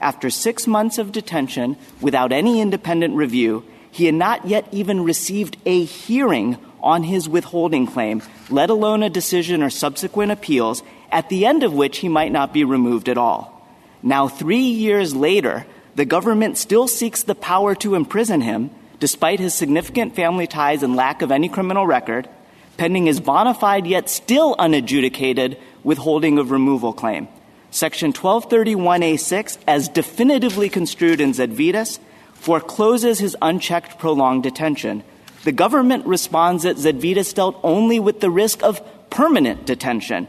After 0.00 0.30
six 0.30 0.66
months 0.66 0.96
of 0.96 1.12
detention, 1.12 1.76
without 2.00 2.32
any 2.32 2.60
independent 2.60 3.14
review, 3.14 3.64
he 3.90 4.06
had 4.06 4.14
not 4.14 4.46
yet 4.46 4.66
even 4.72 5.04
received 5.04 5.56
a 5.66 5.84
hearing 5.84 6.56
on 6.80 7.02
his 7.02 7.28
withholding 7.28 7.86
claim, 7.86 8.22
let 8.48 8.70
alone 8.70 9.02
a 9.02 9.10
decision 9.10 9.62
or 9.62 9.70
subsequent 9.70 10.30
appeals, 10.32 10.82
at 11.10 11.28
the 11.28 11.44
end 11.44 11.64
of 11.64 11.74
which 11.74 11.98
he 11.98 12.08
might 12.08 12.32
not 12.32 12.52
be 12.52 12.64
removed 12.64 13.08
at 13.08 13.18
all. 13.18 13.62
Now, 14.02 14.28
three 14.28 14.68
years 14.70 15.14
later, 15.14 15.66
the 15.94 16.04
government 16.04 16.58
still 16.58 16.88
seeks 16.88 17.22
the 17.22 17.34
power 17.34 17.74
to 17.76 17.94
imprison 17.94 18.40
him, 18.40 18.70
despite 19.00 19.40
his 19.40 19.54
significant 19.54 20.14
family 20.14 20.46
ties 20.46 20.82
and 20.82 20.96
lack 20.96 21.22
of 21.22 21.30
any 21.30 21.48
criminal 21.48 21.86
record, 21.86 22.28
pending 22.76 23.06
his 23.06 23.20
bona 23.20 23.54
fide 23.54 23.86
yet 23.86 24.08
still 24.08 24.54
unadjudicated 24.58 25.58
withholding 25.82 26.38
of 26.38 26.50
removal 26.50 26.92
claim. 26.92 27.28
Section 27.70 28.12
1231A6, 28.12 29.58
as 29.66 29.88
definitively 29.88 30.68
construed 30.68 31.20
in 31.20 31.32
Zadvydas, 31.32 31.98
forecloses 32.34 33.18
his 33.18 33.36
unchecked 33.42 33.98
prolonged 33.98 34.42
detention. 34.42 35.02
The 35.44 35.52
government 35.52 36.06
responds 36.06 36.62
that 36.62 36.76
Zadvydas 36.76 37.34
dealt 37.34 37.58
only 37.62 38.00
with 38.00 38.20
the 38.20 38.30
risk 38.30 38.62
of 38.62 38.80
permanent 39.10 39.66
detention. 39.66 40.28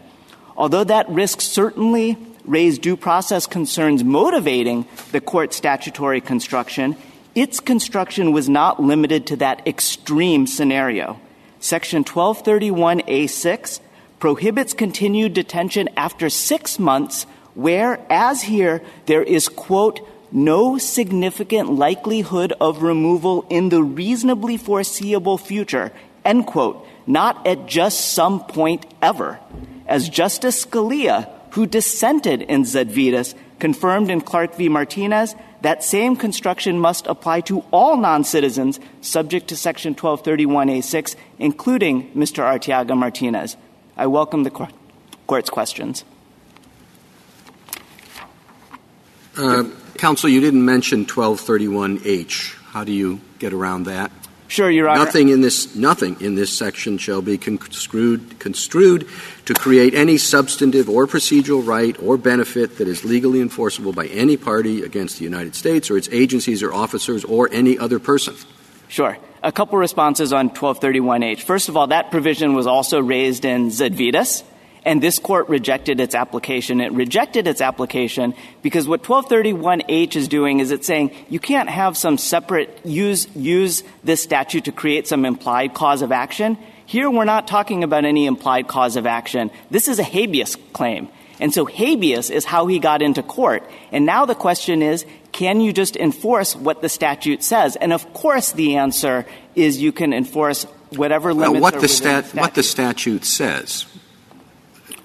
Although 0.57 0.83
that 0.83 1.09
risk 1.09 1.41
certainly 1.41 2.17
raised 2.49 2.81
due 2.81 2.97
process 2.97 3.45
concerns 3.45 4.03
motivating 4.03 4.85
the 5.11 5.21
court's 5.21 5.55
statutory 5.55 6.19
construction, 6.19 6.97
its 7.35 7.59
construction 7.59 8.31
was 8.33 8.49
not 8.49 8.81
limited 8.81 9.27
to 9.27 9.37
that 9.37 9.65
extreme 9.67 10.47
scenario. 10.47 11.19
Section 11.59 12.03
1231A6 12.03 13.79
prohibits 14.19 14.73
continued 14.73 15.33
detention 15.33 15.89
after 15.95 16.29
six 16.29 16.79
months 16.79 17.25
where, 17.53 17.99
as 18.09 18.41
here, 18.41 18.81
there 19.05 19.23
is, 19.23 19.47
quote, 19.47 19.99
no 20.31 20.77
significant 20.77 21.71
likelihood 21.71 22.53
of 22.59 22.81
removal 22.81 23.45
in 23.49 23.69
the 23.69 23.81
reasonably 23.81 24.57
foreseeable 24.57 25.37
future, 25.37 25.91
end 26.25 26.45
quote, 26.47 26.85
not 27.07 27.45
at 27.47 27.67
just 27.67 28.11
some 28.11 28.43
point 28.45 28.85
ever. 29.01 29.39
As 29.87 30.07
Justice 30.07 30.65
Scalia, 30.65 31.29
who 31.51 31.65
dissented 31.65 32.41
in 32.41 32.63
Zadvydas, 32.63 33.35
confirmed 33.59 34.09
in 34.09 34.21
Clark 34.21 34.55
v. 34.55 34.69
Martinez, 34.69 35.35
that 35.61 35.83
same 35.83 36.15
construction 36.15 36.79
must 36.79 37.07
apply 37.07 37.41
to 37.41 37.63
all 37.71 37.97
non-citizens 37.97 38.79
subject 39.01 39.49
to 39.49 39.57
Section 39.57 39.95
1231A6, 39.95 41.15
including 41.37 42.11
Mr. 42.11 42.43
Arteaga 42.43 42.97
Martinez. 42.97 43.57
I 43.97 44.07
welcome 44.07 44.43
the 44.43 44.69
court's 45.27 45.49
questions. 45.49 46.05
Uh, 49.37 49.63
counsel, 49.97 50.29
you 50.29 50.39
didn't 50.39 50.63
mention 50.63 51.05
1231H. 51.05 52.55
How 52.71 52.83
do 52.83 52.91
you 52.91 53.19
get 53.39 53.53
around 53.53 53.83
that? 53.83 54.11
Sure, 54.49 54.69
Your 54.69 54.89
Honor. 54.89 55.05
Nothing 55.05 55.29
in 55.29 55.41
this, 55.41 55.75
nothing 55.75 56.19
in 56.19 56.33
this 56.33 56.51
section 56.51 56.97
shall 56.97 57.21
be 57.21 57.37
construed, 57.37 58.39
construed 58.39 59.07
to 59.45 59.53
create 59.53 59.93
any 59.93 60.17
substantive 60.17 60.89
or 60.89 61.05
procedural 61.05 61.65
right 61.65 61.95
or 62.01 62.17
benefit 62.17 62.79
that 62.79 62.87
is 62.87 63.05
legally 63.05 63.41
enforceable 63.41 63.93
by 63.93 64.07
any 64.07 64.37
party 64.37 64.81
against 64.81 65.19
the 65.19 65.23
United 65.23 65.53
States 65.53 65.91
or 65.91 65.97
its 65.97 66.09
agencies 66.11 66.63
or 66.63 66.73
officers 66.73 67.23
or 67.23 67.47
any 67.51 67.77
other 67.77 67.99
person. 67.99 68.35
Sure. 68.87 69.19
A 69.43 69.51
couple 69.51 69.77
responses 69.77 70.33
on 70.33 70.49
1231H. 70.49 71.43
First 71.43 71.69
of 71.69 71.77
all, 71.77 71.87
that 71.87 72.09
provision 72.09 72.55
was 72.55 72.65
also 72.65 72.99
raised 72.99 73.45
in 73.45 73.67
Zadvydas 73.67 74.43
and 74.85 75.01
this 75.01 75.19
court 75.19 75.49
rejected 75.49 75.99
its 75.99 76.15
application. 76.15 76.81
It 76.81 76.91
rejected 76.93 77.47
its 77.47 77.61
application 77.61 78.33
because 78.61 78.87
what 78.87 79.03
1231H 79.03 80.15
is 80.15 80.27
doing 80.27 80.59
is 80.59 80.71
it's 80.71 80.87
saying 80.87 81.11
you 81.29 81.39
can't 81.39 81.69
have 81.69 81.97
some 81.97 82.17
separate 82.17 82.85
use 82.85 83.27
use 83.35 83.83
this 84.03 84.23
statute 84.23 84.65
to 84.65 84.71
create 84.71 85.07
some 85.07 85.25
implied 85.25 85.73
cause 85.73 86.01
of 86.01 86.11
action. 86.11 86.57
Here 86.85 87.09
we're 87.09 87.25
not 87.25 87.47
talking 87.47 87.83
about 87.83 88.05
any 88.05 88.25
implied 88.25 88.67
cause 88.67 88.95
of 88.95 89.05
action. 89.05 89.51
This 89.69 89.87
is 89.87 89.99
a 89.99 90.03
habeas 90.03 90.55
claim. 90.73 91.09
And 91.39 91.53
so 91.53 91.65
habeas 91.65 92.29
is 92.29 92.43
how 92.45 92.67
he 92.67 92.79
got 92.79 93.01
into 93.01 93.23
court. 93.23 93.63
And 93.91 94.05
now 94.05 94.25
the 94.25 94.35
question 94.35 94.81
is, 94.81 95.05
can 95.31 95.61
you 95.61 95.71
just 95.71 95.95
enforce 95.95 96.55
what 96.55 96.81
the 96.81 96.89
statute 96.89 97.43
says? 97.43 97.75
And 97.75 97.93
of 97.93 98.13
course 98.13 98.51
the 98.51 98.77
answer 98.77 99.25
is 99.55 99.81
you 99.81 99.91
can 99.91 100.13
enforce 100.13 100.63
whatever 100.95 101.33
limits 101.33 101.75
are 101.75 101.79
the 101.79 101.87
stat- 101.87 102.31
the 102.31 102.39
what 102.39 102.55
the 102.55 102.63
statute 102.63 103.23
says 103.23 103.85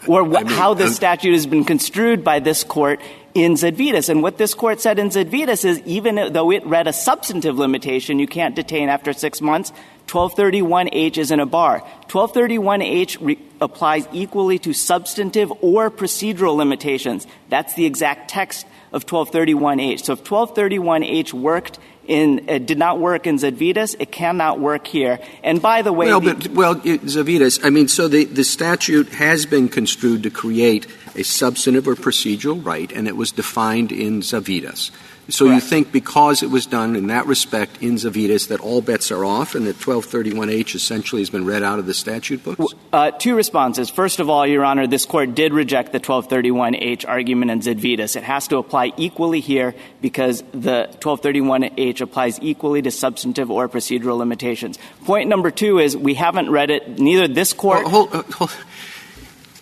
or 0.07 0.25
wh- 0.25 0.37
I 0.37 0.43
mean, 0.43 0.47
how 0.47 0.75
the 0.75 0.85
uh, 0.85 0.91
statute 0.91 1.33
has 1.33 1.47
been 1.47 1.65
construed 1.65 2.25
by 2.25 2.41
this 2.41 2.65
court 2.65 3.01
in 3.35 3.55
Zadvydas. 3.55 4.09
And 4.09 4.23
what 4.23 4.39
this 4.39 4.55
court 4.55 4.81
said 4.81 4.99
in 4.99 5.11
Zadvydas 5.11 5.65
is 5.65 5.81
even 5.81 6.33
though 6.33 6.51
it 6.53 6.65
read 6.67 6.87
a 6.87 6.93
substantive 6.93 7.59
limitation, 7.59 8.19
you 8.19 8.27
can't 8.27 8.55
detain 8.55 8.89
after 8.89 9.13
six 9.13 9.41
months, 9.41 9.73
1231H 10.07 11.19
is 11.19 11.31
in 11.31 11.41
a 11.41 11.47
bar. 11.47 11.83
1231H 12.09 13.19
re- 13.21 13.39
applies 13.61 14.07
equally 14.13 14.59
to 14.61 14.73
substantive 14.73 15.53
or 15.63 15.91
procedural 15.91 16.57
limitations. 16.57 17.27
That's 17.49 17.75
the 17.75 17.87
exact 17.87 18.31
text 18.31 18.67
of 18.93 19.07
1231H. 19.07 20.05
So 20.05 20.13
if 20.13 20.25
1231H 20.25 21.33
worked 21.33 21.79
in 22.07 22.49
uh, 22.49 22.59
did 22.59 22.79
not 22.79 22.99
work 22.99 23.27
in 23.27 23.37
Zadvydas, 23.37 23.97
it 23.99 24.11
cannot 24.13 24.61
work 24.61 24.87
here. 24.87 25.19
And 25.43 25.61
by 25.61 25.83
the 25.83 25.93
way, 25.93 26.07
well, 26.07 26.21
but, 26.21 26.49
well, 26.49 26.75
Zadvydas, 26.77 27.65
I 27.65 27.71
mean, 27.71 27.89
so 27.89 28.09
the, 28.09 28.25
the 28.25 28.45
statute 28.45 29.09
has 29.11 29.47
been 29.47 29.69
construed 29.69 30.23
to 30.25 30.31
create 30.31 30.87
a 31.15 31.23
substantive 31.23 31.87
or 31.89 31.95
procedural 31.95 32.65
right, 32.65 32.91
and 32.93 33.09
it 33.09 33.17
was 33.17 33.33
defined 33.33 33.93
in 33.93 34.21
Zadvydas. 34.21 34.91
So 35.29 35.47
you 35.47 35.61
think 35.61 35.91
because 35.91 36.43
it 36.43 36.51
was 36.51 36.67
done 36.67 36.97
in 36.97 37.07
that 37.07 37.27
respect 37.27 37.83
in 37.83 37.95
Zadvydas 37.95 38.49
that 38.49 38.61
all 38.61 38.83
bets 38.83 39.11
are 39.11 39.25
off 39.25 39.55
and 39.55 39.67
that 39.67 39.77
1231H 39.77 40.75
essentially 40.75 41.23
has 41.23 41.31
been 41.31 41.47
read 41.47 41.63
out 41.63 41.79
of 41.79 41.87
the 41.87 41.95
statute 41.95 42.45
books? 42.45 42.75
Uh, 42.93 43.11
two 43.11 43.35
responses. 43.35 43.89
First 43.89 44.21
of 44.21 44.29
all, 44.29 44.47
Your 44.47 44.65
Honor, 44.65 44.87
this 44.87 45.07
court 45.07 45.35
did 45.35 45.55
reject 45.55 45.93
the 45.93 46.01
1231H 46.01 47.09
argument 47.09 47.51
in 47.51 47.61
Zadvydas. 47.61 48.17
It 48.17 48.23
has 48.23 48.49
to 48.49 48.59
apply 48.59 48.93
equally 48.99 49.41
here 49.41 49.75
because 50.03 50.43
the 50.53 50.95
1231H 51.01 52.03
applies 52.03 52.39
equally 52.43 52.83
to 52.83 52.91
substantive 52.91 53.51
or 53.51 53.69
procedural 53.69 54.19
limitations. 54.19 54.79
Point 55.05 55.31
number 55.31 55.51
two 55.51 55.79
is 55.79 55.97
we 55.97 56.15
haven't 56.15 56.51
read 56.51 56.71
it, 56.71 56.99
neither 56.99 57.29
this 57.29 57.55
court. 57.55 57.87
Uh, 57.87 57.89
hold. 57.89 58.57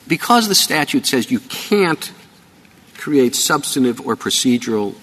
Because 0.08 0.48
the 0.48 0.54
statute 0.56 1.06
says 1.06 1.30
you 1.30 1.40
can't 1.40 2.12
create 2.98 3.34
substantive 3.34 4.04
or 4.04 4.16
procedural 4.16 4.94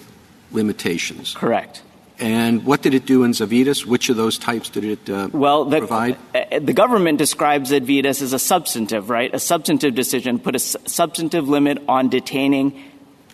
limitations. 0.52 1.34
Correct. 1.34 1.82
And 2.18 2.66
what 2.66 2.82
did 2.82 2.92
it 2.92 3.06
do 3.06 3.24
in 3.24 3.30
Zadvydas? 3.30 3.86
Which 3.86 4.10
of 4.10 4.16
those 4.16 4.36
types 4.36 4.68
did 4.68 4.84
it 4.84 5.08
uh, 5.08 5.30
well, 5.32 5.64
the, 5.64 5.78
provide? 5.78 6.18
Uh, 6.34 6.58
the 6.58 6.74
government 6.74 7.16
describes 7.16 7.70
Zadvydas 7.70 8.20
as 8.20 8.34
a 8.34 8.38
substantive, 8.38 9.08
right? 9.08 9.34
A 9.34 9.38
substantive 9.38 9.94
decision, 9.94 10.38
put 10.38 10.54
a 10.54 10.56
s- 10.56 10.76
substantive 10.84 11.48
limit 11.48 11.82
on 11.88 12.10
detaining 12.10 12.84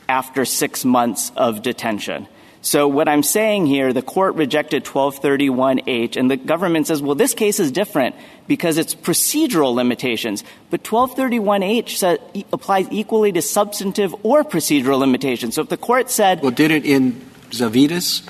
after 0.09 0.45
six 0.45 0.85
months 0.85 1.33
of 1.37 1.63
detention. 1.63 2.29
So 2.67 2.89
what 2.89 3.09
I'm 3.09 3.23
saying 3.23 3.67
here, 3.67 3.93
the 3.93 4.03
court 4.03 4.35
rejected 4.35 4.85
1231H, 4.85 6.17
and 6.17 6.29
the 6.29 6.37
government 6.37 6.89
says, 6.89 7.01
well, 7.01 7.15
this 7.15 7.33
case 7.33 7.61
is 7.61 7.71
different 7.71 8.17
because 8.49 8.77
it's 8.77 8.93
procedural 8.93 9.73
limitations. 9.73 10.43
But 10.69 10.83
1231H 10.83 11.97
says, 11.97 12.19
e- 12.35 12.45
applies 12.53 12.89
equally 12.91 13.31
to 13.31 13.41
substantive 13.41 14.17
or 14.25 14.43
procedural 14.43 14.99
limitations. 14.99 15.55
So 15.55 15.63
if 15.63 15.69
the 15.69 15.77
court 15.77 16.11
said... 16.11 16.43
Well, 16.43 16.51
did 16.51 16.73
it 16.73 16.85
in 16.85 17.13
Zadvydas? 17.51 18.29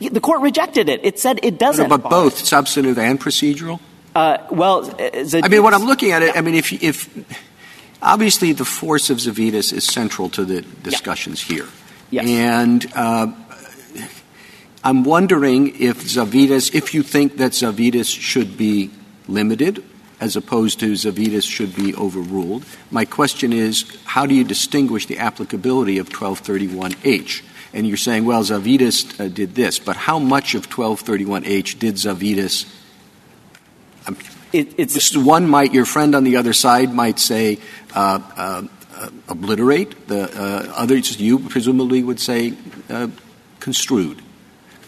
The 0.00 0.20
court 0.20 0.40
rejected 0.40 0.88
it. 0.88 1.04
It 1.04 1.18
said 1.18 1.38
it 1.42 1.58
doesn't. 1.58 1.90
But 1.90 2.04
both 2.04 2.38
substantive 2.38 2.98
and 2.98 3.20
procedural? 3.20 3.80
Uh, 4.14 4.38
well, 4.50 4.84
Zadvydas, 4.84 5.44
I 5.44 5.48
mean, 5.48 5.62
what 5.62 5.74
I'm 5.74 5.84
looking 5.84 6.12
at 6.12 6.22
it, 6.22 6.34
I 6.34 6.40
mean, 6.40 6.54
if, 6.54 6.72
if 6.72 7.06
obviously 8.00 8.54
the 8.54 8.64
force 8.64 9.10
of 9.10 9.18
Zadvydas 9.18 9.74
is 9.74 9.84
central 9.84 10.30
to 10.30 10.46
the 10.46 10.62
discussions 10.62 11.42
here. 11.42 11.66
Yes. 12.10 12.26
And 12.26 12.86
uh, 12.94 13.30
I'm 14.84 15.02
wondering 15.02 15.80
if 15.80 16.04
Zadvydas, 16.04 16.74
if 16.74 16.94
you 16.94 17.02
think 17.02 17.38
that 17.38 17.52
Zadvydas 17.52 18.14
should 18.18 18.56
be 18.56 18.90
limited 19.26 19.84
as 20.20 20.36
opposed 20.36 20.80
to 20.80 20.92
Zadvydas 20.92 21.48
should 21.48 21.74
be 21.74 21.94
overruled. 21.94 22.64
My 22.90 23.04
question 23.04 23.52
is, 23.52 23.84
how 24.04 24.26
do 24.26 24.34
you 24.34 24.44
distinguish 24.44 25.06
the 25.06 25.18
applicability 25.18 25.98
of 25.98 26.08
1231H? 26.08 27.42
And 27.72 27.86
you're 27.86 27.96
saying, 27.96 28.24
well, 28.24 28.42
Zadvydas 28.42 29.20
uh, 29.20 29.28
did 29.28 29.54
this, 29.54 29.78
but 29.78 29.96
how 29.96 30.18
much 30.18 30.54
of 30.54 30.68
1231H 30.68 31.78
did 31.78 31.96
Zadvydas? 31.96 32.66
Um, 34.06 34.16
it, 34.52 34.74
it's 34.78 35.16
one 35.16 35.48
might, 35.48 35.74
your 35.74 35.84
friend 35.84 36.14
on 36.14 36.24
the 36.24 36.36
other 36.36 36.52
side 36.52 36.92
might 36.94 37.18
say, 37.18 37.58
uh, 37.94 38.20
uh, 38.36 38.62
uh 38.94 39.10
obliterate. 39.28 40.08
The 40.08 40.22
uh, 40.22 40.72
others, 40.74 41.20
you 41.20 41.38
presumably 41.38 42.02
would 42.02 42.18
say, 42.18 42.54
uh, 42.88 43.08
construed. 43.60 44.22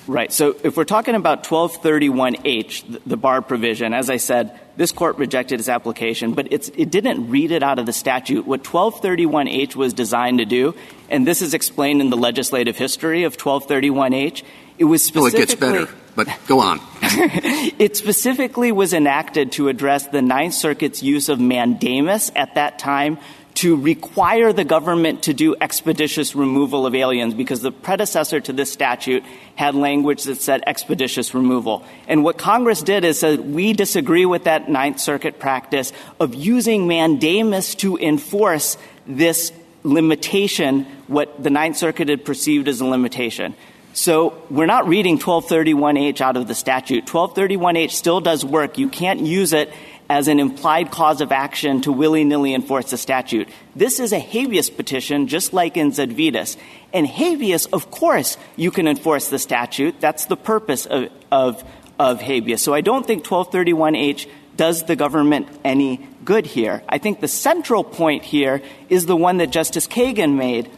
Right. 0.07 0.33
So 0.33 0.57
if 0.65 0.77
we're 0.77 0.85
talking 0.85 1.15
about 1.15 1.45
1231H, 1.45 3.01
the 3.07 3.17
bar 3.17 3.43
provision, 3.43 3.95
as 3.95 4.11
I 4.11 4.17
said, 4.17 4.59
this 4.77 4.93
court 4.93 5.19
rejected 5.19 5.61
its 5.61 5.69
application, 5.69 6.33
but 6.33 6.51
it 6.51 6.91
didn't 6.91 7.31
read 7.31 7.51
it 7.51 7.63
out 7.63 7.79
of 7.79 7.87
the 7.87 7.93
statute. 7.93 8.47
What 8.47 8.65
1231H 8.65 9.77
was 9.77 9.93
designed 9.93 10.39
to 10.39 10.45
do, 10.45 10.75
and 11.09 11.27
this 11.27 11.43
is 11.43 11.55
explained 11.55 12.01
in 12.01 12.11
the 12.11 12.17
legislative 12.17 12.77
history 12.77 13.25
of 13.25 13.37
1231H, 13.37 14.43
it 14.79 14.85
was 14.85 15.05
specifically... 15.05 15.39
Oh, 15.39 15.43
it 15.43 15.47
gets 15.47 15.55
better, 15.55 15.89
but 16.17 16.29
go 16.47 16.61
on. 16.61 16.81
it 17.03 17.97
specifically 17.97 18.73
was 18.73 18.95
enacted 18.95 19.53
to 19.53 19.69
address 19.69 20.07
the 20.07 20.23
Ninth 20.23 20.55
Circuit's 20.55 21.03
use 21.03 21.29
of 21.29 21.39
mandamus 21.39 22.33
at 22.35 22.55
that 22.55 22.79
time 22.79 23.19
to 23.55 23.77
require 23.77 24.53
the 24.53 24.65
government 24.65 25.25
to 25.25 25.35
do 25.35 25.55
expeditious 25.61 26.35
removal 26.35 26.87
of 26.87 26.95
aliens 26.95 27.35
because 27.35 27.61
the 27.61 27.73
predecessor 27.73 28.41
to 28.41 28.53
this 28.53 28.73
statute 28.73 29.23
had 29.57 29.75
language 29.75 30.25
that 30.25 30.41
said 30.41 30.63
expeditious 30.67 31.35
removal. 31.35 31.85
And 32.09 32.25
what 32.25 32.39
Congress 32.39 32.83
did 32.83 33.05
is 33.05 33.19
said 33.19 33.41
we 33.41 33.73
disagree 33.73 34.25
with 34.25 34.45
that 34.45 34.69
Ninth 34.69 35.01
Circuit 35.01 35.39
practice 35.39 35.93
of 36.19 36.35
using 36.35 36.87
mandamus 36.87 37.75
to 37.77 37.97
enforce 37.99 38.77
this 39.07 39.53
limitation, 39.83 40.85
what 41.07 41.43
the 41.43 41.51
Ninth 41.51 41.77
Circuit 41.77 42.09
had 42.09 42.25
perceived 42.25 42.69
as 42.69 42.81
a 42.81 42.87
limitation. 42.87 43.55
So 43.93 44.41
we're 44.49 44.67
not 44.67 44.87
reading 44.87 45.19
1231H 45.19 46.21
out 46.21 46.37
of 46.37 46.47
the 46.47 46.55
statute. 46.55 47.07
1231H 47.07 47.91
still 47.91 48.21
does 48.21 48.45
work. 48.45 48.79
You 48.79 48.89
can't 48.89 49.21
use 49.21 49.53
it 49.53 49.73
as 50.11 50.27
an 50.27 50.41
implied 50.41 50.91
cause 50.91 51.21
of 51.21 51.31
action 51.31 51.81
to 51.83 51.93
willy-nilly 51.93 52.53
enforce 52.53 52.91
the 52.91 52.99
statute. 52.99 53.49
This 53.77 54.01
is 54.01 54.13
a 54.13 54.19
habeas 54.19 54.69
petition, 54.69 55.29
just 55.29 55.53
like 55.53 55.77
in 55.77 55.93
Zadvydas. 55.93 56.57
And 56.93 57.07
habeas, 57.07 57.67
of 57.67 57.93
course, 57.93 58.37
you 58.57 58.73
can 58.73 58.89
enforce 58.89 59.29
the 59.29 59.39
statute. 59.39 60.01
That's 60.01 60.25
the 60.25 60.37
purpose 60.37 60.87
of, 60.87 61.63
habeas. 62.01 62.61
So 62.61 62.75
I 62.75 62.81
don't 62.81 63.07
think 63.07 63.25
1231H 63.25 64.27
does 64.57 64.83
the 64.83 64.97
government 64.97 65.47
any 65.63 66.05
good 66.25 66.45
here. 66.45 66.83
I 66.89 66.99
think 66.99 67.21
the 67.21 67.29
central 67.29 67.85
point 67.85 68.25
here 68.25 68.63
is 68.89 69.07
the 69.07 69.17
one 69.17 69.37
that 69.37 69.51
Justice 69.51 69.87
Kagan 69.87 70.35
made 70.35 70.69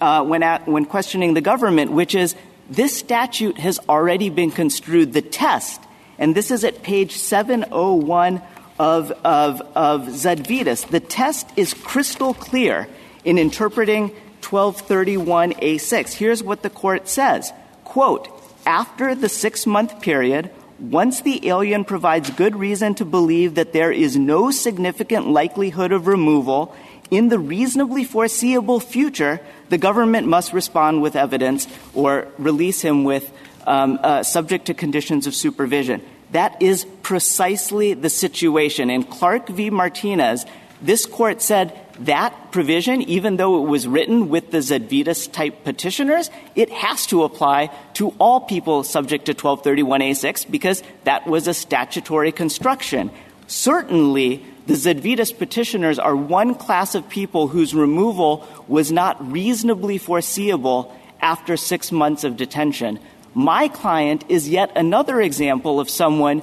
uh, 0.00 0.24
when 0.24 0.86
questioning 0.86 1.34
the 1.34 1.42
government, 1.42 1.92
which 1.92 2.14
is 2.14 2.34
this 2.70 2.96
statute 2.96 3.58
has 3.58 3.78
already 3.86 4.30
been 4.30 4.50
construed. 4.50 5.12
The 5.12 5.20
test, 5.20 5.78
and 6.18 6.34
this 6.34 6.50
is 6.50 6.64
at 6.64 6.82
page 6.82 7.12
701 7.12 8.40
of, 8.78 9.10
of, 9.24 9.60
of 9.74 10.02
Zadvydas, 10.06 10.88
the 10.88 11.00
test 11.00 11.48
is 11.56 11.74
crystal 11.74 12.34
clear 12.34 12.88
in 13.24 13.38
interpreting 13.38 14.14
1231A6. 14.42 16.12
Here's 16.12 16.42
what 16.42 16.62
the 16.62 16.70
court 16.70 17.08
says, 17.08 17.52
quote, 17.84 18.28
after 18.64 19.14
the 19.14 19.28
six-month 19.28 20.00
period, 20.00 20.50
once 20.78 21.22
the 21.22 21.48
alien 21.48 21.84
provides 21.84 22.30
good 22.30 22.54
reason 22.54 22.94
to 22.94 23.04
believe 23.04 23.56
that 23.56 23.72
there 23.72 23.90
is 23.90 24.16
no 24.16 24.50
significant 24.50 25.26
likelihood 25.26 25.90
of 25.90 26.06
removal 26.06 26.74
in 27.10 27.28
the 27.28 27.38
reasonably 27.38 28.04
foreseeable 28.04 28.80
future, 28.80 29.40
the 29.70 29.78
government 29.78 30.26
must 30.26 30.52
respond 30.52 31.02
with 31.02 31.16
evidence 31.16 31.66
or 31.94 32.28
release 32.38 32.82
him 32.82 33.04
with 33.04 33.32
um, 33.66 33.98
uh, 34.02 34.22
subject 34.22 34.66
to 34.66 34.74
conditions 34.74 35.26
of 35.26 35.34
supervision. 35.34 36.02
That 36.32 36.60
is 36.62 36.86
precisely 37.02 37.94
the 37.94 38.10
situation. 38.10 38.90
In 38.90 39.02
Clark 39.02 39.48
v. 39.48 39.70
Martinez, 39.70 40.44
this 40.82 41.06
court 41.06 41.42
said 41.42 41.78
that 42.00 42.52
provision, 42.52 43.02
even 43.02 43.36
though 43.36 43.62
it 43.62 43.68
was 43.68 43.88
written 43.88 44.28
with 44.28 44.50
the 44.50 44.58
Zadvydas 44.58 45.32
type 45.32 45.64
petitioners, 45.64 46.30
it 46.54 46.70
has 46.70 47.06
to 47.06 47.24
apply 47.24 47.70
to 47.94 48.10
all 48.18 48.40
people 48.40 48.84
subject 48.84 49.26
to 49.26 49.34
1231A6 49.34 50.50
because 50.50 50.82
that 51.04 51.26
was 51.26 51.48
a 51.48 51.54
statutory 51.54 52.30
construction. 52.30 53.10
Certainly, 53.48 54.44
the 54.66 54.74
Zadvydas 54.74 55.36
petitioners 55.36 55.98
are 55.98 56.14
one 56.14 56.54
class 56.54 56.94
of 56.94 57.08
people 57.08 57.48
whose 57.48 57.74
removal 57.74 58.46
was 58.68 58.92
not 58.92 59.32
reasonably 59.32 59.98
foreseeable 59.98 60.94
after 61.20 61.56
six 61.56 61.90
months 61.90 62.22
of 62.22 62.36
detention. 62.36 63.00
My 63.34 63.68
client 63.68 64.24
is 64.28 64.48
yet 64.48 64.72
another 64.76 65.20
example 65.20 65.80
of 65.80 65.90
someone 65.90 66.42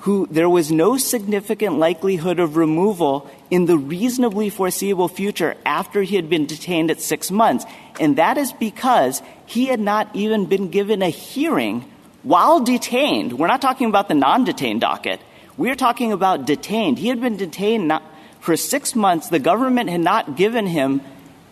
who 0.00 0.26
there 0.30 0.48
was 0.48 0.72
no 0.72 0.96
significant 0.96 1.78
likelihood 1.78 2.40
of 2.40 2.56
removal 2.56 3.30
in 3.50 3.66
the 3.66 3.78
reasonably 3.78 4.50
foreseeable 4.50 5.06
future 5.06 5.56
after 5.64 6.02
he 6.02 6.16
had 6.16 6.28
been 6.28 6.46
detained 6.46 6.90
at 6.90 7.00
six 7.00 7.30
months. 7.30 7.64
And 8.00 8.16
that 8.16 8.36
is 8.36 8.52
because 8.52 9.22
he 9.46 9.66
had 9.66 9.78
not 9.78 10.08
even 10.14 10.46
been 10.46 10.70
given 10.70 11.02
a 11.02 11.08
hearing 11.08 11.84
while 12.24 12.60
detained. 12.60 13.38
We're 13.38 13.46
not 13.46 13.62
talking 13.62 13.88
about 13.88 14.08
the 14.08 14.14
non-detained 14.14 14.80
docket. 14.80 15.20
We're 15.56 15.76
talking 15.76 16.12
about 16.12 16.46
detained. 16.46 16.98
He 16.98 17.08
had 17.08 17.20
been 17.20 17.36
detained 17.36 17.92
for 18.40 18.56
six 18.56 18.96
months. 18.96 19.28
The 19.28 19.38
government 19.38 19.88
had 19.88 20.00
not 20.00 20.36
given 20.36 20.66
him 20.66 21.00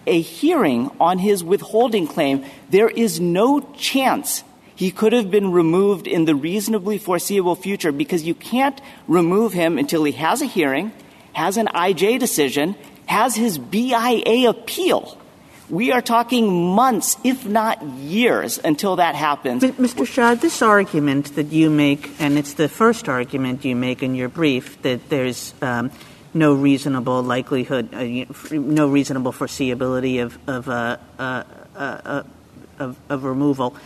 a 0.09 0.20
hearing 0.20 0.91
on 0.99 1.18
his 1.18 1.45
withholding 1.45 2.09
claim. 2.09 2.45
There 2.70 2.89
is 2.89 3.20
no 3.20 3.61
chance 3.76 4.43
he 4.81 4.91
could 4.91 5.12
have 5.12 5.31
been 5.31 5.53
removed 5.53 6.07
in 6.07 6.24
the 6.24 6.35
reasonably 6.35 6.97
foreseeable 6.97 7.55
future 7.55 7.93
because 7.93 8.22
you 8.22 8.33
can't 8.33 8.81
remove 9.07 9.53
him 9.53 9.76
until 9.76 10.05
he 10.05 10.12
has 10.12 10.41
a 10.41 10.47
hearing, 10.47 10.91
has 11.35 11.59
an 11.59 11.66
IJ 11.66 12.18
decision, 12.18 12.74
has 13.05 13.37
his 13.37 13.59
BIA 13.59 14.49
appeal. 14.49 15.18
We 15.68 15.93
are 15.93 16.01
talking 16.01 16.74
months, 16.74 17.18
if 17.24 17.45
not 17.45 17.83
years, 17.83 18.57
until 18.57 18.97
that 18.97 19.14
happens. 19.16 19.62
Mr. 19.62 20.07
Shah, 20.07 20.37
this 20.37 20.62
argument 20.62 21.35
that 21.35 21.53
you 21.53 21.68
make, 21.68 22.18
and 22.18 22.39
it's 22.39 22.55
the 22.55 22.66
first 22.66 23.07
argument 23.07 23.66
you 23.66 23.76
make 23.76 24.03
in 24.03 24.14
your 24.14 24.31
brief, 24.31 24.81
that 24.81 25.11
there's 25.11 25.53
um, 25.61 25.91
no 26.33 26.55
reasonable 26.55 27.22
likelihood, 27.22 27.93
uh, 27.93 28.24
no 28.51 28.89
reasonable 28.89 29.35
foreseeability 29.35 30.22
of 30.24 30.39
of, 30.49 30.70
uh, 30.70 30.97
uh, 31.18 32.22
of, 32.78 32.97
of 33.11 33.24
removal. 33.24 33.76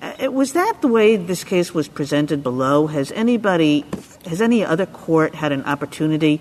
Uh, 0.00 0.30
was 0.32 0.54
that 0.54 0.80
the 0.80 0.88
way 0.88 1.16
this 1.16 1.44
case 1.44 1.74
was 1.74 1.86
presented 1.86 2.42
below? 2.42 2.86
Has 2.86 3.12
anybody, 3.12 3.84
has 4.24 4.40
any 4.40 4.64
other 4.64 4.86
court 4.86 5.34
had 5.34 5.52
an 5.52 5.64
opportunity 5.64 6.40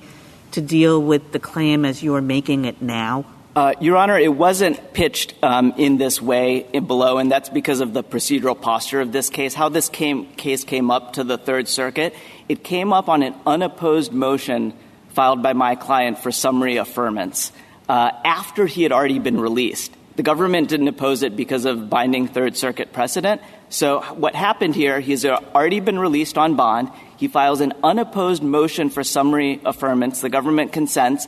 to 0.52 0.62
deal 0.62 1.02
with 1.02 1.32
the 1.34 1.40
claim 1.40 1.84
as 1.84 2.02
you're 2.02 2.22
making 2.22 2.66
it 2.66 2.82
now? 2.82 3.26
Uh, 3.56 3.74
Your 3.82 3.98
Honor, 3.98 4.18
it 4.18 4.34
wasn't 4.34 4.94
pitched 4.94 5.34
um, 5.44 5.74
in 5.76 5.98
this 5.98 6.22
way 6.22 6.62
below, 6.62 7.18
and 7.18 7.30
that's 7.30 7.50
because 7.50 7.82
of 7.82 7.94
the 7.94 8.04
procedural 8.04 8.60
posture 8.60 9.02
of 9.02 9.12
this 9.12 9.30
case. 9.30 9.54
How 9.54 9.68
this 9.68 9.90
case 9.90 10.64
came 10.64 10.92
up 10.92 11.14
to 11.14 11.26
the 11.26 11.38
Third 11.38 11.68
Circuit, 11.68 12.16
it 12.48 12.64
came 12.64 12.94
up 12.94 13.10
on 13.10 13.24
an 13.24 13.36
unopposed 13.46 14.14
motion 14.14 14.74
filed 15.10 15.44
by 15.44 15.52
my 15.52 15.76
client 15.76 16.20
for 16.20 16.32
summary 16.32 16.76
affirmance 16.76 17.52
uh, 17.90 18.12
after 18.24 18.66
he 18.68 18.84
had 18.84 18.94
already 18.94 19.20
been 19.20 19.42
released. 19.42 19.92
The 20.20 20.24
government 20.24 20.68
didn't 20.68 20.90
oppose 20.90 21.24
it 21.24 21.38
because 21.38 21.64
of 21.64 21.90
binding 21.90 22.28
Third 22.28 22.58
Circuit 22.58 22.92
precedent. 22.92 23.42
So 23.70 24.02
what 24.16 24.36
happened 24.36 24.76
here, 24.76 25.00
he's 25.00 25.24
already 25.24 25.80
been 25.80 25.98
released 25.98 26.38
on 26.38 26.58
bond. 26.58 26.92
He 27.16 27.30
files 27.30 27.62
an 27.62 27.72
unopposed 27.86 28.44
motion 28.44 28.90
for 28.90 29.02
summary 29.02 29.62
affirmance. 29.64 30.20
The 30.20 30.28
government 30.28 30.74
consents 30.74 31.26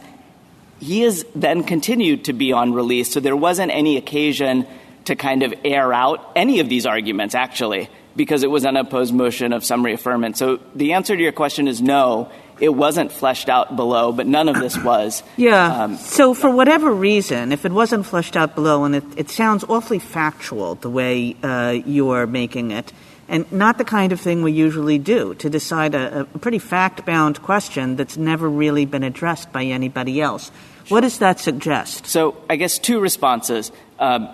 he 0.82 1.04
has 1.04 1.24
then 1.34 1.64
continued 1.64 2.26
to 2.26 2.34
be 2.34 2.52
on 2.52 2.74
release, 2.74 3.14
so 3.14 3.22
there 3.22 3.34
wasn't 3.34 3.72
any 3.72 3.96
occasion 3.96 4.68
to 5.06 5.16
kind 5.16 5.44
of 5.44 5.54
air 5.64 5.94
out 5.94 6.30
any 6.36 6.60
of 6.60 6.68
these 6.68 6.86
arguments, 6.86 7.34
actually, 7.34 7.88
because 8.18 8.44
it 8.44 8.52
was 8.52 8.66
an 8.66 8.76
unopposed 8.76 9.14
motion 9.14 9.54
of 9.54 9.64
summary 9.64 9.96
affirmance. 9.96 10.36
So 10.36 10.60
the 10.76 10.92
answer 10.92 11.16
to 11.16 11.24
your 11.24 11.32
question 11.32 11.70
is 11.70 11.82
no. 11.82 12.30
It 12.62 12.70
wasn't 12.70 13.12
fleshed 13.12 13.50
out 13.50 13.76
below, 13.76 14.14
but 14.14 14.28
none 14.28 14.48
of 14.48 14.56
this 14.60 14.78
was. 14.78 15.24
Yeah. 15.36 15.84
Um, 15.84 15.98
so 15.98 16.36
for 16.36 16.52
whatever 16.52 16.94
reason, 16.94 17.52
if 17.52 17.66
it 17.66 17.72
wasn't 17.72 18.06
fleshed 18.06 18.38
out 18.38 18.54
below, 18.54 18.84
and 18.84 18.96
it, 18.96 19.04
it 19.18 19.30
sounds 19.30 19.64
awfully 19.64 19.98
factual 19.98 20.76
the 20.76 20.90
way 20.90 21.36
uh, 21.42 21.72
you're 21.84 22.28
making 22.28 22.70
it, 22.70 22.94
and 23.28 23.52
not 23.52 23.80
the 23.80 23.86
kind 23.86 24.12
of 24.12 24.22
thing 24.22 24.44
we 24.44 24.52
usually 24.52 25.00
do 25.00 25.34
to 25.36 25.50
decide 25.50 25.96
a, 25.96 26.22
a 26.22 26.38
pretty 26.38 26.60
fact-bound 26.60 27.42
question 27.42 27.96
that's 27.96 28.18
never 28.18 28.48
really 28.48 28.86
been 28.86 29.04
addressed 29.04 29.52
by 29.52 29.64
anybody 29.64 30.22
else. 30.22 30.52
What 30.90 31.02
does 31.02 31.20
that 31.20 31.40
suggest? 31.40 32.06
So 32.06 32.36
I 32.50 32.58
guess 32.58 32.78
two 32.78 33.00
responses. 33.00 33.72
Um, 33.98 34.30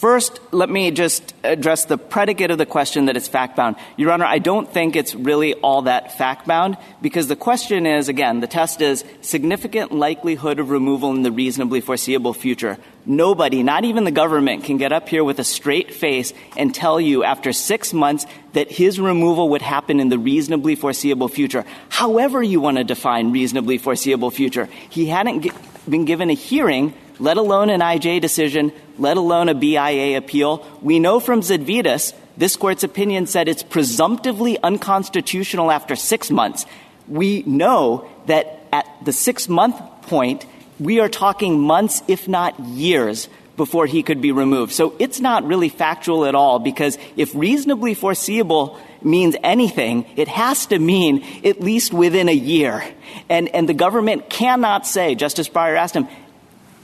First, 0.00 0.40
let 0.50 0.70
me 0.70 0.90
just 0.92 1.34
address 1.44 1.84
the 1.84 1.98
predicate 1.98 2.50
of 2.50 2.56
the 2.56 2.64
question 2.64 3.04
that 3.04 3.18
it's 3.18 3.28
fact 3.28 3.54
bound. 3.54 3.76
Your 3.98 4.12
Honor, 4.12 4.24
I 4.24 4.38
don't 4.38 4.66
think 4.66 4.96
it's 4.96 5.14
really 5.14 5.52
all 5.52 5.82
that 5.82 6.16
fact 6.16 6.46
bound 6.46 6.78
because 7.02 7.28
the 7.28 7.36
question 7.36 7.84
is, 7.84 8.08
again, 8.08 8.40
the 8.40 8.46
test 8.46 8.80
is 8.80 9.04
significant 9.20 9.92
likelihood 9.92 10.58
of 10.58 10.70
removal 10.70 11.10
in 11.10 11.22
the 11.22 11.30
reasonably 11.30 11.82
foreseeable 11.82 12.32
future. 12.32 12.78
Nobody, 13.04 13.62
not 13.62 13.84
even 13.84 14.04
the 14.04 14.10
government, 14.10 14.64
can 14.64 14.78
get 14.78 14.90
up 14.90 15.06
here 15.06 15.22
with 15.22 15.38
a 15.38 15.44
straight 15.44 15.92
face 15.92 16.32
and 16.56 16.74
tell 16.74 16.98
you 16.98 17.22
after 17.22 17.52
six 17.52 17.92
months 17.92 18.24
that 18.54 18.70
his 18.70 18.98
removal 18.98 19.50
would 19.50 19.60
happen 19.60 20.00
in 20.00 20.08
the 20.08 20.18
reasonably 20.18 20.76
foreseeable 20.76 21.28
future. 21.28 21.66
However 21.90 22.42
you 22.42 22.58
want 22.58 22.78
to 22.78 22.84
define 22.84 23.32
reasonably 23.32 23.76
foreseeable 23.76 24.30
future. 24.30 24.64
He 24.88 25.04
hadn't 25.04 25.46
been 25.86 26.06
given 26.06 26.30
a 26.30 26.34
hearing 26.34 26.94
let 27.20 27.36
alone 27.36 27.70
an 27.70 27.80
IJ 27.80 28.20
decision, 28.20 28.72
let 28.98 29.16
alone 29.16 29.48
a 29.48 29.54
BIA 29.54 30.16
appeal. 30.16 30.66
We 30.82 30.98
know 30.98 31.20
from 31.20 31.42
Zadvydas, 31.42 32.14
this 32.36 32.56
court's 32.56 32.82
opinion 32.82 33.26
said 33.26 33.48
it's 33.48 33.62
presumptively 33.62 34.58
unconstitutional 34.62 35.70
after 35.70 35.94
six 35.94 36.30
months. 36.30 36.66
We 37.06 37.42
know 37.42 38.08
that 38.26 38.60
at 38.72 38.86
the 39.04 39.12
six-month 39.12 39.76
point, 40.02 40.46
we 40.78 41.00
are 41.00 41.08
talking 41.08 41.60
months, 41.60 42.02
if 42.08 42.26
not 42.26 42.58
years, 42.60 43.28
before 43.56 43.84
he 43.84 44.02
could 44.02 44.22
be 44.22 44.32
removed. 44.32 44.72
So 44.72 44.96
it's 44.98 45.20
not 45.20 45.44
really 45.44 45.68
factual 45.68 46.24
at 46.24 46.34
all 46.34 46.58
because 46.58 46.96
if 47.16 47.34
reasonably 47.34 47.92
foreseeable 47.92 48.78
means 49.02 49.36
anything, 49.42 50.06
it 50.16 50.28
has 50.28 50.64
to 50.66 50.78
mean 50.78 51.22
at 51.44 51.60
least 51.60 51.92
within 51.92 52.30
a 52.30 52.34
year. 52.34 52.82
And, 53.28 53.48
and 53.48 53.68
the 53.68 53.74
government 53.74 54.30
cannot 54.30 54.86
say, 54.86 55.14
Justice 55.14 55.50
Breyer 55.50 55.76
asked 55.76 55.94
him, 55.94 56.08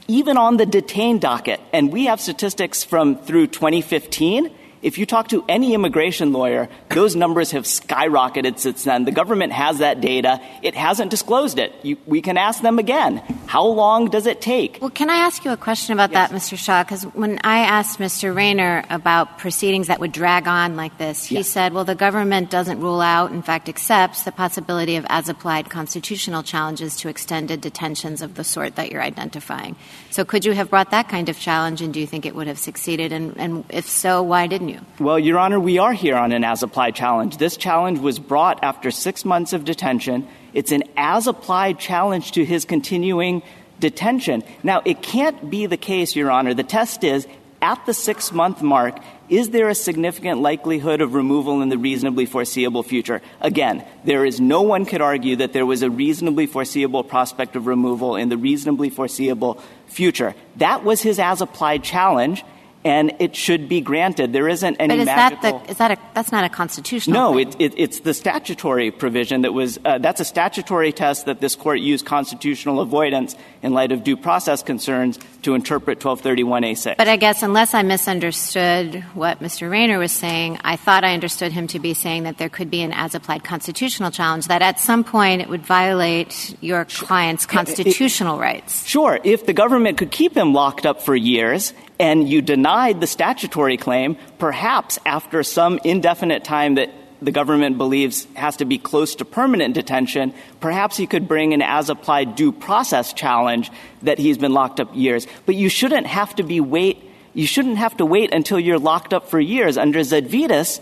even 0.07 0.37
on 0.37 0.57
the 0.57 0.65
detained 0.65 1.21
docket, 1.21 1.59
and 1.73 1.91
we 1.91 2.05
have 2.05 2.21
statistics 2.21 2.83
from 2.83 3.17
through 3.17 3.47
2015, 3.47 4.49
if 4.81 4.97
you 4.97 5.05
talk 5.05 5.29
to 5.29 5.43
any 5.47 5.73
immigration 5.73 6.33
lawyer, 6.33 6.69
those 6.89 7.15
numbers 7.15 7.51
have 7.51 7.63
skyrocketed 7.63 8.59
since 8.59 8.83
then. 8.83 9.05
The 9.05 9.11
government 9.11 9.53
has 9.53 9.79
that 9.79 10.01
data. 10.01 10.39
It 10.61 10.75
hasn't 10.75 11.11
disclosed 11.11 11.59
it. 11.59 11.73
You, 11.83 11.97
we 12.05 12.21
can 12.21 12.37
ask 12.37 12.61
them 12.61 12.79
again. 12.79 13.17
How 13.47 13.65
long 13.65 14.09
does 14.09 14.25
it 14.25 14.41
take? 14.41 14.79
Well, 14.81 14.89
can 14.89 15.09
I 15.09 15.17
ask 15.17 15.45
you 15.45 15.51
a 15.51 15.57
question 15.57 15.93
about 15.93 16.11
yes. 16.11 16.29
that, 16.29 16.35
Mr. 16.35 16.57
Shah? 16.57 16.83
Because 16.83 17.03
when 17.03 17.39
I 17.43 17.59
asked 17.59 17.99
Mr. 17.99 18.35
Raynor 18.35 18.83
about 18.89 19.37
proceedings 19.37 19.87
that 19.87 19.99
would 19.99 20.11
drag 20.11 20.47
on 20.47 20.75
like 20.75 20.97
this, 20.97 21.25
he 21.25 21.35
yes. 21.35 21.47
said, 21.47 21.73
well, 21.73 21.85
the 21.85 21.95
government 21.95 22.49
doesn't 22.49 22.79
rule 22.79 23.01
out, 23.01 23.31
in 23.31 23.41
fact, 23.41 23.69
accepts 23.69 24.23
the 24.23 24.31
possibility 24.31 24.95
of 24.95 25.05
as 25.09 25.29
applied 25.29 25.69
constitutional 25.69 26.43
challenges 26.43 26.95
to 26.97 27.09
extended 27.09 27.61
detentions 27.61 28.21
of 28.21 28.35
the 28.35 28.43
sort 28.43 28.75
that 28.75 28.91
you're 28.91 29.01
identifying. 29.01 29.75
So 30.17 30.25
could 30.25 30.45
you 30.45 30.53
have 30.53 30.71
brought 30.71 30.89
that 30.89 31.09
kind 31.09 31.29
of 31.29 31.37
challenge, 31.37 31.83
and 31.83 31.93
do 31.93 31.99
you 31.99 32.07
think 32.07 32.25
it 32.25 32.33
would 32.33 32.47
have 32.47 32.57
succeeded? 32.57 33.11
And, 33.11 33.37
and 33.37 33.63
if 33.69 33.87
so, 33.87 34.23
why 34.23 34.47
didn't 34.47 34.69
you? 34.69 34.79
Well, 34.99 35.19
Your 35.19 35.37
Honor, 35.37 35.59
we 35.59 35.77
are 35.77 35.93
here 35.93 36.15
on 36.15 36.31
an 36.31 36.43
as 36.43 36.63
applied 36.63 36.95
challenge. 36.95 37.37
This 37.37 37.55
challenge 37.55 37.99
was 37.99 38.17
brought 38.17 38.63
after 38.63 38.89
six 38.89 39.25
months 39.25 39.53
of 39.53 39.63
detention. 39.63 40.27
It's 40.55 40.71
an 40.71 40.85
as 40.97 41.27
applied 41.27 41.77
challenge 41.77 42.31
to 42.31 42.43
his 42.43 42.65
continuing 42.65 43.43
detention. 43.79 44.43
Now, 44.63 44.81
it 44.85 45.03
can't 45.03 45.51
be 45.51 45.67
the 45.67 45.77
case, 45.77 46.15
Your 46.15 46.31
Honor. 46.31 46.55
The 46.55 46.63
test 46.63 47.03
is 47.03 47.27
at 47.61 47.85
the 47.85 47.93
six 47.93 48.31
month 48.31 48.61
mark, 48.61 48.99
is 49.29 49.49
there 49.49 49.69
a 49.69 49.75
significant 49.75 50.41
likelihood 50.41 51.01
of 51.01 51.13
removal 51.13 51.61
in 51.61 51.69
the 51.69 51.77
reasonably 51.77 52.25
foreseeable 52.25 52.83
future? 52.83 53.21
Again, 53.41 53.85
there 54.05 54.25
is 54.25 54.39
no 54.39 54.61
one 54.61 54.85
could 54.85 55.01
argue 55.01 55.35
that 55.37 55.53
there 55.53 55.65
was 55.65 55.81
a 55.81 55.89
reasonably 55.89 56.45
foreseeable 56.45 57.03
prospect 57.03 57.55
of 57.55 57.67
removal 57.67 58.15
in 58.15 58.29
the 58.29 58.37
reasonably 58.37 58.89
foreseeable 58.89 59.61
future. 59.87 60.33
That 60.57 60.83
was 60.83 61.01
his 61.01 61.19
as 61.19 61.41
applied 61.41 61.83
challenge 61.83 62.43
and 62.87 63.13
it 63.19 63.35
should 63.35 63.67
be 63.67 63.81
granted. 63.81 64.31
There 64.31 64.47
isn't 64.47 64.77
any 64.79 64.95
but 64.95 65.01
is 65.01 65.05
magical. 65.07 65.51
That 65.51 65.65
the, 65.65 65.71
is 65.71 65.77
that 65.77 65.91
a, 65.91 65.97
that's 66.13 66.31
not 66.31 66.45
a 66.45 66.49
constitutional? 66.49 67.33
No, 67.33 67.37
it, 67.37 67.53
it, 67.59 67.73
it's 67.75 67.99
the 67.99 68.13
statutory 68.13 68.91
provision 68.91 69.41
that 69.41 69.53
was. 69.53 69.77
Uh, 69.83 69.97
that's 69.97 70.21
a 70.21 70.25
statutory 70.25 70.93
test 70.93 71.25
that 71.25 71.41
this 71.41 71.55
court 71.55 71.81
used 71.81 72.05
constitutional 72.05 72.79
avoidance 72.79 73.35
in 73.61 73.73
light 73.73 73.91
of 73.91 74.05
due 74.05 74.15
process 74.15 74.63
concerns 74.63 75.19
to 75.41 75.53
interpret 75.53 75.99
1231a6. 75.99 76.95
But 76.97 77.09
I 77.09 77.17
guess 77.17 77.43
unless 77.43 77.73
I 77.73 77.81
misunderstood 77.81 79.03
what 79.13 79.39
Mr. 79.39 79.69
Raynor 79.69 79.99
was 79.99 80.13
saying, 80.13 80.59
I 80.63 80.77
thought 80.77 81.03
I 81.03 81.13
understood 81.13 81.51
him 81.51 81.67
to 81.67 81.79
be 81.79 81.93
saying 81.93 82.23
that 82.23 82.37
there 82.37 82.49
could 82.49 82.71
be 82.71 82.81
an 82.81 82.93
as-applied 82.93 83.43
constitutional 83.43 84.11
challenge 84.11 84.47
that 84.47 84.61
at 84.61 84.79
some 84.79 85.03
point 85.03 85.41
it 85.41 85.49
would 85.49 85.65
violate 85.65 86.55
your 86.61 86.85
client's 86.85 87.45
constitutional 87.45 88.37
it, 88.37 88.41
rights. 88.41 88.87
Sure, 88.87 89.19
if 89.25 89.45
the 89.45 89.53
government 89.53 89.97
could 89.97 90.11
keep 90.11 90.35
him 90.35 90.53
locked 90.53 90.85
up 90.85 91.01
for 91.01 91.15
years 91.15 91.73
and 91.99 92.29
you 92.29 92.41
denied 92.41 93.01
the 93.01 93.07
statutory 93.07 93.77
claim, 93.77 94.17
perhaps 94.37 94.99
after 95.05 95.43
some 95.43 95.79
indefinite 95.83 96.43
time 96.43 96.75
that 96.75 96.89
the 97.21 97.31
government 97.31 97.77
believes 97.79 98.27
has 98.35 98.57
to 98.57 98.65
be 98.65 98.77
close 98.77 99.15
to 99.15 99.25
permanent 99.25 99.73
detention, 99.73 100.33
perhaps 100.59 100.97
he 100.97 101.07
could 101.07 101.27
bring 101.27 101.53
an 101.53 101.63
as 101.63 101.89
applied 101.89 102.35
due 102.35 102.51
process 102.51 103.11
challenge 103.13 103.71
that 104.03 104.19
he's 104.19 104.37
been 104.37 104.53
locked 104.53 104.79
up 104.79 104.95
years. 104.95 105.25
But 105.47 105.55
you 105.55 105.69
shouldn't 105.69 106.05
have 106.05 106.35
to 106.35 106.43
be 106.43 106.59
wait 106.59 107.03
you 107.37 107.45
shouldn't 107.45 107.77
have 107.77 107.95
to 107.97 108.05
wait 108.05 108.33
until 108.33 108.59
you're 108.59 108.79
locked 108.79 109.13
up 109.13 109.29
for 109.29 109.39
years. 109.39 109.77
Under 109.77 109.99
Zadvydas, 109.99 110.81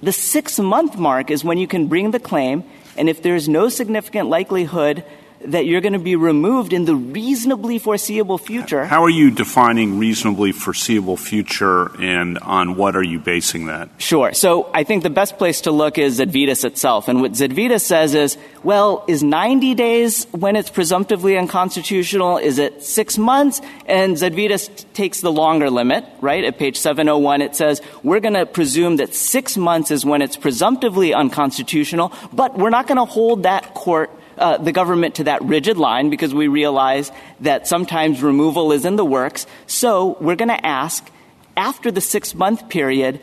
the 0.00 0.12
six 0.12 0.56
month 0.60 0.96
mark 0.96 1.32
is 1.32 1.42
when 1.42 1.58
you 1.58 1.66
can 1.66 1.88
bring 1.88 2.12
the 2.12 2.20
claim, 2.20 2.62
and 2.96 3.08
if 3.08 3.22
there's 3.22 3.48
no 3.48 3.68
significant 3.68 4.28
likelihood 4.28 5.02
that 5.44 5.66
you're 5.66 5.80
going 5.80 5.92
to 5.92 5.98
be 5.98 6.16
removed 6.16 6.72
in 6.72 6.84
the 6.84 6.94
reasonably 6.94 7.78
foreseeable 7.78 8.38
future. 8.38 8.84
How 8.84 9.04
are 9.04 9.10
you 9.10 9.30
defining 9.30 9.98
reasonably 9.98 10.52
foreseeable 10.52 11.16
future 11.16 11.90
and 12.00 12.38
on 12.38 12.76
what 12.76 12.96
are 12.96 13.02
you 13.02 13.18
basing 13.18 13.66
that? 13.66 13.90
Sure. 13.98 14.32
So 14.32 14.70
I 14.72 14.84
think 14.84 15.02
the 15.02 15.10
best 15.10 15.38
place 15.38 15.62
to 15.62 15.70
look 15.70 15.98
is 15.98 16.20
Zadvydas 16.20 16.64
itself. 16.64 17.08
And 17.08 17.20
what 17.20 17.32
Zadvydas 17.32 17.82
says 17.82 18.14
is, 18.14 18.36
well, 18.62 19.04
is 19.06 19.22
90 19.22 19.74
days 19.74 20.26
when 20.32 20.56
it's 20.56 20.70
presumptively 20.70 21.36
unconstitutional? 21.36 22.38
Is 22.38 22.58
it 22.58 22.82
six 22.82 23.18
months? 23.18 23.60
And 23.86 24.16
Zadvydas 24.16 24.84
takes 24.94 25.20
the 25.20 25.30
longer 25.30 25.70
limit, 25.70 26.04
right? 26.20 26.44
At 26.44 26.58
page 26.58 26.78
701, 26.78 27.42
it 27.42 27.54
says, 27.54 27.80
we're 28.02 28.20
going 28.20 28.34
to 28.34 28.46
presume 28.46 28.96
that 28.96 29.14
six 29.14 29.56
months 29.56 29.90
is 29.90 30.04
when 30.04 30.22
it's 30.22 30.36
presumptively 30.36 31.14
unconstitutional, 31.14 32.12
but 32.32 32.56
we're 32.56 32.70
not 32.70 32.86
going 32.86 32.98
to 32.98 33.04
hold 33.04 33.42
that 33.44 33.74
court 33.74 34.10
Uh, 34.38 34.58
the 34.58 34.72
government 34.72 35.14
to 35.14 35.24
that 35.24 35.42
rigid 35.42 35.78
line 35.78 36.10
because 36.10 36.34
we 36.34 36.46
realize 36.46 37.10
that 37.40 37.66
sometimes 37.66 38.22
removal 38.22 38.70
is 38.72 38.84
in 38.84 38.96
the 38.96 39.04
works. 39.04 39.46
So 39.66 40.18
we're 40.20 40.36
going 40.36 40.52
to 40.52 40.66
ask 40.66 41.10
after 41.56 41.90
the 41.90 42.02
six 42.02 42.34
month 42.34 42.68
period, 42.68 43.18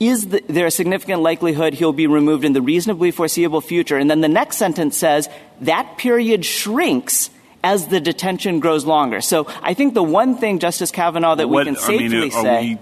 is 0.00 0.26
there 0.26 0.66
a 0.66 0.70
significant 0.70 1.22
likelihood 1.22 1.74
he'll 1.74 1.92
be 1.92 2.06
removed 2.06 2.44
in 2.44 2.52
the 2.52 2.60
reasonably 2.60 3.12
foreseeable 3.12 3.60
future? 3.60 3.96
And 3.96 4.10
then 4.10 4.20
the 4.20 4.28
next 4.28 4.56
sentence 4.56 4.96
says 4.96 5.28
that 5.60 5.96
period 5.96 6.44
shrinks 6.44 7.30
as 7.62 7.88
the 7.88 8.00
detention 8.00 8.60
grows 8.60 8.84
longer. 8.84 9.20
So 9.20 9.46
I 9.62 9.74
think 9.74 9.94
the 9.94 10.02
one 10.02 10.36
thing, 10.36 10.58
Justice 10.58 10.90
Kavanaugh, 10.90 11.36
that 11.36 11.48
we 11.48 11.64
can 11.64 11.76
safely 11.76 12.30
say 12.30 12.78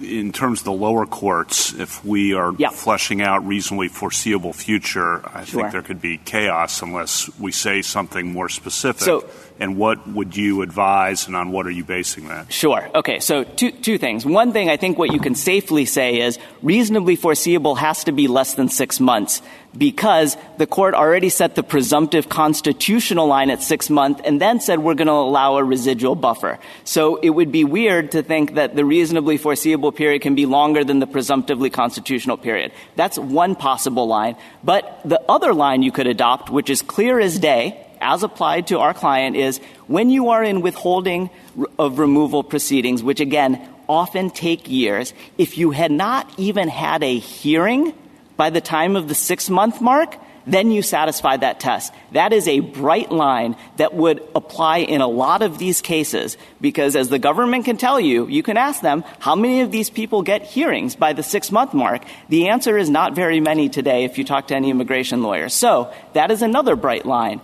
in 0.00 0.32
terms 0.32 0.60
of 0.60 0.64
the 0.66 0.72
lower 0.72 1.06
courts, 1.06 1.72
if 1.72 2.04
we 2.04 2.34
are 2.34 2.54
yep. 2.58 2.72
fleshing 2.72 3.22
out 3.22 3.46
reasonably 3.46 3.88
foreseeable 3.88 4.52
future, 4.52 5.22
I 5.26 5.44
sure. 5.44 5.62
think 5.62 5.72
there 5.72 5.82
could 5.82 6.00
be 6.00 6.18
chaos 6.18 6.82
unless 6.82 7.30
we 7.38 7.52
say 7.52 7.82
something 7.82 8.32
more 8.32 8.48
specific. 8.48 9.02
So, 9.02 9.28
and 9.58 9.76
what 9.76 10.06
would 10.06 10.36
you 10.36 10.62
advise, 10.62 11.26
and 11.26 11.36
on 11.36 11.50
what 11.50 11.66
are 11.66 11.70
you 11.70 11.84
basing 11.84 12.28
that? 12.28 12.52
Sure. 12.52 12.88
Okay. 12.94 13.20
So 13.20 13.44
two 13.44 13.70
two 13.70 13.98
things. 13.98 14.24
One 14.24 14.52
thing 14.52 14.70
I 14.70 14.76
think 14.76 14.98
what 14.98 15.12
you 15.12 15.20
can 15.20 15.34
safely 15.34 15.84
say 15.84 16.20
is 16.20 16.38
reasonably 16.62 17.16
foreseeable 17.16 17.76
has 17.76 18.04
to 18.04 18.12
be 18.12 18.28
less 18.28 18.54
than 18.54 18.68
six 18.68 19.00
months 19.00 19.42
because 19.76 20.36
the 20.58 20.66
court 20.66 20.94
already 20.94 21.28
set 21.28 21.54
the 21.54 21.62
presumptive 21.62 22.28
constitutional 22.28 23.26
line 23.26 23.50
at 23.50 23.62
six 23.62 23.90
months 23.90 24.20
and 24.24 24.40
then 24.40 24.60
said 24.60 24.78
we're 24.78 24.94
going 24.94 25.06
to 25.06 25.12
allow 25.12 25.56
a 25.56 25.64
residual 25.64 26.14
buffer. 26.14 26.58
So 26.84 27.16
it 27.16 27.30
would 27.30 27.52
be 27.52 27.64
weird 27.64 28.12
to 28.12 28.22
think 28.22 28.54
that 28.54 28.74
the 28.74 28.84
reasonably 28.84 29.36
foreseeable 29.36 29.92
period 29.92 30.22
can 30.22 30.34
be 30.34 30.46
longer 30.46 30.84
than 30.84 30.98
the 30.98 31.06
presumptively 31.06 31.70
constitutional 31.70 32.36
period. 32.36 32.72
That's 32.96 33.18
one 33.18 33.54
possible 33.54 34.06
line. 34.06 34.36
But 34.64 35.00
the 35.04 35.20
other 35.28 35.52
line 35.52 35.82
you 35.82 35.92
could 35.92 36.06
adopt, 36.06 36.50
which 36.50 36.70
is 36.70 36.82
clear 36.82 37.20
as 37.20 37.38
day, 37.38 37.85
as 38.00 38.22
applied 38.22 38.68
to 38.68 38.78
our 38.78 38.94
client, 38.94 39.36
is 39.36 39.58
when 39.86 40.10
you 40.10 40.30
are 40.30 40.42
in 40.42 40.60
withholding 40.60 41.30
of 41.78 41.98
removal 41.98 42.42
proceedings, 42.42 43.02
which 43.02 43.20
again 43.20 43.68
often 43.88 44.30
take 44.30 44.68
years, 44.68 45.14
if 45.38 45.58
you 45.58 45.70
had 45.70 45.90
not 45.90 46.30
even 46.38 46.68
had 46.68 47.02
a 47.02 47.18
hearing 47.18 47.94
by 48.36 48.50
the 48.50 48.60
time 48.60 48.96
of 48.96 49.08
the 49.08 49.14
six 49.14 49.48
month 49.48 49.80
mark, 49.80 50.16
then 50.46 50.70
you 50.70 50.80
satisfy 50.80 51.36
that 51.36 51.58
test. 51.58 51.92
That 52.12 52.32
is 52.32 52.46
a 52.46 52.60
bright 52.60 53.10
line 53.10 53.56
that 53.78 53.94
would 53.94 54.22
apply 54.34 54.78
in 54.78 55.00
a 55.00 55.08
lot 55.08 55.42
of 55.42 55.58
these 55.58 55.80
cases 55.82 56.38
because 56.60 56.94
as 56.94 57.08
the 57.08 57.18
government 57.18 57.64
can 57.64 57.76
tell 57.76 57.98
you, 57.98 58.28
you 58.28 58.42
can 58.42 58.56
ask 58.56 58.80
them 58.80 59.02
how 59.18 59.34
many 59.34 59.60
of 59.60 59.72
these 59.72 59.90
people 59.90 60.22
get 60.22 60.42
hearings 60.42 60.94
by 60.94 61.12
the 61.12 61.22
six 61.22 61.50
month 61.50 61.74
mark. 61.74 62.04
The 62.28 62.48
answer 62.48 62.78
is 62.78 62.88
not 62.88 63.14
very 63.14 63.40
many 63.40 63.68
today 63.68 64.04
if 64.04 64.18
you 64.18 64.24
talk 64.24 64.48
to 64.48 64.54
any 64.54 64.70
immigration 64.70 65.22
lawyer. 65.22 65.48
So 65.48 65.92
that 66.12 66.30
is 66.30 66.42
another 66.42 66.76
bright 66.76 67.06
line 67.06 67.40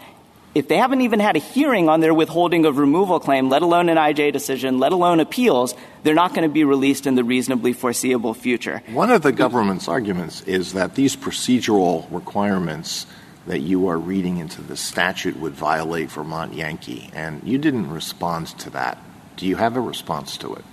if 0.55 0.69
they 0.69 0.77
haven't 0.77 1.01
even 1.01 1.21
had 1.21 1.37
a 1.37 1.39
hearing 1.39 1.89
on 1.89 2.01
their 2.01 2.13
withholding 2.13 2.67
of 2.67 2.77
removal 2.77 3.19
claim, 3.21 3.49
let 3.49 3.63
alone 3.63 3.89
an 3.89 3.97
IJ 3.97 4.33
decision, 4.33 4.79
let 4.79 4.93
alone 4.93 5.21
appeals, 5.21 5.75
they're 6.03 6.15
not 6.15 6.35
going 6.35 6.43
to 6.43 6.53
be 6.53 6.65
released 6.65 7.07
in 7.07 7.15
the 7.15 7.25
reasonably 7.25 7.73
foreseeable 7.73 8.35
future. 8.35 8.83
One 8.93 9.11
of 9.11 9.23
the 9.23 9.33
government's 9.33 9.89
arguments 9.89 10.43
is 10.43 10.75
that 10.75 10.95
these 10.95 11.17
procedural 11.17 12.07
requirements 12.11 13.07
that 13.47 13.61
you 13.61 13.89
are 13.89 13.99
reading 13.99 14.39
into 14.39 14.63
the 14.63 14.77
statute 14.77 15.37
would 15.37 15.55
violate 15.55 16.11
Vermont 16.11 16.55
Yankee, 16.55 17.11
and 17.15 17.43
you 17.45 17.59
didn't 17.59 17.91
respond 17.91 18.49
to 18.59 18.71
that. 18.71 18.99
Do 19.37 19.47
you 19.47 19.57
have 19.57 19.77
a 19.77 19.81
response 19.81 20.37
to 20.39 20.55
it? 20.55 20.65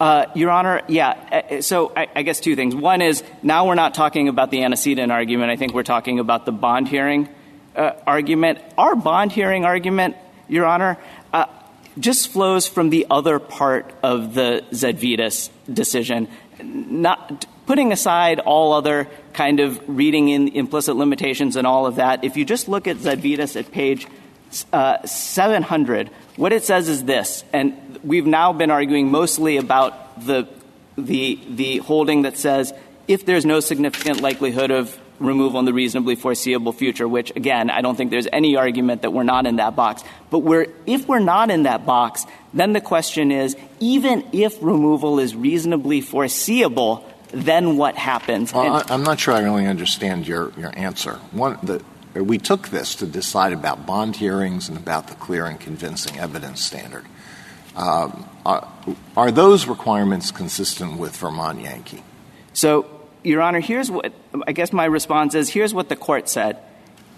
Uh, 0.00 0.24
Your 0.34 0.50
Honor, 0.50 0.80
yeah. 0.88 1.10
Uh, 1.50 1.60
so 1.60 1.92
I, 1.94 2.08
I, 2.16 2.22
guess 2.22 2.40
two 2.40 2.56
things. 2.56 2.74
One 2.74 3.02
is 3.02 3.22
now 3.42 3.66
we're 3.66 3.74
not 3.74 3.92
talking 3.92 4.28
about 4.28 4.50
the 4.50 4.64
antecedent 4.64 5.12
argument. 5.12 5.50
I 5.50 5.56
think 5.56 5.74
we're 5.74 5.82
talking 5.82 6.18
about 6.18 6.46
the 6.46 6.52
bond 6.52 6.88
hearing 6.88 7.28
argument. 8.06 8.58
Our 8.76 8.94
bond 8.94 9.32
hearing 9.32 9.64
argument, 9.64 10.16
Your 10.48 10.66
Honor, 10.66 10.98
uh, 11.32 11.46
just 11.98 12.28
flows 12.28 12.66
from 12.66 12.90
the 12.90 13.06
other 13.10 13.38
part 13.38 13.92
of 14.02 14.34
the 14.34 14.64
Zadvydas 14.70 15.50
decision. 15.72 16.28
Not 16.62 17.46
putting 17.66 17.92
aside 17.92 18.40
all 18.40 18.72
other 18.72 19.08
kind 19.32 19.60
of 19.60 19.80
reading 19.88 20.28
in 20.28 20.48
implicit 20.48 20.96
limitations 20.96 21.56
and 21.56 21.66
all 21.66 21.86
of 21.86 21.96
that. 21.96 22.24
If 22.24 22.36
you 22.36 22.44
just 22.44 22.68
look 22.68 22.86
at 22.86 22.96
Zadvydas 22.96 23.58
at 23.58 23.70
page 23.70 24.06
uh, 24.72 25.06
700, 25.06 26.08
what 26.36 26.52
it 26.52 26.64
says 26.64 26.88
is 26.88 27.04
this, 27.04 27.44
and 27.52 28.00
we've 28.02 28.26
now 28.26 28.52
been 28.52 28.70
arguing 28.70 29.10
mostly 29.10 29.56
about 29.56 30.26
the 30.26 30.48
the 30.98 31.38
the 31.48 31.78
holding 31.78 32.22
that 32.22 32.36
says 32.36 32.74
if 33.08 33.24
there's 33.24 33.46
no 33.46 33.60
significant 33.60 34.20
likelihood 34.20 34.70
of 34.70 34.98
removal 35.20 35.60
in 35.60 35.66
the 35.66 35.72
reasonably 35.72 36.16
foreseeable 36.16 36.72
future, 36.72 37.06
which, 37.06 37.30
again, 37.36 37.70
I 37.70 37.82
don't 37.82 37.94
think 37.94 38.10
there's 38.10 38.26
any 38.32 38.56
argument 38.56 39.02
that 39.02 39.12
we're 39.12 39.22
not 39.22 39.46
in 39.46 39.56
that 39.56 39.76
box. 39.76 40.02
But 40.30 40.40
we're, 40.40 40.66
if 40.86 41.06
we're 41.06 41.20
not 41.20 41.50
in 41.50 41.64
that 41.64 41.86
box, 41.86 42.26
then 42.52 42.72
the 42.72 42.80
question 42.80 43.30
is, 43.30 43.56
even 43.78 44.26
if 44.32 44.56
removal 44.62 45.20
is 45.20 45.36
reasonably 45.36 46.00
foreseeable, 46.00 47.04
then 47.32 47.76
what 47.76 47.96
happens? 47.96 48.52
I'm 48.54 49.04
not 49.04 49.20
sure 49.20 49.34
I 49.34 49.40
really 49.40 49.66
understand 49.66 50.26
your, 50.26 50.52
your 50.56 50.76
answer. 50.76 51.14
One, 51.32 51.58
the, 51.62 51.82
we 52.14 52.38
took 52.38 52.68
this 52.68 52.96
to 52.96 53.06
decide 53.06 53.52
about 53.52 53.86
bond 53.86 54.16
hearings 54.16 54.68
and 54.68 54.76
about 54.76 55.08
the 55.08 55.14
clear 55.14 55.46
and 55.46 55.60
convincing 55.60 56.18
evidence 56.18 56.60
standard. 56.60 57.04
Um, 57.76 58.28
are, 58.44 58.68
are, 59.16 59.30
those 59.30 59.66
requirements 59.66 60.32
consistent 60.32 60.98
with 60.98 61.16
Vermont 61.16 61.60
Yankee? 61.60 62.02
So, 62.52 62.99
Your 63.22 63.42
Honor, 63.42 63.60
here's 63.60 63.90
what 63.90 64.12
I 64.46 64.52
guess 64.52 64.72
my 64.72 64.86
response 64.86 65.34
is 65.34 65.48
here's 65.48 65.74
what 65.74 65.88
the 65.88 65.96
court 65.96 66.28
said. 66.28 66.58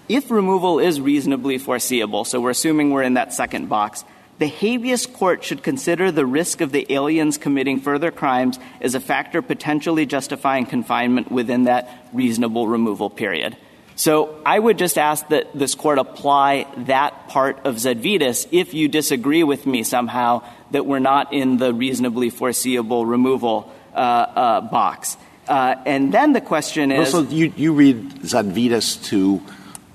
If 0.08 0.30
removal 0.30 0.80
is 0.80 1.00
reasonably 1.00 1.58
foreseeable, 1.58 2.24
so 2.24 2.40
we're 2.40 2.50
assuming 2.50 2.90
we're 2.90 3.02
in 3.02 3.14
that 3.14 3.32
second 3.32 3.68
box, 3.68 4.04
the 4.38 4.48
habeas 4.48 5.06
court 5.06 5.44
should 5.44 5.62
consider 5.62 6.10
the 6.10 6.26
risk 6.26 6.60
of 6.60 6.72
the 6.72 6.92
aliens 6.92 7.38
committing 7.38 7.80
further 7.80 8.10
crimes 8.10 8.58
as 8.80 8.96
a 8.96 9.00
factor 9.00 9.42
potentially 9.42 10.04
justifying 10.04 10.66
confinement 10.66 11.30
within 11.30 11.64
that 11.64 12.08
reasonable 12.12 12.66
removal 12.66 13.08
period. 13.08 13.56
So 13.94 14.42
I 14.44 14.58
would 14.58 14.78
just 14.78 14.98
ask 14.98 15.28
that 15.28 15.56
this 15.56 15.76
court 15.76 15.98
apply 15.98 16.66
that 16.78 17.28
part 17.28 17.64
of 17.64 17.76
Zadvydas 17.76 18.48
if 18.50 18.74
you 18.74 18.88
disagree 18.88 19.44
with 19.44 19.66
me 19.66 19.84
somehow 19.84 20.42
that 20.72 20.86
we're 20.86 20.98
not 20.98 21.32
in 21.32 21.58
the 21.58 21.72
reasonably 21.72 22.30
foreseeable 22.30 23.06
removal 23.06 23.72
uh, 23.94 23.98
uh, 23.98 24.60
box. 24.62 25.16
Uh, 25.52 25.76
and 25.84 26.14
then 26.14 26.32
the 26.32 26.40
question 26.40 26.90
is... 26.90 27.10
So 27.10 27.20
you, 27.20 27.52
you 27.56 27.74
read 27.74 28.08
Zadvydas 28.22 29.04
to 29.10 29.42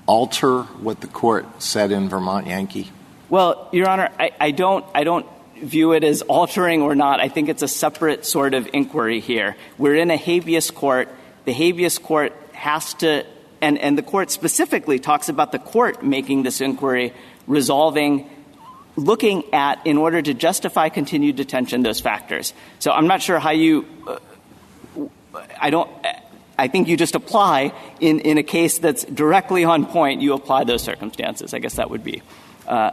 alter 0.06 0.62
what 0.62 1.00
the 1.00 1.08
court 1.08 1.60
said 1.60 1.90
in 1.90 2.08
Vermont 2.08 2.46
Yankee? 2.46 2.92
Well, 3.28 3.68
Your 3.72 3.88
Honor, 3.88 4.08
I, 4.20 4.30
I 4.38 4.50
don't 4.52 4.84
I 4.94 5.02
don't 5.02 5.26
view 5.60 5.94
it 5.94 6.04
as 6.04 6.22
altering 6.22 6.82
or 6.82 6.94
not. 6.94 7.18
I 7.18 7.28
think 7.28 7.48
it's 7.48 7.64
a 7.64 7.68
separate 7.68 8.24
sort 8.24 8.54
of 8.54 8.70
inquiry 8.72 9.18
here. 9.18 9.56
We're 9.78 9.96
in 9.96 10.12
a 10.12 10.16
habeas 10.16 10.70
court. 10.70 11.08
The 11.44 11.52
habeas 11.52 11.98
court 11.98 12.32
has 12.52 12.94
to 13.02 13.26
and, 13.60 13.78
and 13.78 13.98
the 13.98 14.04
court 14.04 14.30
specifically 14.30 15.00
talks 15.00 15.28
about 15.28 15.50
the 15.50 15.58
court 15.58 16.04
making 16.04 16.44
this 16.44 16.60
inquiry, 16.60 17.12
resolving 17.48 18.30
looking 18.94 19.42
at 19.52 19.84
in 19.84 19.98
order 19.98 20.22
to 20.22 20.34
justify 20.34 20.88
continued 20.88 21.34
detention 21.34 21.82
those 21.82 22.00
factors. 22.00 22.54
So 22.78 22.92
I'm 22.92 23.08
not 23.08 23.22
sure 23.22 23.40
how 23.40 23.50
you 23.50 23.86
uh, 24.06 24.18
I 25.60 25.70
don't 25.70 25.90
I 26.58 26.66
think 26.66 26.88
you 26.88 26.96
just 26.96 27.14
apply 27.14 27.72
in, 28.00 28.18
in 28.20 28.36
a 28.36 28.42
case 28.42 28.78
that's 28.78 29.04
directly 29.04 29.64
on 29.64 29.86
point, 29.86 30.20
you 30.20 30.34
apply 30.34 30.64
those 30.64 30.82
circumstances. 30.82 31.54
I 31.54 31.60
guess 31.60 31.76
that 31.76 31.88
would 31.88 32.02
be 32.02 32.22
uh, 32.66 32.90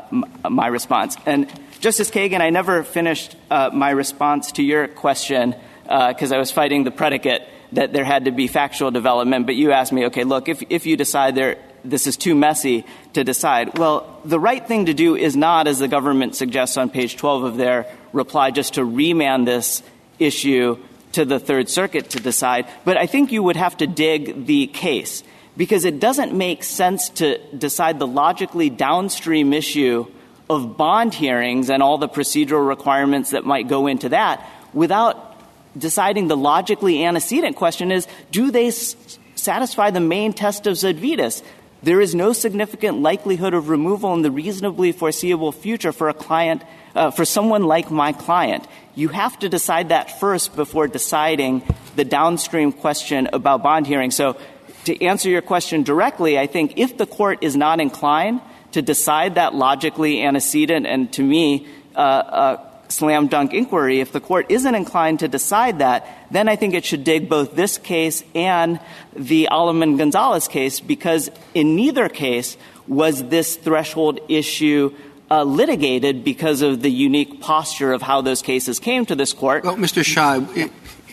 my 0.48 0.68
response. 0.68 1.18
And 1.26 1.52
Justice 1.80 2.12
Kagan, 2.12 2.42
I 2.42 2.52
never 2.52 2.84
finished 2.84 3.36
uh, 3.50 3.72
my 3.74 3.90
response 3.90 4.52
to 4.54 4.64
your 4.64 4.88
question 4.88 5.56
because 5.84 6.32
uh, 6.32 6.36
I 6.36 6.38
was 6.38 6.52
fighting 6.52 6.84
the 6.84 6.92
predicate 6.92 7.42
that 7.72 7.92
there 7.92 8.06
had 8.06 8.26
to 8.26 8.32
be 8.32 8.48
factual 8.48 8.92
development. 8.92 9.48
But 9.48 9.56
you 9.56 9.72
asked 9.72 9.92
me, 9.92 10.06
okay, 10.06 10.26
look, 10.26 10.48
if, 10.48 10.62
if 10.70 10.86
you 10.86 10.96
decide 10.96 11.34
there, 11.34 11.58
this 11.84 12.06
is 12.06 12.18
too 12.18 12.36
messy 12.36 12.86
to 13.14 13.24
decide, 13.24 13.80
well, 13.80 14.22
the 14.24 14.40
right 14.40 14.66
thing 14.66 14.86
to 14.86 14.94
do 14.94 15.16
is 15.16 15.36
not, 15.36 15.68
as 15.68 15.80
the 15.80 15.88
government 15.88 16.36
suggests 16.36 16.78
on 16.78 16.92
page 16.92 17.18
12 17.18 17.44
of 17.44 17.58
their 17.58 17.92
reply, 18.14 18.52
just 18.52 18.76
to 18.76 18.86
remand 18.86 19.48
this 19.48 19.82
issue 20.20 20.78
to 21.16 21.26
the 21.26 21.40
Third 21.40 21.70
Circuit 21.70 22.12
to 22.12 22.20
decide. 22.20 22.68
But 22.84 22.98
I 22.98 23.08
think 23.08 23.32
you 23.32 23.44
would 23.44 23.56
have 23.56 23.78
to 23.78 23.88
dig 23.88 24.46
the 24.46 24.68
case 24.68 25.24
because 25.58 25.86
it 25.86 26.00
doesn't 26.00 26.34
make 26.34 26.64
sense 26.64 27.10
to 27.10 27.40
decide 27.56 28.00
the 28.00 28.08
logically 28.08 28.70
downstream 28.70 29.54
issue 29.54 30.06
of 30.50 30.78
bond 30.78 31.14
hearings 31.14 31.70
and 31.70 31.82
all 31.82 31.98
the 31.98 32.10
procedural 32.10 32.68
requirements 32.68 33.32
that 33.32 33.46
might 33.46 33.68
go 33.68 33.88
into 33.88 34.10
that 34.10 34.48
without 34.74 35.40
deciding 35.78 36.28
the 36.28 36.38
logically 36.38 37.04
antecedent 37.04 37.56
question 37.56 37.92
is 37.92 38.08
do 38.32 38.52
they 38.52 38.70
satisfy 38.70 39.90
the 39.90 40.00
main 40.00 40.34
test 40.34 40.68
of 40.68 40.76
Zadvydas? 40.76 41.42
There 41.86 42.02
is 42.02 42.16
no 42.16 42.34
significant 42.34 43.02
likelihood 43.02 43.54
of 43.54 43.70
removal 43.70 44.14
in 44.16 44.24
the 44.24 44.32
reasonably 44.32 44.92
foreseeable 44.92 45.52
future 45.52 45.92
for 45.92 46.10
a 46.10 46.16
client, 46.16 46.64
uh, 46.96 47.12
for 47.12 47.26
someone 47.26 47.64
like 47.64 47.92
my 47.92 48.12
client 48.12 48.66
you 48.96 49.10
have 49.10 49.38
to 49.40 49.50
decide 49.50 49.90
that 49.90 50.20
first 50.20 50.56
before 50.56 50.88
deciding 50.88 51.62
the 51.96 52.06
downstream 52.06 52.72
question 52.72 53.28
about 53.34 53.62
bond 53.62 53.86
hearing. 53.86 54.10
So 54.10 54.38
to 54.86 55.04
answer 55.04 55.30
your 55.30 55.42
question 55.42 55.84
directly, 55.84 56.40
I 56.40 56.48
think 56.48 56.78
if 56.78 56.98
the 56.98 57.06
court 57.06 57.40
is 57.42 57.56
not 57.56 57.80
inclined 57.80 58.42
to 58.72 58.82
decide 58.82 59.36
that 59.36 59.54
logically 59.54 60.24
antecedent 60.24 60.86
and 60.86 61.12
to 61.14 61.24
me 61.24 61.68
uh, 61.96 62.00
uh, 62.00 62.65
slam 62.88 63.28
dunk 63.28 63.54
inquiry, 63.54 64.00
if 64.00 64.12
the 64.12 64.20
court 64.20 64.48
isn't 64.50 64.76
inclined 64.76 65.20
to 65.20 65.28
decide 65.28 65.80
that, 65.80 66.08
then 66.32 66.48
I 66.48 66.56
think 66.56 66.74
it 66.74 66.86
should 66.86 67.04
dig 67.04 67.30
both 67.30 67.56
this 67.56 67.78
case 67.78 68.24
and 68.34 68.80
the 69.16 69.48
Aleman 69.52 69.98
Gonzalez 69.98 70.48
case 70.48 70.80
because 70.80 71.30
in 71.54 71.76
neither 71.76 72.10
case 72.10 72.58
was 72.88 73.24
this 73.30 73.56
threshold 73.56 74.20
issue 74.30 74.94
uh, 75.30 75.44
litigated 75.44 76.24
because 76.24 76.62
of 76.62 76.82
the 76.82 76.92
unique 76.92 77.42
posture 77.42 77.94
of 77.94 78.02
how 78.02 78.22
those 78.22 78.42
cases 78.42 78.80
came 78.80 79.06
to 79.06 79.16
this 79.16 79.34
court. 79.34 79.64
Well, 79.64 79.76
Mr. 79.76 80.06
Shah, 80.06 80.46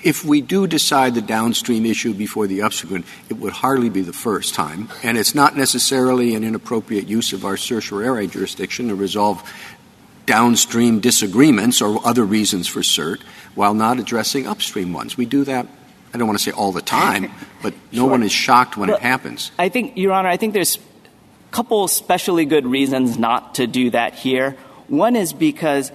if 0.04 0.24
we 0.24 0.40
do 0.40 0.66
decide 0.66 1.14
the 1.14 1.22
downstream 1.22 1.86
issue 1.86 2.12
before 2.12 2.46
the 2.46 2.62
upstream, 2.62 3.04
it 3.28 3.34
would 3.34 3.52
hardly 3.52 3.88
be 3.88 4.02
the 4.02 4.12
first 4.12 4.54
time, 4.54 4.88
and 5.02 5.16
it's 5.16 5.34
not 5.34 5.56
necessarily 5.56 6.34
an 6.34 6.44
inappropriate 6.44 7.08
use 7.08 7.32
of 7.32 7.44
our 7.44 7.56
certiorari 7.56 8.26
jurisdiction 8.26 8.88
to 8.88 8.94
resolve 8.94 9.42
downstream 10.32 11.00
disagreements 11.00 11.82
or 11.82 12.00
other 12.06 12.24
reasons 12.24 12.66
for 12.66 12.80
cert 12.80 13.20
while 13.54 13.74
not 13.74 13.98
addressing 13.98 14.46
upstream 14.46 14.92
ones. 14.94 15.16
We 15.16 15.26
do 15.26 15.44
that 15.44 15.66
I 16.12 16.18
don't 16.18 16.26
want 16.26 16.38
to 16.38 16.44
say 16.44 16.50
all 16.50 16.72
the 16.72 16.82
time, 16.82 17.30
but 17.62 17.74
no 17.90 18.02
sure. 18.02 18.10
one 18.10 18.22
is 18.22 18.32
shocked 18.32 18.76
when 18.76 18.88
well, 18.88 18.98
it 18.98 19.02
happens. 19.02 19.50
I 19.58 19.70
think, 19.70 19.96
Your 19.96 20.12
Honor, 20.12 20.28
I 20.28 20.36
think 20.36 20.52
there's 20.52 20.76
a 20.76 21.52
couple 21.52 21.84
especially 21.84 22.44
good 22.44 22.66
reasons 22.66 23.18
not 23.18 23.54
to 23.56 23.66
do 23.66 23.90
that 23.90 24.14
here. 24.14 24.56
One 24.88 25.16
is 25.16 25.32
because 25.32 25.90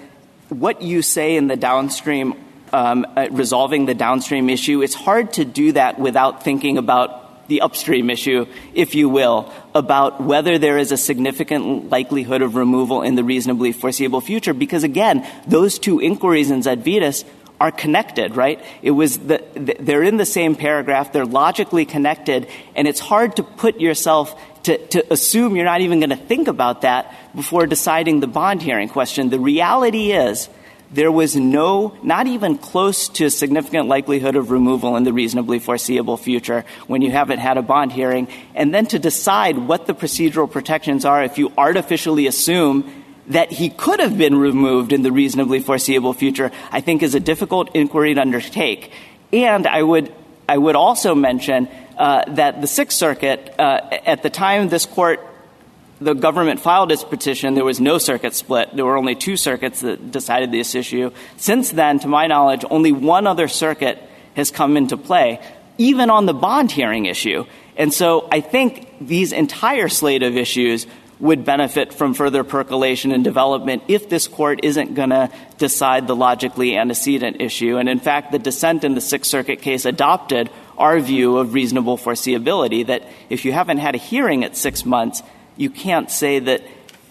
what 0.49 0.81
you 0.81 1.03
say 1.03 1.35
in 1.35 1.47
the 1.47 1.55
downstream, 1.55 2.33
um, 2.73 3.05
uh, 3.15 3.27
resolving 3.29 3.85
the 3.85 3.93
downstream 3.93 4.49
issue, 4.49 4.81
it's 4.81 4.95
hard 4.95 5.33
to 5.33 5.45
do 5.45 5.73
that 5.73 5.99
without 5.99 6.43
thinking 6.43 6.79
about 6.79 7.26
the 7.48 7.62
upstream 7.62 8.10
issue, 8.10 8.45
if 8.74 8.95
you 8.95 9.10
will, 9.10 9.52
about 9.74 10.22
whether 10.22 10.58
there 10.58 10.78
is 10.78 10.91
a 10.91 10.98
significant 10.98 11.89
likelihood 11.89 12.41
of 12.41 12.56
removal 12.56 13.02
in 13.02 13.16
the 13.16 13.24
reasonably 13.24 13.72
foreseeable 13.72 14.22
future. 14.22 14.54
Because 14.54 14.84
again, 14.84 15.28
those 15.48 15.80
two 15.80 16.00
inquiries 16.00 16.52
in 16.52 16.62
Zadvydas 16.62 17.24
are 17.60 17.72
connected, 17.72 18.36
right? 18.36 18.64
It 18.82 18.91
was 18.91 19.18
the, 19.18 19.43
they're 19.80 20.04
in 20.04 20.18
the 20.18 20.26
same 20.26 20.56
paragraph, 20.56 21.12
they're 21.12 21.26
logically 21.26 21.86
connected, 21.86 22.48
and 22.76 22.88
it's 22.88 23.00
hard 23.00 23.38
to 23.38 23.43
put 23.43 23.80
yourself 23.80 24.39
to, 24.64 24.78
to 24.88 25.14
assume 25.14 25.56
you're 25.56 25.66
not 25.66 25.82
even 25.82 26.00
going 26.00 26.12
to 26.12 26.16
think 26.16 26.48
about 26.48 26.82
that 26.82 27.16
before 27.36 27.66
deciding 27.66 28.20
the 28.20 28.28
bond 28.28 28.62
hearing 28.62 28.89
question. 28.89 29.30
The 29.30 29.39
reality 29.39 30.12
is 30.12 30.50
there 30.91 31.11
was 31.11 31.35
no, 31.35 31.97
not 32.01 32.27
even 32.27 32.57
close 32.57 33.09
to 33.09 33.25
a 33.25 33.29
significant 33.29 33.88
likelihood 33.88 34.35
of 34.35 34.51
removal 34.51 34.95
in 34.95 35.03
the 35.03 35.11
reasonably 35.11 35.59
foreseeable 35.59 36.17
future 36.17 36.63
when 36.88 37.01
you 37.01 37.11
haven't 37.11 37.39
had 37.39 37.57
a 37.57 37.61
bond 37.61 37.91
hearing. 37.91 38.27
And 38.55 38.73
then 38.73 38.85
to 38.88 38.99
decide 38.99 39.57
what 39.57 39.85
the 39.85 39.93
procedural 39.93 40.49
protections 40.49 41.03
are 41.03 41.23
if 41.23 41.38
you 41.38 41.51
artificially 41.57 42.27
assume 42.27 43.03
that 43.27 43.51
he 43.51 43.69
could 43.69 43.99
have 43.99 44.17
been 44.17 44.38
removed 44.38 44.93
in 44.93 45.01
the 45.01 45.11
reasonably 45.11 45.59
foreseeable 45.59 46.13
future, 46.13 46.51
I 46.71 46.79
think 46.79 47.03
is 47.03 47.15
a 47.15 47.19
difficult 47.19 47.75
inquiry 47.75 48.13
to 48.13 48.21
undertake. 48.21 48.91
And 49.33 49.67
I 49.67 49.83
would, 49.83 50.13
I 50.47 50.57
would 50.57 50.77
also 50.77 51.13
mention 51.13 51.67
uh, 51.97 52.23
that 52.35 52.61
the 52.61 52.67
Sixth 52.67 52.97
Circuit, 52.97 53.53
uh, 53.59 53.81
at 54.05 54.23
the 54.23 54.29
time 54.29 54.69
this 54.69 54.85
court, 54.85 55.19
the 56.00 56.14
government 56.14 56.60
filed 56.60 56.91
its 56.91 57.04
petition, 57.04 57.56
there 57.56 57.66
was 57.66 57.80
no 57.80 57.98
circuit 57.98 58.36
split. 58.36 58.76
There 58.76 58.86
were 58.86 58.98
only 58.98 59.16
two 59.16 59.38
circuits 59.38 59.82
that 59.82 60.12
decided 60.12 60.52
this 60.52 60.76
issue. 60.76 61.12
Since 61.38 61.72
then, 61.72 62.00
to 62.00 62.08
my 62.08 62.28
knowledge, 62.28 62.64
only 62.70 62.91
one 62.91 63.28
other 63.28 63.48
circuit 63.48 64.02
has 64.36 64.52
come 64.52 64.78
into 64.78 64.98
play, 64.98 65.41
even 65.78 66.10
on 66.10 66.26
the 66.26 66.34
bond 66.34 66.72
hearing 66.72 67.06
issue. 67.06 67.45
And 67.76 67.93
so 67.93 68.28
I 68.32 68.41
think 68.41 68.88
these 69.00 69.32
entire 69.32 69.89
slate 69.89 70.24
of 70.24 70.38
issues 70.38 70.86
would 71.20 71.43
benefit 71.43 71.93
from 71.93 72.14
further 72.14 72.43
percolation 72.43 73.12
and 73.12 73.24
development 73.24 73.84
if 73.88 74.08
this 74.08 74.28
court 74.28 74.60
isn't 74.64 74.93
going 74.93 75.10
to 75.10 75.32
decide 75.58 76.06
the 76.06 76.16
logically 76.16 76.78
antecedent 76.78 77.41
issue. 77.41 77.78
And 77.78 77.89
in 77.89 78.00
fact, 78.00 78.32
the 78.32 78.39
dissent 78.39 78.84
in 78.84 78.93
the 78.93 79.02
Sixth 79.02 79.30
Circuit 79.30 79.62
case 79.62 79.86
adopted 79.86 80.52
our 80.78 81.00
view 81.00 81.38
of 81.38 81.56
reasonable 81.56 81.98
foreseeability 81.98 82.86
that 82.86 83.04
if 83.30 83.45
you 83.45 83.52
haven't 83.52 83.80
had 83.80 83.95
a 83.95 83.98
hearing 83.98 84.43
at 84.43 84.56
six 84.56 84.86
months, 84.86 85.24
you 85.58 85.70
can't 85.70 86.10
say 86.10 86.39
that 86.39 86.64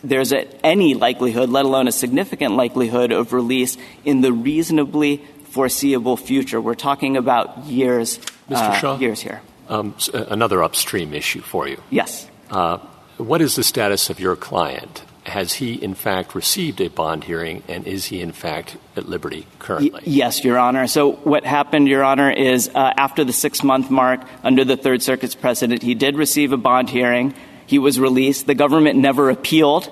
there's 0.03 0.33
a, 0.33 0.47
any 0.65 0.95
likelihood, 0.95 1.51
let 1.51 1.65
alone 1.65 1.89
a 1.89 1.93
significant 1.93 2.55
likelihood 2.55 3.13
of 3.13 3.33
release 3.33 3.77
in 4.05 4.21
the 4.21 4.33
reasonably 4.33 5.19
foreseeable 5.51 6.17
future. 6.17 6.61
We're 6.61 6.75
talking 6.75 7.17
about 7.17 7.65
years, 7.65 8.19
Mr. 8.49 8.57
Uh, 8.57 8.79
Shah? 8.79 8.99
years 8.99 9.21
here. 9.21 9.43
Um, 9.69 9.97
another 10.13 10.63
upstream 10.63 11.13
issue 11.13 11.41
for 11.41 11.67
you. 11.67 11.81
Yes. 11.91 12.29
Uh, 12.51 12.79
what 13.17 13.41
is 13.41 13.57
the 13.57 13.65
status 13.65 14.11
of 14.11 14.21
your 14.21 14.37
client 14.37 15.03
has 15.25 15.55
he 15.55 15.75
in 15.75 15.95
fact 15.95 16.35
received 16.35 16.81
a 16.81 16.89
bond 16.89 17.25
hearing 17.25 17.63
and 17.67 17.87
is 17.87 18.07
he 18.07 18.21
in 18.21 18.31
fact 18.31 18.77
at 18.95 19.09
liberty 19.09 19.47
currently? 19.59 20.01
Yes, 20.05 20.45
Your 20.45 20.59
Honor. 20.59 20.87
So 20.87 21.13
what 21.13 21.45
happened, 21.45 21.89
Your 21.89 22.05
Honor, 22.05 22.31
is 22.31 22.69
uh, 22.69 22.93
after 22.97 23.25
the 23.25 23.33
six 23.33 23.65
month 23.65 23.91
mark 23.91 24.21
under 24.45 24.65
the 24.65 24.77
Third 24.77 25.03
Circuit's 25.03 25.35
precedent, 25.35 25.83
he 25.83 25.95
did 25.95 26.17
receive 26.17 26.53
a 26.53 26.57
bond 26.57 26.91
hearing. 26.91 27.35
He 27.67 27.79
was 27.79 27.99
released. 27.99 28.47
The 28.47 28.55
government 28.55 28.99
never 28.99 29.31
appealed 29.31 29.91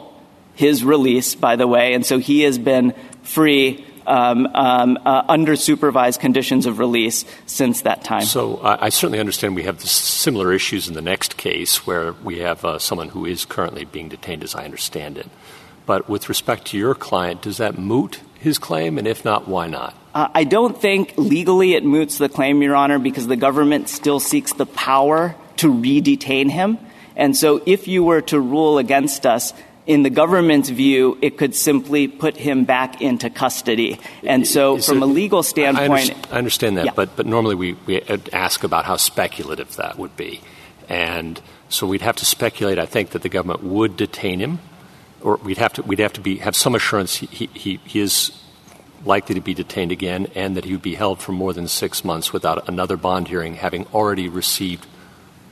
his 0.54 0.84
release, 0.84 1.34
by 1.34 1.56
the 1.56 1.66
way, 1.66 1.94
and 1.94 2.06
so 2.06 2.18
he 2.18 2.42
has 2.42 2.58
been 2.58 2.94
free 3.22 3.84
um, 4.06 4.46
um, 4.54 4.98
uh, 5.04 5.24
under 5.28 5.56
supervised 5.56 6.20
conditions 6.20 6.66
of 6.66 6.78
release 6.78 7.24
since 7.46 7.82
that 7.82 8.04
time. 8.04 8.22
So 8.22 8.58
I, 8.58 8.86
I 8.86 8.88
certainly 8.90 9.18
understand 9.18 9.56
we 9.56 9.62
have 9.64 9.80
similar 9.80 10.52
issues 10.52 10.88
in 10.88 10.94
the 10.94 11.02
next 11.02 11.36
case 11.36 11.86
where 11.86 12.12
we 12.12 12.38
have 12.38 12.64
uh, 12.64 12.78
someone 12.78 13.08
who 13.08 13.24
is 13.26 13.44
currently 13.44 13.84
being 13.84 14.08
detained, 14.08 14.44
as 14.44 14.54
I 14.54 14.64
understand 14.64 15.18
it. 15.18 15.26
But 15.86 16.08
with 16.08 16.28
respect 16.28 16.66
to 16.68 16.78
your 16.78 16.94
client, 16.94 17.42
does 17.42 17.58
that 17.58 17.78
moot 17.78 18.20
his 18.38 18.58
claim? 18.58 18.98
And 18.98 19.06
if 19.06 19.24
not, 19.24 19.48
why 19.48 19.68
not? 19.68 19.94
Uh, 20.14 20.28
I 20.34 20.44
don't 20.44 20.80
think 20.80 21.14
legally 21.16 21.74
it 21.74 21.84
moots 21.84 22.18
the 22.18 22.28
claim, 22.28 22.62
Your 22.62 22.76
Honor, 22.76 22.98
because 22.98 23.26
the 23.26 23.36
government 23.36 23.88
still 23.88 24.20
seeks 24.20 24.52
the 24.52 24.66
power 24.66 25.34
to 25.56 25.70
re-detain 25.70 26.48
him. 26.48 26.78
And 27.16 27.36
so 27.36 27.62
if 27.66 27.86
you 27.88 28.02
were 28.04 28.20
to 28.22 28.40
rule 28.40 28.78
against 28.78 29.26
us, 29.26 29.52
in 29.86 30.02
the 30.02 30.10
government's 30.10 30.70
view, 30.70 31.18
it 31.20 31.36
could 31.36 31.54
simply 31.54 32.08
put 32.08 32.36
him 32.36 32.64
back 32.64 33.02
into 33.02 33.28
custody. 33.28 34.00
And 34.22 34.46
so, 34.46 34.78
from 34.78 35.02
a 35.02 35.06
legal 35.06 35.42
standpoint, 35.42 36.10
I 36.32 36.38
understand, 36.38 36.78
that, 36.78 36.94
but 36.94 37.16
but 37.16 37.26
normally 37.26 37.54
we, 37.54 37.72
we 37.86 38.00
ask 38.32 38.64
about 38.64 38.84
how 38.86 38.96
speculative 38.96 39.76
that 39.76 39.98
would 39.98 40.16
be, 40.16 40.40
and 40.88 41.40
so 41.68 41.86
we'd 41.86 42.02
have 42.02 42.16
to 42.16 42.24
speculate. 42.24 42.78
I 42.78 42.86
think 42.86 43.10
that 43.10 43.22
the 43.22 43.28
government 43.28 43.62
would 43.62 43.96
detain 43.96 44.40
him, 44.40 44.58
or 45.20 45.36
we'd 45.36 45.58
have 45.58 45.74
to 45.74 45.82
we'd 45.82 45.98
have 45.98 46.14
to 46.14 46.20
be 46.20 46.38
have 46.38 46.56
some 46.56 46.74
assurance 46.74 47.16
he 47.16 47.26
he, 47.26 47.80
he 47.84 48.00
is 48.00 48.32
likely 49.04 49.34
to 49.34 49.40
be 49.42 49.52
detained 49.52 49.92
again, 49.92 50.28
and 50.34 50.56
that 50.56 50.64
he 50.64 50.72
would 50.72 50.82
be 50.82 50.94
held 50.94 51.20
for 51.20 51.32
more 51.32 51.52
than 51.52 51.68
six 51.68 52.04
months 52.04 52.32
without 52.32 52.66
another 52.70 52.96
bond 52.96 53.28
hearing, 53.28 53.54
having 53.56 53.86
already 53.92 54.30
received 54.30 54.86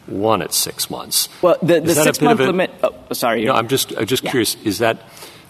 one 0.07 0.42
at 0.42 0.53
six 0.53 0.90
months. 0.90 1.28
Well, 1.42 1.57
the, 1.62 1.80
the 1.80 1.94
six 1.94 2.20
month 2.20 2.40
a, 2.40 2.46
limit. 2.46 2.70
Oh, 2.82 2.94
sorry. 3.12 3.48
I'm 3.48 3.68
just 3.68 3.96
I'm 3.96 4.07
just 4.07 4.24
yeah. 4.24 4.30
curious. 4.30 4.57
Is 4.64 4.78
that 4.78 5.03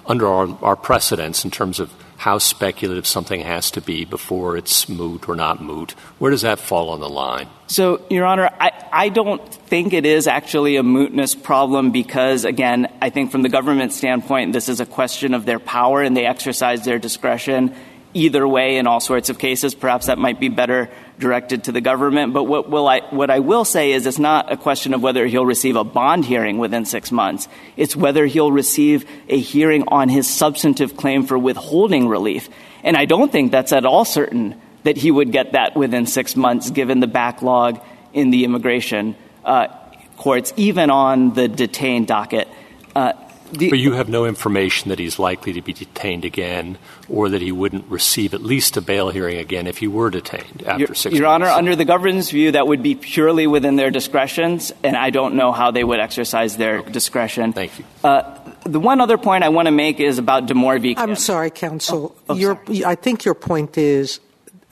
under 0.07 0.27
our, 0.27 0.59
our 0.63 0.77
precedents 0.77 1.45
in 1.45 1.51
terms 1.51 1.81
of 1.81 1.93
how 2.23 2.39
speculative 2.39 3.05
something 3.05 3.41
has 3.41 3.73
to 3.73 3.81
be 3.81 4.05
before 4.05 4.57
it's 4.57 4.89
moot 4.89 5.29
or 5.29 5.35
not 5.35 5.61
moot? 5.61 5.91
Where 6.19 6.31
does 6.31 6.43
that 6.43 6.61
fall 6.61 6.91
on 6.91 7.01
the 7.01 7.09
line? 7.09 7.49
So, 7.67 8.05
Your 8.11 8.27
Honor, 8.27 8.49
I, 8.61 8.71
I 8.93 9.09
don't 9.09 9.53
think 9.53 9.93
it 9.93 10.07
is 10.07 10.29
actually 10.29 10.77
a 10.77 10.85
mootness 10.85 11.41
problem 11.41 11.91
because, 11.91 12.45
again, 12.45 12.87
I 13.03 13.11
think 13.11 13.33
from 13.33 13.43
the 13.43 13.49
government 13.49 13.93
standpoint, 13.93 14.53
this 14.53 14.69
is 14.69 14.79
a 14.79 14.87
question 14.87 15.35
of 15.35 15.47
their 15.47 15.59
power 15.59 16.01
and 16.01 16.17
they 16.17 16.25
exercise 16.25 16.85
their 16.85 17.01
discretion 17.01 17.75
either 18.15 18.47
way 18.47 18.77
in 18.77 18.87
all 18.87 19.01
sorts 19.01 19.29
of 19.29 19.39
cases. 19.39 19.75
Perhaps 19.75 20.07
that 20.07 20.19
might 20.19 20.39
be 20.39 20.49
better 20.49 20.91
directed 21.23 21.65
to 21.65 21.73
the 21.73 21.81
government. 21.81 22.35
But 22.35 22.45
what, 22.45 22.69
will 22.69 22.87
I, 22.87 23.01
what 23.11 23.31
I 23.31 23.39
will 23.39 23.65
say 23.65 23.93
is 23.93 24.05
it's 24.05 24.19
not 24.19 24.53
a 24.53 24.57
question 24.57 24.93
of 24.93 25.03
whether 25.03 25.25
he'll 25.27 25.47
receive 25.47 25.77
a 25.77 25.85
bond 25.85 26.27
hearing 26.27 26.59
within 26.59 26.85
six 26.85 27.11
months. 27.11 27.49
It's 27.77 27.97
whether 27.97 28.27
he'll 28.27 28.53
receive 28.53 29.07
a 29.29 29.39
hearing 29.39 29.85
on 29.89 30.11
his 30.11 30.29
substantive 30.29 30.97
claim 30.97 31.25
for 31.25 31.39
withholding 31.39 32.09
relief. 32.09 32.49
And 32.83 32.97
I 32.97 33.07
don't 33.07 33.33
think 33.33 33.53
that's 33.53 33.73
at 33.73 33.87
all 33.87 34.05
certain 34.05 34.61
that 34.83 34.97
he 34.97 35.11
would 35.11 35.31
get 35.33 35.53
that 35.53 35.77
within 35.77 36.07
six 36.07 36.35
months, 36.37 36.71
given 36.71 37.01
the 37.01 37.07
backlog 37.07 37.81
in 38.13 38.31
the 38.31 38.45
immigration 38.45 39.17
uh, 39.45 39.69
courts, 40.17 40.53
even 40.57 40.91
on 40.91 41.35
the 41.35 41.49
detained 41.49 42.09
docket. 42.09 42.49
Uh, 42.95 43.13
but 43.53 43.79
you 43.79 43.93
have 43.93 44.09
no 44.09 44.25
information 44.25 44.89
that 44.89 44.99
he's 44.99 45.19
likely 45.19 45.53
to 45.53 45.63
be 45.63 45.73
detained 45.73 46.25
again 46.25 46.79
or 47.09 47.29
that 47.29 47.43
he 47.43 47.53
wouldn't 47.53 47.85
receive 47.91 48.35
at 48.35 48.43
least 48.43 48.77
a 48.77 48.81
bail 48.81 49.11
hearing 49.11 49.39
again 49.39 49.67
if 49.67 49.79
he 49.79 49.87
were 49.87 50.11
detained 50.11 50.63
after 50.67 50.85
Your, 50.87 50.95
six 50.95 51.15
Your 51.15 51.29
months. 51.29 51.47
Honor, 51.49 51.59
under 51.59 51.77
the 51.77 51.85
government's 51.85 52.31
view, 52.31 52.53
that 52.53 52.67
would 52.67 52.83
be 52.83 52.95
purely 52.95 53.47
within 53.47 53.77
their 53.77 53.91
discretions, 53.91 54.73
and 54.83 54.97
I 54.97 55.11
don't 55.11 55.35
know 55.35 55.53
how 55.53 55.71
they 55.71 55.85
would 55.85 56.01
exercise 56.01 56.57
their 56.57 56.79
okay. 56.79 56.93
discretion. 56.93 57.53
Thank 57.53 57.79
you. 57.79 57.85
Uh, 58.03 58.39
the 58.65 58.81
one 58.81 59.01
other 59.01 59.19
point 59.19 59.45
I 59.45 59.51
want 59.51 59.67
to 59.67 59.73
make 59.73 60.01
is 60.01 60.19
about 60.19 60.47
Demore 60.47 60.81
v. 60.81 60.95
I'm 60.97 61.17
sorry, 61.17 61.51
counsel. 61.51 62.17
Oh, 62.29 62.35
oh, 62.35 62.39
sorry. 62.39 62.85
I 62.85 62.95
think 62.95 63.25
your 63.25 63.35
point 63.35 63.77
is 63.77 64.21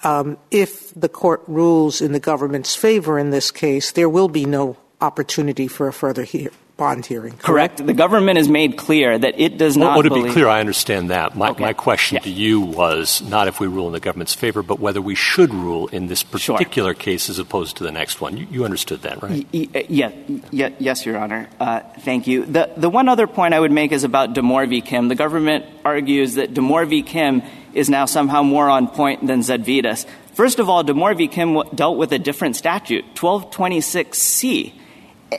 um, 0.04 0.38
if 0.50 0.94
the 0.94 1.08
court 1.08 1.42
rules 1.46 2.00
in 2.00 2.12
the 2.12 2.20
government's 2.20 2.74
favor 2.74 3.18
in 3.18 3.30
this 3.30 3.50
case, 3.50 3.92
there 3.92 4.08
will 4.08 4.28
be 4.28 4.44
no 4.44 4.76
opportunity 5.00 5.66
for 5.66 5.88
a 5.88 5.92
further 5.92 6.24
hearing 6.24 6.54
bond 6.80 7.04
hearing. 7.04 7.36
Correct. 7.36 7.76
correct. 7.76 7.86
The 7.86 7.92
government 7.92 8.38
has 8.38 8.48
made 8.48 8.78
clear 8.78 9.18
that 9.18 9.38
it 9.38 9.58
does 9.58 9.76
not. 9.76 9.92
Well, 9.92 10.02
to 10.02 10.24
be 10.24 10.32
clear, 10.32 10.48
I 10.48 10.60
understand 10.60 11.10
that. 11.10 11.36
My, 11.36 11.50
okay. 11.50 11.62
my 11.62 11.72
question 11.74 12.14
yeah. 12.16 12.22
to 12.22 12.30
you 12.30 12.58
was 12.60 13.20
not 13.20 13.48
if 13.48 13.60
we 13.60 13.66
rule 13.66 13.86
in 13.86 13.92
the 13.92 14.00
government's 14.00 14.32
favor, 14.32 14.62
but 14.62 14.80
whether 14.80 15.02
we 15.02 15.14
should 15.14 15.52
rule 15.52 15.88
in 15.88 16.06
this 16.06 16.22
particular 16.22 16.94
sure. 16.94 17.02
case 17.02 17.28
as 17.28 17.38
opposed 17.38 17.76
to 17.76 17.84
the 17.84 17.92
next 17.92 18.22
one. 18.22 18.38
You, 18.38 18.46
you 18.50 18.64
understood 18.64 19.02
that, 19.02 19.22
right? 19.22 19.46
Y- 19.52 19.68
y- 19.74 19.86
yeah, 19.90 20.10
yeah, 20.50 20.70
yes, 20.78 21.04
Your 21.04 21.18
Honor. 21.18 21.50
Uh, 21.60 21.80
thank 22.00 22.26
you. 22.26 22.46
The, 22.46 22.70
the 22.78 22.88
one 22.88 23.10
other 23.10 23.26
point 23.26 23.52
I 23.52 23.60
would 23.60 23.72
make 23.72 23.92
is 23.92 24.02
about 24.02 24.32
Demore 24.32 24.66
v. 24.66 24.80
Kim. 24.80 25.08
The 25.08 25.14
government 25.14 25.66
argues 25.84 26.36
that 26.36 26.54
Demore 26.54 26.88
v. 26.88 27.02
Kim 27.02 27.42
is 27.74 27.90
now 27.90 28.06
somehow 28.06 28.42
more 28.42 28.70
on 28.70 28.88
point 28.88 29.26
than 29.26 29.40
Zadvydas. 29.40 30.06
First 30.32 30.58
of 30.58 30.70
all, 30.70 30.82
Demore 30.82 31.14
v. 31.14 31.28
Kim 31.28 31.60
dealt 31.74 31.98
with 31.98 32.10
a 32.12 32.18
different 32.18 32.56
statute, 32.56 33.04
1226C 33.16 34.79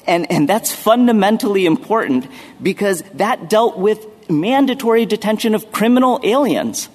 and, 0.07 0.31
and 0.31 0.47
that's 0.47 0.71
fundamentally 0.71 1.65
important 1.65 2.27
because 2.61 3.03
that 3.13 3.49
dealt 3.49 3.77
with 3.77 4.05
mandatory 4.29 5.05
detention 5.05 5.55
of 5.55 5.71
criminal 5.71 6.19
aliens. 6.23 6.89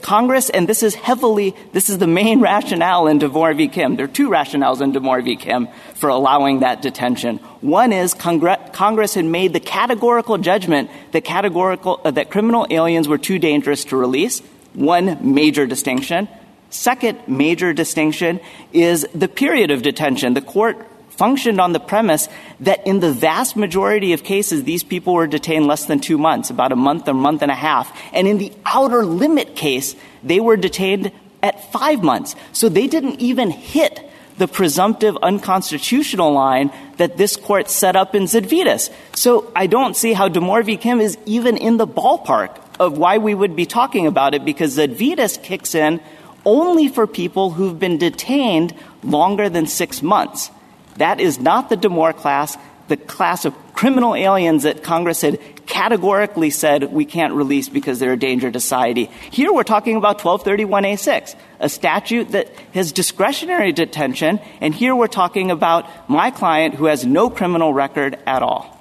Congress, 0.00 0.48
and 0.48 0.66
this 0.66 0.82
is 0.82 0.94
heavily, 0.94 1.54
this 1.72 1.90
is 1.90 1.98
the 1.98 2.06
main 2.06 2.40
rationale 2.52 3.06
in 3.06 3.18
Demore 3.18 3.54
v. 3.54 3.68
Kim. 3.68 3.96
There 3.96 4.06
are 4.06 4.08
two 4.08 4.30
rationales 4.30 4.80
in 4.80 4.92
Demore 4.92 5.22
v. 5.22 5.36
Kim 5.36 5.68
for 5.94 6.08
allowing 6.08 6.60
that 6.60 6.80
detention. 6.80 7.36
One 7.60 7.92
is 7.92 8.14
Congre- 8.14 8.72
Congress 8.72 9.14
had 9.14 9.26
made 9.26 9.52
the 9.52 9.60
categorical 9.60 10.38
judgment 10.38 10.90
that 11.12 11.24
categorical 11.24 12.00
uh, 12.02 12.10
that 12.12 12.30
criminal 12.30 12.66
aliens 12.70 13.08
were 13.08 13.18
too 13.18 13.38
dangerous 13.38 13.84
to 13.86 13.96
release. 13.96 14.40
One 14.72 15.34
major 15.34 15.66
distinction. 15.66 16.28
Second 16.70 17.18
major 17.26 17.72
distinction 17.72 18.40
is 18.72 19.06
the 19.14 19.28
period 19.28 19.70
of 19.70 19.82
detention. 19.82 20.34
The 20.34 20.42
court 20.42 20.78
functioned 21.18 21.60
on 21.60 21.72
the 21.72 21.80
premise 21.80 22.28
that 22.60 22.86
in 22.86 23.00
the 23.00 23.12
vast 23.12 23.56
majority 23.56 24.12
of 24.12 24.22
cases, 24.22 24.62
these 24.62 24.84
people 24.84 25.14
were 25.14 25.26
detained 25.26 25.66
less 25.66 25.86
than 25.86 25.98
two 25.98 26.16
months, 26.16 26.48
about 26.48 26.70
a 26.70 26.76
month, 26.76 27.08
or 27.08 27.14
month 27.14 27.42
and 27.42 27.50
a 27.50 27.56
half. 27.56 27.92
And 28.12 28.28
in 28.28 28.38
the 28.38 28.52
outer 28.64 29.04
limit 29.04 29.56
case, 29.56 29.96
they 30.22 30.38
were 30.38 30.56
detained 30.56 31.10
at 31.42 31.72
five 31.72 32.04
months. 32.04 32.36
So 32.52 32.68
they 32.68 32.86
didn't 32.86 33.20
even 33.20 33.50
hit 33.50 34.08
the 34.38 34.46
presumptive 34.46 35.16
unconstitutional 35.20 36.32
line 36.32 36.70
that 36.98 37.16
this 37.16 37.36
court 37.36 37.68
set 37.68 37.96
up 37.96 38.14
in 38.14 38.22
Zadvydas. 38.24 38.92
So 39.14 39.50
I 39.56 39.66
don't 39.66 39.96
see 39.96 40.12
how 40.12 40.28
Demore 40.28 40.64
v. 40.64 40.76
Kim 40.76 41.00
is 41.00 41.18
even 41.26 41.56
in 41.56 41.76
the 41.76 41.86
ballpark 41.86 42.56
of 42.78 42.96
why 42.96 43.18
we 43.18 43.34
would 43.34 43.56
be 43.56 43.66
talking 43.66 44.06
about 44.06 44.34
it 44.34 44.44
because 44.44 44.78
Zadvydas 44.78 45.42
kicks 45.42 45.74
in 45.74 46.00
only 46.44 46.86
for 46.86 47.08
people 47.08 47.50
who've 47.50 47.78
been 47.78 47.98
detained 47.98 48.72
longer 49.02 49.48
than 49.48 49.66
six 49.66 50.00
months. 50.00 50.52
That 50.98 51.20
is 51.20 51.40
not 51.40 51.70
the 51.70 51.76
Demore 51.76 52.14
class, 52.14 52.56
the 52.88 52.96
class 52.96 53.44
of 53.44 53.54
criminal 53.72 54.14
aliens 54.14 54.64
that 54.64 54.82
Congress 54.82 55.22
had 55.22 55.38
categorically 55.66 56.50
said 56.50 56.92
we 56.92 57.04
can't 57.04 57.34
release 57.34 57.68
because 57.68 58.00
they're 58.00 58.14
a 58.14 58.18
danger 58.18 58.50
to 58.50 58.58
society. 58.58 59.04
Here 59.30 59.52
we're 59.52 59.62
talking 59.62 59.96
about 59.96 60.18
1231A6, 60.18 61.36
a 61.60 61.68
statute 61.68 62.30
that 62.30 62.50
has 62.74 62.90
discretionary 62.90 63.72
detention, 63.72 64.40
and 64.60 64.74
here 64.74 64.96
we're 64.96 65.06
talking 65.06 65.50
about 65.50 65.86
my 66.08 66.30
client 66.30 66.74
who 66.74 66.86
has 66.86 67.06
no 67.06 67.30
criminal 67.30 67.72
record 67.72 68.18
at 68.26 68.42
all. 68.42 68.74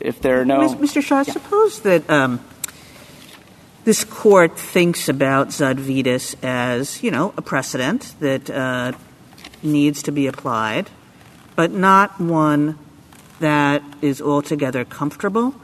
If 0.00 0.20
there 0.20 0.40
are 0.40 0.44
no. 0.44 0.74
Mr. 0.74 1.00
Shah, 1.00 1.22
yeah. 1.24 1.32
suppose 1.32 1.82
that 1.82 2.10
um, 2.10 2.40
this 3.84 4.02
court 4.02 4.58
thinks 4.58 5.08
about 5.08 5.48
Zadvydas 5.48 6.34
as, 6.42 7.00
you 7.04 7.12
know, 7.12 7.32
a 7.36 7.42
precedent 7.42 8.14
that 8.18 8.50
uh, 8.50 8.92
needs 9.62 10.02
to 10.04 10.12
be 10.12 10.26
applied, 10.26 10.90
but 11.56 11.70
not 11.70 12.20
one 12.20 12.78
that 13.40 13.82
is 14.00 14.20
altogether 14.20 14.84
comfortable 14.84 15.54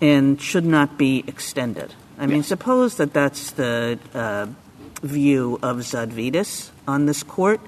and 0.00 0.40
should 0.40 0.66
not 0.66 0.98
be 0.98 1.24
extended. 1.26 1.94
I 2.18 2.26
mean, 2.26 2.42
suppose 2.42 2.96
that 2.96 3.12
that's 3.12 3.52
the 3.52 3.98
uh, 4.14 4.46
view 5.02 5.58
of 5.62 5.78
Zadvydas 5.78 6.70
on 6.86 7.06
this 7.06 7.22
court. 7.22 7.60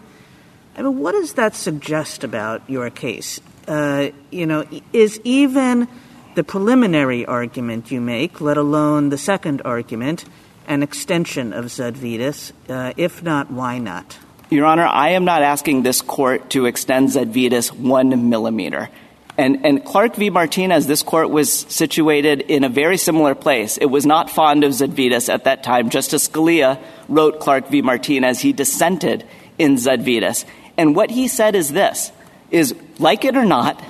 I 0.77 0.83
mean, 0.83 0.99
what 0.99 1.13
does 1.13 1.35
that 1.35 1.55
suggest 1.55 2.25
about 2.25 2.69
your 2.69 2.91
case? 2.91 3.41
Uh, 3.67 4.11
you 4.31 4.47
know, 4.47 4.65
is 4.93 5.21
even 5.25 5.89
the 6.35 6.45
preliminary 6.45 7.25
argument 7.25 7.91
you 7.91 8.01
make, 8.01 8.41
let 8.41 8.57
alone 8.57 9.09
the 9.09 9.19
second 9.19 9.63
argument, 9.65 10.25
an 10.67 10.83
extension 10.83 11.53
of 11.53 11.67
Zadvydas? 11.67 12.53
Uh, 12.69 12.93
if 12.97 13.23
not, 13.23 13.51
why 13.51 13.79
not? 13.79 14.19
Your 14.51 14.67
Honor, 14.67 14.87
I 14.87 15.11
am 15.11 15.25
not 15.25 15.43
asking 15.43 15.83
this 15.83 16.03
court 16.03 16.51
to 16.51 16.67
extend 16.67 17.09
Zadvydas 17.09 17.73
one 17.73 18.29
millimeter. 18.29 18.91
And, 19.37 19.85
Clark 19.85 20.15
v. 20.15 20.31
Martinez, 20.31 20.87
this 20.87 21.03
court 21.03 21.29
was 21.29 21.53
situated 21.53 22.43
in 22.43 22.63
a 22.63 22.69
very 22.69 22.97
similar 22.97 23.35
place. 23.35 23.79
It 23.79 23.87
was 23.87 24.07
not 24.07 24.31
fond 24.31 24.63
of 24.63 24.71
Zadvydas 24.71 25.33
at 25.33 25.45
that 25.45 25.65
time. 25.65 25.91
Justice 25.91 26.29
Scalia 26.29 26.81
wrote 27.09 27.41
Clark 27.41 27.69
v. 27.69 27.83
Martinez. 27.83 28.39
He 28.41 28.53
dissented 28.53 29.25
in 29.59 29.75
Zadvydas. 29.75 30.45
And 30.77 30.95
what 30.95 31.11
he 31.11 31.27
said 31.27 31.57
is 31.57 31.73
this, 31.73 32.13
is 32.53 32.77
like 33.01 33.25
it 33.25 33.37
or 33.37 33.45
not, 33.45 33.83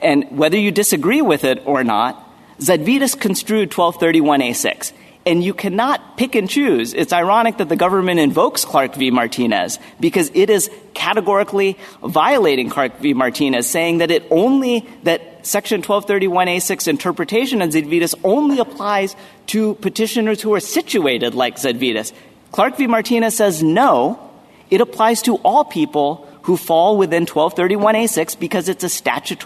and 0.00 0.36
whether 0.36 0.58
you 0.58 0.72
disagree 0.72 1.22
with 1.22 1.44
it 1.44 1.62
or 1.64 1.84
not, 1.84 2.28
Zadvydas 2.58 3.18
construed 3.18 3.70
1231A6. 3.70 4.92
And 5.24 5.44
you 5.44 5.54
cannot 5.54 6.16
pick 6.16 6.34
and 6.34 6.50
choose. 6.50 6.94
It's 6.94 7.12
ironic 7.12 7.58
that 7.58 7.68
the 7.68 7.76
government 7.76 8.18
invokes 8.18 8.64
Clark 8.64 8.96
v. 8.96 9.10
Martinez 9.10 9.78
because 10.00 10.30
it 10.34 10.50
is 10.50 10.68
categorically 10.94 11.78
violating 12.02 12.68
Clark 12.68 12.98
v. 12.98 13.14
Martinez, 13.14 13.68
saying 13.68 13.98
that 13.98 14.10
it 14.10 14.24
only 14.30 14.86
that 15.04 15.46
Section 15.46 15.82
1231A6 15.82 16.88
interpretation 16.88 17.62
of 17.62 17.70
Zadvydas 17.70 18.14
only 18.24 18.58
applies 18.58 19.16
to 19.48 19.74
petitioners 19.76 20.40
who 20.42 20.54
are 20.54 20.60
situated 20.60 21.34
like 21.34 21.56
Zadvydas. 21.56 22.12
Clark 22.52 22.76
v. 22.76 22.86
Martinez 22.86 23.36
says 23.36 23.62
no, 23.62 24.30
it 24.70 24.80
applies 24.80 25.22
to 25.22 25.36
all 25.36 25.64
people 25.64 26.28
who 26.42 26.56
fall 26.56 26.96
within 26.96 27.26
1231A6 27.26 28.38
because 28.38 28.68
it's 28.68 28.84
a 28.84 28.88
statute 28.88 29.44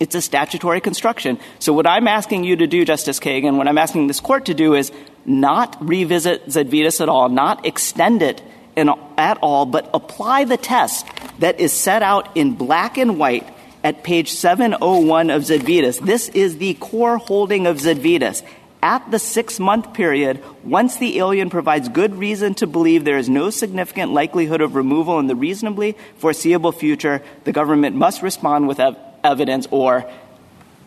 it's 0.00 0.14
a 0.14 0.20
statutory 0.20 0.80
construction. 0.80 1.38
So 1.58 1.72
what 1.72 1.86
I'm 1.86 2.08
asking 2.08 2.44
you 2.44 2.56
to 2.56 2.66
do, 2.66 2.84
Justice 2.84 3.20
Kagan, 3.20 3.56
what 3.56 3.68
I'm 3.68 3.78
asking 3.78 4.06
this 4.06 4.20
court 4.20 4.46
to 4.46 4.54
do 4.54 4.74
is 4.74 4.92
not 5.24 5.76
revisit 5.80 6.46
Zadvydas 6.46 7.00
at 7.00 7.08
all, 7.08 7.28
not 7.28 7.64
extend 7.64 8.22
it 8.22 8.42
at 8.76 9.38
all, 9.40 9.66
but 9.66 9.88
apply 9.94 10.44
the 10.44 10.56
test 10.56 11.06
that 11.38 11.60
is 11.60 11.72
set 11.72 12.02
out 12.02 12.36
in 12.36 12.54
black 12.54 12.98
and 12.98 13.18
white 13.18 13.48
at 13.84 14.02
page 14.02 14.30
701 14.30 15.30
of 15.30 15.42
Zadvydas. 15.42 16.00
This 16.04 16.28
is 16.30 16.58
the 16.58 16.74
core 16.74 17.18
holding 17.18 17.66
of 17.66 17.76
Zadvydas. 17.76 18.42
At 18.82 19.10
the 19.10 19.18
six-month 19.18 19.94
period, 19.94 20.42
once 20.62 20.96
the 20.96 21.18
alien 21.18 21.48
provides 21.48 21.88
good 21.88 22.16
reason 22.16 22.54
to 22.56 22.66
believe 22.66 23.04
there 23.04 23.16
is 23.16 23.30
no 23.30 23.48
significant 23.48 24.12
likelihood 24.12 24.60
of 24.60 24.74
removal 24.74 25.18
in 25.20 25.26
the 25.26 25.36
reasonably 25.36 25.96
foreseeable 26.16 26.72
future, 26.72 27.22
the 27.44 27.52
government 27.52 27.96
must 27.96 28.20
respond 28.20 28.68
with 28.68 28.80
evidence 29.24 29.66
or 29.70 30.10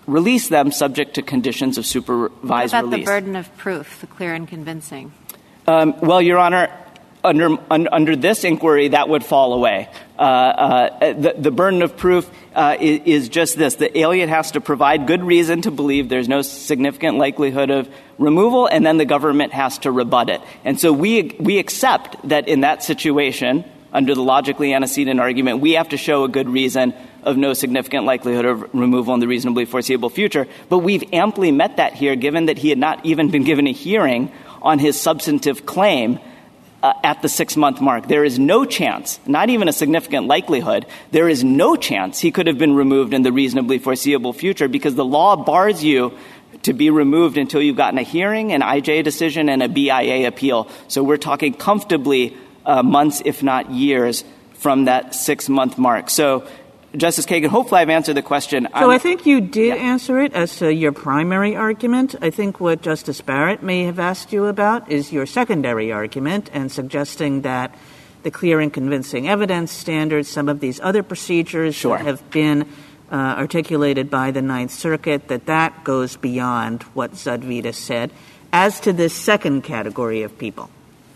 release 0.05 0.47
them 0.47 0.71
subject 0.71 1.15
to 1.15 1.21
conditions 1.21 1.77
of 1.77 1.85
supervised 1.85 2.73
what 2.73 2.85
about 2.85 2.91
the 2.91 3.03
burden 3.03 3.35
of 3.35 3.55
proof, 3.57 3.99
the 3.99 4.07
clear 4.07 4.33
and 4.33 4.47
convincing? 4.47 5.11
Um, 5.67 5.99
well, 5.99 6.21
Your 6.21 6.37
Honor, 6.37 6.71
under, 7.25 7.57
un, 7.69 7.89
under 7.91 8.15
this 8.15 8.45
inquiry, 8.45 8.89
that 8.89 9.09
would 9.09 9.25
fall 9.25 9.53
away. 9.53 9.89
Uh, 10.17 10.21
uh, 10.21 11.13
the, 11.13 11.35
the, 11.37 11.51
burden 11.51 11.81
of 11.81 11.97
proof 11.97 12.29
uh, 12.55 12.77
is, 12.79 13.01
is, 13.05 13.29
just 13.29 13.57
this. 13.57 13.75
The 13.75 13.95
alien 13.99 14.29
has 14.29 14.51
to 14.51 14.61
provide 14.61 15.07
good 15.07 15.23
reason 15.23 15.61
to 15.63 15.71
believe 15.71 16.07
there's 16.07 16.29
no 16.29 16.41
significant 16.41 17.17
likelihood 17.17 17.69
of 17.69 17.89
removal, 18.17 18.65
and 18.65 18.85
then 18.85 18.97
the 18.97 19.05
government 19.05 19.51
has 19.51 19.77
to 19.79 19.91
rebut 19.91 20.29
it. 20.29 20.41
And 20.63 20.79
so 20.79 20.93
we, 20.93 21.35
we 21.39 21.59
accept 21.59 22.29
that 22.29 22.47
in 22.47 22.61
that 22.61 22.81
situation, 22.81 23.65
under 23.91 24.15
the 24.15 24.23
logically 24.23 24.73
antecedent 24.73 25.19
argument, 25.19 25.59
we 25.59 25.73
have 25.73 25.89
to 25.89 25.97
show 25.97 26.23
a 26.23 26.29
good 26.29 26.49
reason 26.49 26.93
of 27.27 27.37
no 27.37 27.53
significant 27.53 28.05
likelihood 28.05 28.45
of 28.45 28.73
removal 28.73 29.13
in 29.13 29.19
the 29.19 29.27
reasonably 29.27 29.65
foreseeable 29.65 30.09
future. 30.09 30.47
But 30.69 30.79
we've 30.79 31.03
amply 31.13 31.51
met 31.51 31.77
that 31.77 31.93
here, 31.93 32.15
given 32.15 32.45
that 32.45 32.57
he 32.57 32.69
had 32.69 32.77
not 32.77 33.05
even 33.05 33.29
been 33.29 33.43
given 33.43 33.67
a 33.67 33.73
hearing 33.73 34.31
on 34.61 34.79
his 34.79 34.99
substantive 34.99 35.65
claim 35.65 36.19
uh, 36.81 36.93
at 37.03 37.21
the 37.21 37.29
six 37.29 37.57
month 37.57 37.81
mark. 37.81 38.07
There 38.07 38.23
is 38.23 38.39
no 38.39 38.63
chance, 38.63 39.19
not 39.25 39.49
even 39.49 39.67
a 39.67 39.73
significant 39.73 40.27
likelihood, 40.27 40.85
there 41.11 41.27
is 41.27 41.43
no 41.43 41.75
chance 41.75 42.19
he 42.19 42.31
could 42.31 42.47
have 42.47 42.57
been 42.57 42.75
removed 42.75 43.13
in 43.13 43.23
the 43.23 43.31
reasonably 43.31 43.77
foreseeable 43.77 44.33
future 44.33 44.67
because 44.67 44.95
the 44.95 45.05
law 45.05 45.35
bars 45.35 45.83
you 45.83 46.17
to 46.63 46.73
be 46.73 46.89
removed 46.89 47.37
until 47.37 47.61
you've 47.61 47.77
gotten 47.77 47.99
a 47.99 48.03
hearing, 48.03 48.53
an 48.53 48.61
IJ 48.61 49.03
decision, 49.03 49.49
and 49.49 49.61
a 49.61 49.67
BIA 49.67 50.27
appeal. 50.27 50.69
So 50.87 51.03
we're 51.03 51.17
talking 51.17 51.53
comfortably 51.53 52.37
uh, 52.65 52.83
months, 52.83 53.21
if 53.25 53.43
not 53.43 53.71
years, 53.71 54.23
from 54.53 54.85
that 54.85 55.13
six 55.13 55.49
month 55.49 55.77
mark. 55.77 56.09
So 56.09 56.47
Justice 56.97 57.25
Kagan, 57.25 57.49
hopefully 57.49 57.81
I've 57.81 57.89
answered 57.89 58.15
the 58.15 58.23
question. 58.23 58.63
So 58.63 58.69
I'm, 58.73 58.89
i 58.89 58.97
think 58.97 59.25
you 59.25 59.39
did 59.39 59.75
yeah. 59.75 59.75
answer 59.75 60.19
it 60.19 60.33
as 60.33 60.57
to 60.57 60.73
your 60.73 60.91
primary 60.91 61.55
argument. 61.55 62.15
I 62.21 62.31
think 62.31 62.59
what 62.59 62.81
Justice 62.81 63.21
Barrett 63.21 63.61
may 63.61 63.83
have 63.83 63.99
asked 63.99 64.33
you 64.33 64.45
about 64.45 64.91
is 64.91 65.13
your 65.13 65.25
secondary 65.25 65.91
argument 65.91 66.49
and 66.53 66.71
suggesting 66.71 67.41
that 67.41 67.75
the 68.23 68.31
clear 68.31 68.59
and 68.59 68.73
convincing 68.73 69.29
evidence 69.29 69.71
standards, 69.71 70.27
some 70.27 70.49
of 70.49 70.59
these 70.59 70.79
other 70.79 71.03
procedures 71.03 71.75
sure. 71.75 71.97
that 71.97 72.05
have 72.05 72.29
been 72.31 72.63
uh, 73.11 73.15
articulated 73.15 74.09
by 74.09 74.31
the 74.31 74.41
Ninth 74.41 74.71
Circuit, 74.71 75.27
that 75.27 75.45
that 75.45 75.83
goes 75.83 76.17
beyond 76.17 76.83
what 76.93 77.13
Zadvydas 77.13 77.75
said. 77.75 78.11
As 78.51 78.79
to 78.81 78.91
this 78.93 79.13
second 79.13 79.61
category 79.63 80.23
of 80.23 80.37
people. 80.37 80.69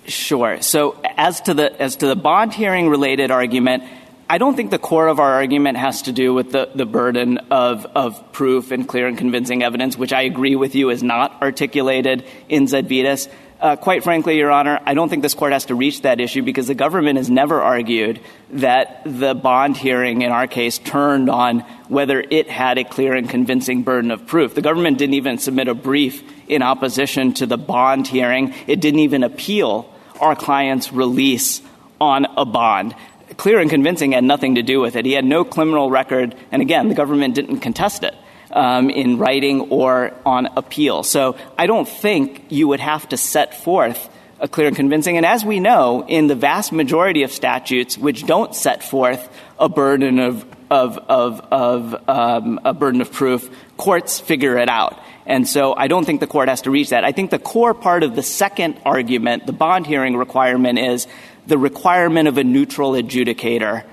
Sure. 0.06 0.62
So 0.62 1.02
as 1.18 1.42
to 1.42 1.54
the 1.54 1.82
as 1.82 1.98
to 1.98 2.08
the 2.08 2.16
bond 2.16 2.54
hearing 2.54 2.90
related 2.90 3.32
argument, 3.32 3.84
I 4.32 4.38
don't 4.38 4.56
think 4.56 4.72
the 4.72 4.80
core 4.80 5.10
of 5.10 5.20
our 5.20 5.34
argument 5.34 5.78
has 5.78 6.04
to 6.04 6.14
do 6.14 6.34
with 6.34 6.54
the, 6.54 6.86
burden 6.86 7.38
of, 7.52 7.86
of 7.88 8.32
proof 8.32 8.72
and 8.72 8.88
clear 8.88 9.06
and 9.06 9.18
convincing 9.18 9.62
evidence, 9.62 9.98
which 9.98 10.14
I 10.14 10.22
agree 10.22 10.56
with 10.56 10.74
you 10.74 10.90
is 10.90 11.04
not 11.04 11.42
articulated 11.42 12.24
in 12.48 12.64
Zadvydas. 12.64 13.30
Uh, 13.60 13.76
quite 13.76 14.06
frankly, 14.06 14.38
Your 14.38 14.50
Honor, 14.50 14.80
I 14.86 14.94
don't 14.94 15.10
think 15.10 15.22
this 15.22 15.34
court 15.34 15.52
has 15.52 15.66
to 15.66 15.76
reach 15.76 16.04
that 16.04 16.22
issue 16.22 16.44
because 16.44 16.68
the 16.68 16.76
government 16.76 17.18
has 17.18 17.30
never 17.30 17.62
argued 17.62 18.22
that 18.52 19.02
the 19.04 19.36
bond 19.36 19.76
hearing 19.76 20.22
in 20.22 20.32
our 20.32 20.48
case 20.48 20.78
turned 20.78 21.30
on 21.30 21.60
whether 21.90 22.22
it 22.22 22.50
had 22.50 22.78
a 22.78 22.86
clear 22.86 23.14
and 23.14 23.30
convincing 23.30 23.84
burden 23.84 24.12
of 24.12 24.28
proof. 24.28 24.56
The 24.56 24.62
government 24.62 24.98
didn't 24.98 25.16
even 25.16 25.40
submit 25.40 25.68
a 25.68 25.76
brief 25.76 26.24
in 26.48 26.62
opposition 26.62 27.34
to 27.34 27.46
the 27.46 27.58
bond 27.58 28.08
hearing. 28.08 28.54
It 28.66 28.80
didn't 28.80 29.02
even 29.02 29.24
appeal 29.24 29.94
our 30.22 30.38
client's 30.38 30.94
release 30.94 31.62
on 32.00 32.26
a 32.38 32.46
bond 32.46 32.96
clear 33.42 33.58
and 33.58 33.72
convincing 33.72 34.12
had 34.12 34.24
nothing 34.24 34.54
to 34.54 34.62
do 34.62 34.80
with 34.80 34.96
it. 34.96 35.04
He 35.04 35.14
had 35.14 35.26
no 35.26 35.44
criminal 35.44 35.90
record, 35.90 36.36
and 36.52 36.62
again, 36.62 36.90
the 36.90 36.94
government 36.94 37.34
didn't 37.34 37.62
contest 37.62 38.04
it. 38.04 38.14
Um, 38.54 38.90
in 38.90 39.18
writing 39.18 39.62
or 39.70 40.14
on 40.26 40.46
appeal. 40.58 41.04
So 41.04 41.38
I 41.58 41.68
don't 41.68 41.88
think 41.88 42.48
you 42.50 42.68
would 42.68 42.82
have 42.82 43.08
to 43.10 43.16
set 43.16 43.54
forth 43.64 44.10
a 44.42 44.50
clear 44.50 44.68
and 44.68 44.76
convincing. 44.76 45.16
And 45.16 45.26
as 45.26 45.46
we 45.46 45.62
know, 45.62 46.04
in 46.06 46.28
the 46.28 46.36
vast 46.36 46.74
majority 46.74 47.24
of 47.24 47.32
statutes 47.32 47.98
which 47.98 48.26
don't 48.26 48.54
set 48.54 48.84
forth 48.84 49.30
a 49.58 49.70
burden 49.70 50.20
of 50.20 50.46
of 50.70 50.98
of, 50.98 51.40
of 51.50 52.10
um, 52.10 52.60
a 52.66 52.74
burden 52.74 53.00
of 53.00 53.14
proof, 53.14 53.50
courts 53.78 54.20
figure 54.20 54.58
it 54.58 54.68
out. 54.68 55.00
And 55.26 55.48
so 55.48 55.74
I 55.74 55.88
don't 55.88 56.04
think 56.04 56.20
the 56.20 56.28
court 56.28 56.50
has 56.50 56.64
to 56.64 56.72
reach 56.72 56.90
that. 56.90 57.06
I 57.06 57.12
think 57.12 57.32
the 57.32 57.40
core 57.40 57.74
part 57.74 58.04
of 58.04 58.16
the 58.16 58.24
second 58.24 58.82
argument, 58.86 59.46
the 59.46 59.54
bond 59.54 59.86
hearing 59.88 60.18
requirement, 60.18 60.80
is 60.80 61.08
the 61.48 61.58
requirement 61.58 62.28
of 62.28 62.38
a 62.38 62.44
neutral 62.44 62.92
adjudicator 62.92 63.84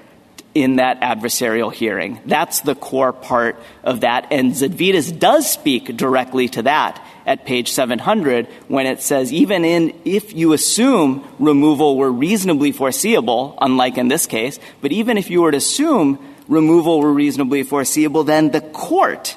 in 0.55 0.76
that 0.76 1.01
adversarial 1.01 1.72
hearing. 1.72 2.20
That's 2.26 2.61
the 2.61 2.74
core 2.74 3.12
part 3.12 3.62
of 3.84 4.01
that. 4.01 4.28
And 4.32 4.53
Zadvydas 4.53 5.16
does 5.16 5.49
speak 5.49 5.96
directly 5.96 6.49
to 6.49 6.62
that 6.62 7.05
at 7.26 7.44
page 7.44 7.70
700 7.70 8.46
when 8.66 8.86
it 8.86 9.01
says 9.01 9.32
even 9.32 9.64
in 9.64 10.01
if 10.05 10.34
you 10.34 10.55
assume 10.55 11.26
removal 11.38 11.96
were 11.96 12.11
reasonably 12.11 12.72
foreseeable, 12.72 13.57
unlike 13.61 13.99
in 13.99 14.09
this 14.09 14.26
case, 14.26 14.59
but 14.80 14.90
even 14.90 15.18
if 15.18 15.30
you 15.30 15.42
were 15.42 15.51
to 15.51 15.59
assume 15.59 16.18
removal 16.49 17.01
were 17.01 17.12
reasonably 17.12 17.62
foreseeable, 17.62 18.24
then 18.24 18.51
the 18.51 18.62
court, 18.62 19.36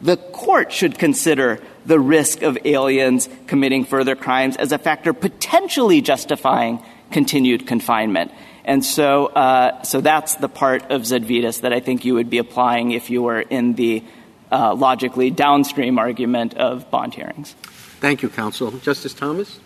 the 0.00 0.16
court 0.16 0.72
should 0.72 0.98
consider 0.98 1.60
the 1.84 1.98
risk 1.98 2.42
of 2.42 2.56
aliens 2.64 3.28
committing 3.48 3.84
further 3.84 4.14
crimes 4.14 4.56
as 4.56 4.72
a 4.72 4.78
factor 4.78 5.12
potentially 5.12 6.00
justifying 6.00 6.80
continued 7.12 7.66
confinement. 7.66 8.32
And 8.64 8.84
so, 8.84 9.26
uh, 9.26 9.82
so 9.82 10.00
that's 10.00 10.36
the 10.36 10.48
part 10.48 10.90
of 10.90 11.02
Zadvydas 11.02 11.62
that 11.62 11.72
I 11.72 11.80
think 11.80 12.04
you 12.04 12.14
would 12.14 12.30
be 12.30 12.38
applying 12.38 12.92
if 12.92 13.10
you 13.10 13.22
were 13.22 13.40
in 13.40 13.74
the 13.74 14.04
uh, 14.50 14.74
logically 14.74 15.30
downstream 15.30 15.98
argument 15.98 16.54
of 16.54 16.90
bond 16.90 17.14
hearings. 17.14 17.54
Thank 18.00 18.22
you, 18.22 18.28
counsel. 18.28 18.70
Justice 18.78 19.14
Thomas? 19.14 19.58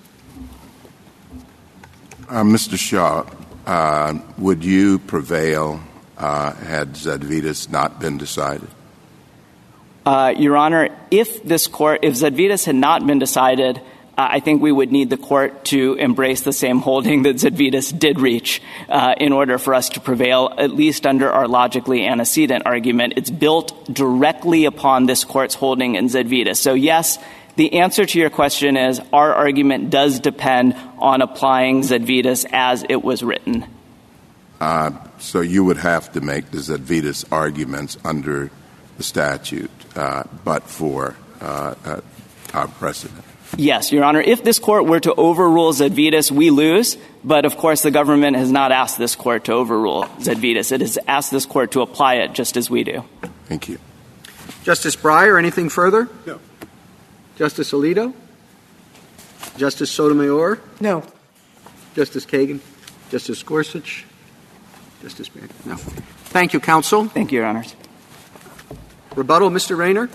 Uh, 2.28 2.42
Mr. 2.42 2.78
Shah, 2.78 3.24
uh, 3.66 4.18
would 4.38 4.64
you 4.64 4.98
prevail 4.98 5.80
uh, 6.16 6.52
had 6.52 6.94
Zadvydas 6.94 7.70
not 7.70 8.00
been 8.00 8.18
decided? 8.18 8.68
Uh, 10.04 10.32
Your 10.36 10.56
Honor, 10.56 10.88
if 11.10 11.42
this 11.42 11.66
court, 11.66 12.00
if 12.02 12.14
Zadvydas 12.14 12.64
had 12.64 12.76
not 12.76 13.06
been 13.06 13.18
decided, 13.18 13.82
I 14.18 14.40
think 14.40 14.62
we 14.62 14.72
would 14.72 14.90
need 14.90 15.10
the 15.10 15.18
court 15.18 15.66
to 15.66 15.94
embrace 15.94 16.40
the 16.40 16.52
same 16.52 16.78
holding 16.78 17.24
that 17.24 17.36
Zadvydas 17.36 17.98
did 17.98 18.18
reach 18.18 18.62
uh, 18.88 19.14
in 19.18 19.32
order 19.32 19.58
for 19.58 19.74
us 19.74 19.90
to 19.90 20.00
prevail, 20.00 20.54
at 20.56 20.70
least 20.70 21.06
under 21.06 21.30
our 21.30 21.46
logically 21.46 22.06
antecedent 22.06 22.64
argument. 22.64 23.14
It's 23.16 23.30
built 23.30 23.92
directly 23.92 24.64
upon 24.64 25.04
this 25.04 25.24
court's 25.24 25.54
holding 25.54 25.96
in 25.96 26.06
Zadvydas. 26.06 26.56
So, 26.56 26.72
yes, 26.72 27.18
the 27.56 27.74
answer 27.74 28.06
to 28.06 28.18
your 28.18 28.30
question 28.30 28.78
is 28.78 29.00
our 29.12 29.34
argument 29.34 29.90
does 29.90 30.20
depend 30.20 30.74
on 30.98 31.20
applying 31.20 31.82
Zadvydas 31.82 32.46
as 32.52 32.84
it 32.88 33.04
was 33.04 33.22
written. 33.22 33.66
Uh, 34.60 34.92
so 35.18 35.40
you 35.40 35.62
would 35.64 35.76
have 35.76 36.10
to 36.12 36.22
make 36.22 36.50
the 36.50 36.58
Zadvydas 36.58 37.30
arguments 37.30 37.98
under 38.02 38.50
the 38.96 39.02
statute 39.02 39.70
uh, 39.94 40.24
but 40.44 40.62
for 40.62 41.16
uh, 41.42 41.74
uh, 41.84 42.00
our 42.54 42.68
precedent. 42.68 43.25
Yes, 43.56 43.92
Your 43.92 44.04
Honor. 44.04 44.20
If 44.20 44.42
this 44.42 44.58
court 44.58 44.86
were 44.86 45.00
to 45.00 45.14
overrule 45.14 45.72
Zadvydas, 45.72 46.30
we 46.30 46.50
lose. 46.50 46.96
But 47.24 47.44
of 47.44 47.56
course, 47.56 47.82
the 47.82 47.90
government 47.90 48.36
has 48.36 48.50
not 48.50 48.72
asked 48.72 48.98
this 48.98 49.16
court 49.16 49.44
to 49.44 49.52
overrule 49.52 50.04
Zadvydas. 50.18 50.72
It 50.72 50.80
has 50.80 50.98
asked 51.06 51.30
this 51.30 51.46
court 51.46 51.72
to 51.72 51.80
apply 51.80 52.16
it 52.16 52.34
just 52.34 52.56
as 52.56 52.68
we 52.68 52.84
do. 52.84 53.04
Thank 53.46 53.68
you. 53.68 53.78
Justice 54.64 54.96
Breyer, 54.96 55.38
anything 55.38 55.68
further? 55.68 56.08
No. 56.26 56.40
Justice 57.36 57.72
Alito? 57.72 58.14
Justice 59.56 59.90
Sotomayor? 59.90 60.60
No. 60.80 61.04
Justice 61.94 62.26
Kagan? 62.26 62.60
Justice 63.10 63.42
Gorsuch? 63.42 64.04
Justice 65.02 65.28
Barrett? 65.28 65.66
No. 65.66 65.76
Thank 65.76 66.52
you, 66.52 66.60
counsel. 66.60 67.06
Thank 67.06 67.32
you, 67.32 67.38
Your 67.38 67.46
Honors. 67.46 67.74
Rebuttal, 69.14 69.50
Mr. 69.50 69.76
Raynor? 69.76 70.10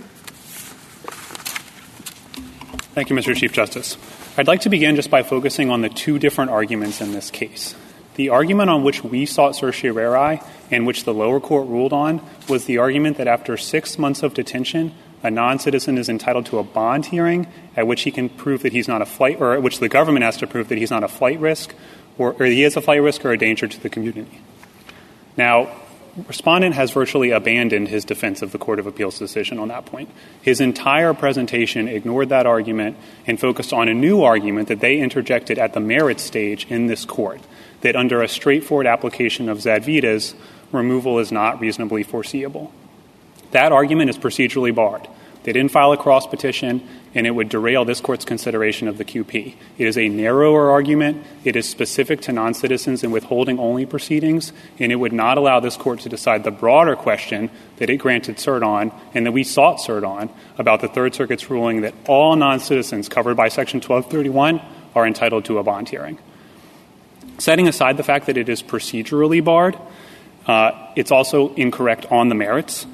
Thank 2.94 3.10
you, 3.10 3.16
Mr. 3.16 3.34
Chief 3.34 3.54
Justice. 3.54 3.96
I'd 4.38 4.48
like 4.48 4.62
to 4.62 4.70
begin 4.70 4.98
just 4.98 5.10
by 5.10 5.24
focusing 5.24 5.70
on 5.70 5.80
the 5.80 5.88
two 5.88 6.20
different 6.20 6.52
arguments 6.52 7.00
in 7.00 7.14
this 7.14 7.32
case. 7.32 7.74
The 8.16 8.28
argument 8.28 8.70
on 8.70 8.84
which 8.84 9.02
we 9.02 9.26
sought 9.26 9.56
certiorari 9.56 10.42
and 10.70 10.86
which 10.86 11.06
the 11.06 11.14
lower 11.14 11.40
court 11.40 11.70
ruled 11.70 11.94
on 11.94 12.22
was 12.50 12.66
the 12.66 12.80
argument 12.80 13.16
that 13.16 13.30
after 13.30 13.56
six 13.56 13.98
months 13.98 14.24
of 14.24 14.34
detention, 14.34 14.94
a 15.24 15.32
non-citizen 15.32 15.98
is 15.98 16.10
entitled 16.10 16.48
to 16.48 16.60
a 16.60 16.64
bond 16.64 17.06
hearing 17.06 17.48
at 17.78 17.88
which 17.88 18.02
he 18.02 18.12
can 18.12 18.28
prove 18.28 18.62
that 18.64 18.74
he's 18.74 18.90
not 18.90 19.02
a 19.02 19.06
flight, 19.06 19.40
or 19.40 19.54
at 19.54 19.64
which 19.64 19.80
the 19.80 19.88
government 19.88 20.26
has 20.26 20.36
to 20.38 20.48
prove 20.48 20.68
that 20.68 20.78
he's 20.78 20.92
not 20.92 21.02
a 21.02 21.08
flight 21.08 21.40
risk, 21.40 21.74
or, 22.18 22.36
or 22.40 22.46
he 22.46 22.66
is 22.66 22.76
a 22.76 22.82
flight 22.82 23.02
risk 23.02 23.24
or 23.24 23.32
a 23.32 23.38
danger 23.38 23.70
to 23.70 23.80
the 23.80 23.90
community. 23.90 24.42
Now, 25.38 25.70
Respondent 26.28 26.76
has 26.76 26.92
virtually 26.92 27.32
abandoned 27.32 27.88
his 27.88 28.04
defense 28.04 28.42
of 28.42 28.52
the 28.52 28.58
Court 28.58 28.80
of 28.80 28.88
Appeals 28.88 29.18
decision 29.18 29.58
on 29.58 29.70
that 29.70 29.86
point. 29.86 30.10
His 30.42 30.60
entire 30.60 31.14
presentation 31.14 31.88
ignored 31.88 32.30
that 32.30 32.46
argument 32.46 32.98
and 33.26 33.40
focused 33.40 33.72
on 33.72 33.88
a 33.88 33.94
new 33.94 34.22
argument 34.22 34.68
that 34.68 34.82
they 34.82 35.00
interjected 35.00 35.58
at 35.58 35.74
the 35.74 35.80
merits 35.80 36.24
stage 36.24 36.68
in 36.70 36.88
this 36.88 37.06
court, 37.06 37.40
that 37.80 37.96
under 37.96 38.22
a 38.22 38.28
straightforward 38.28 38.88
application 38.88 39.48
of 39.48 39.60
Zadvydas, 39.60 40.36
removal 40.74 41.20
is 41.20 41.32
not 41.32 41.62
reasonably 41.62 42.04
foreseeable. 42.04 42.74
That 43.52 43.72
argument 43.72 44.10
is 44.10 44.18
procedurally 44.18 44.76
barred. 44.76 45.08
They 45.44 45.54
didn't 45.54 45.72
file 45.72 45.92
a 45.92 45.98
cross 45.98 46.28
petition, 46.28 46.88
and 47.16 47.26
it 47.26 47.32
would 47.32 47.50
derail 47.50 47.84
this 47.84 48.00
court's 48.00 48.26
consideration 48.26 48.88
of 48.88 49.00
the 49.00 49.06
QP. 49.06 49.56
It 49.80 49.88
is 49.88 49.98
a 49.98 50.08
narrower 50.08 50.70
argument. 50.70 51.26
It 51.44 51.56
is 51.56 51.68
specific 51.68 52.22
to 52.22 52.32
non 52.32 52.54
citizens 52.54 53.04
and 53.04 53.12
withholding 53.12 53.58
only 53.58 53.88
proceedings, 53.88 54.54
and 54.78 54.92
it 54.92 54.98
would 54.98 55.14
not 55.14 55.40
allow 55.40 55.60
this 55.60 55.78
court 55.78 56.02
to 56.02 56.10
decide 56.10 56.44
the 56.44 56.52
broader 56.52 56.96
question 56.96 57.50
that 57.78 57.90
it 57.90 57.98
granted 57.98 58.38
cert 58.38 58.66
on 58.66 58.92
and 59.16 59.26
that 59.26 59.32
we 59.32 59.44
sought 59.44 59.80
cert 59.80 60.08
on 60.08 60.30
about 60.60 60.82
the 60.82 60.88
Third 60.88 61.16
Circuit's 61.16 61.50
ruling 61.50 61.82
that 61.82 61.96
all 62.08 62.36
non 62.36 62.60
citizens 62.60 63.10
covered 63.10 63.36
by 63.36 63.48
Section 63.48 63.78
1231 63.78 64.62
are 64.94 65.08
entitled 65.08 65.46
to 65.46 65.58
a 65.58 65.64
bond 65.64 65.90
hearing. 65.90 66.20
Setting 67.40 67.68
aside 67.68 67.98
the 67.98 68.04
fact 68.04 68.28
that 68.28 68.38
it 68.38 68.48
is 68.48 68.62
procedurally 68.62 69.44
barred, 69.44 69.76
uh, 70.46 70.72
it's 70.96 71.12
also 71.12 71.56
incorrect 71.56 72.06
on 72.12 72.30
the 72.30 72.36
merits 72.36 72.86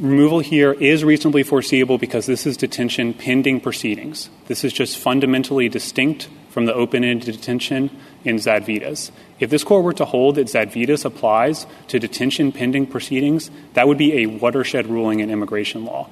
removal 0.00 0.40
here 0.40 0.72
is 0.72 1.04
reasonably 1.04 1.42
foreseeable 1.42 1.98
because 1.98 2.26
this 2.26 2.46
is 2.46 2.56
detention 2.56 3.14
pending 3.14 3.60
proceedings. 3.60 4.28
This 4.46 4.64
is 4.64 4.72
just 4.72 4.98
fundamentally 4.98 5.68
distinct 5.68 6.28
from 6.50 6.66
the 6.66 6.74
open-ended 6.74 7.32
detention 7.32 7.90
in 8.24 8.36
Zadvydas. 8.36 9.10
If 9.40 9.50
this 9.50 9.64
court 9.64 9.84
were 9.84 9.92
to 9.94 10.04
hold 10.04 10.36
that 10.36 10.46
Zadvydas 10.46 11.04
applies 11.04 11.66
to 11.88 11.98
detention 11.98 12.52
pending 12.52 12.86
proceedings, 12.86 13.50
that 13.74 13.88
would 13.88 13.98
be 13.98 14.22
a 14.22 14.26
watershed 14.26 14.86
ruling 14.86 15.20
in 15.20 15.30
immigration 15.30 15.84
law. 15.84 16.08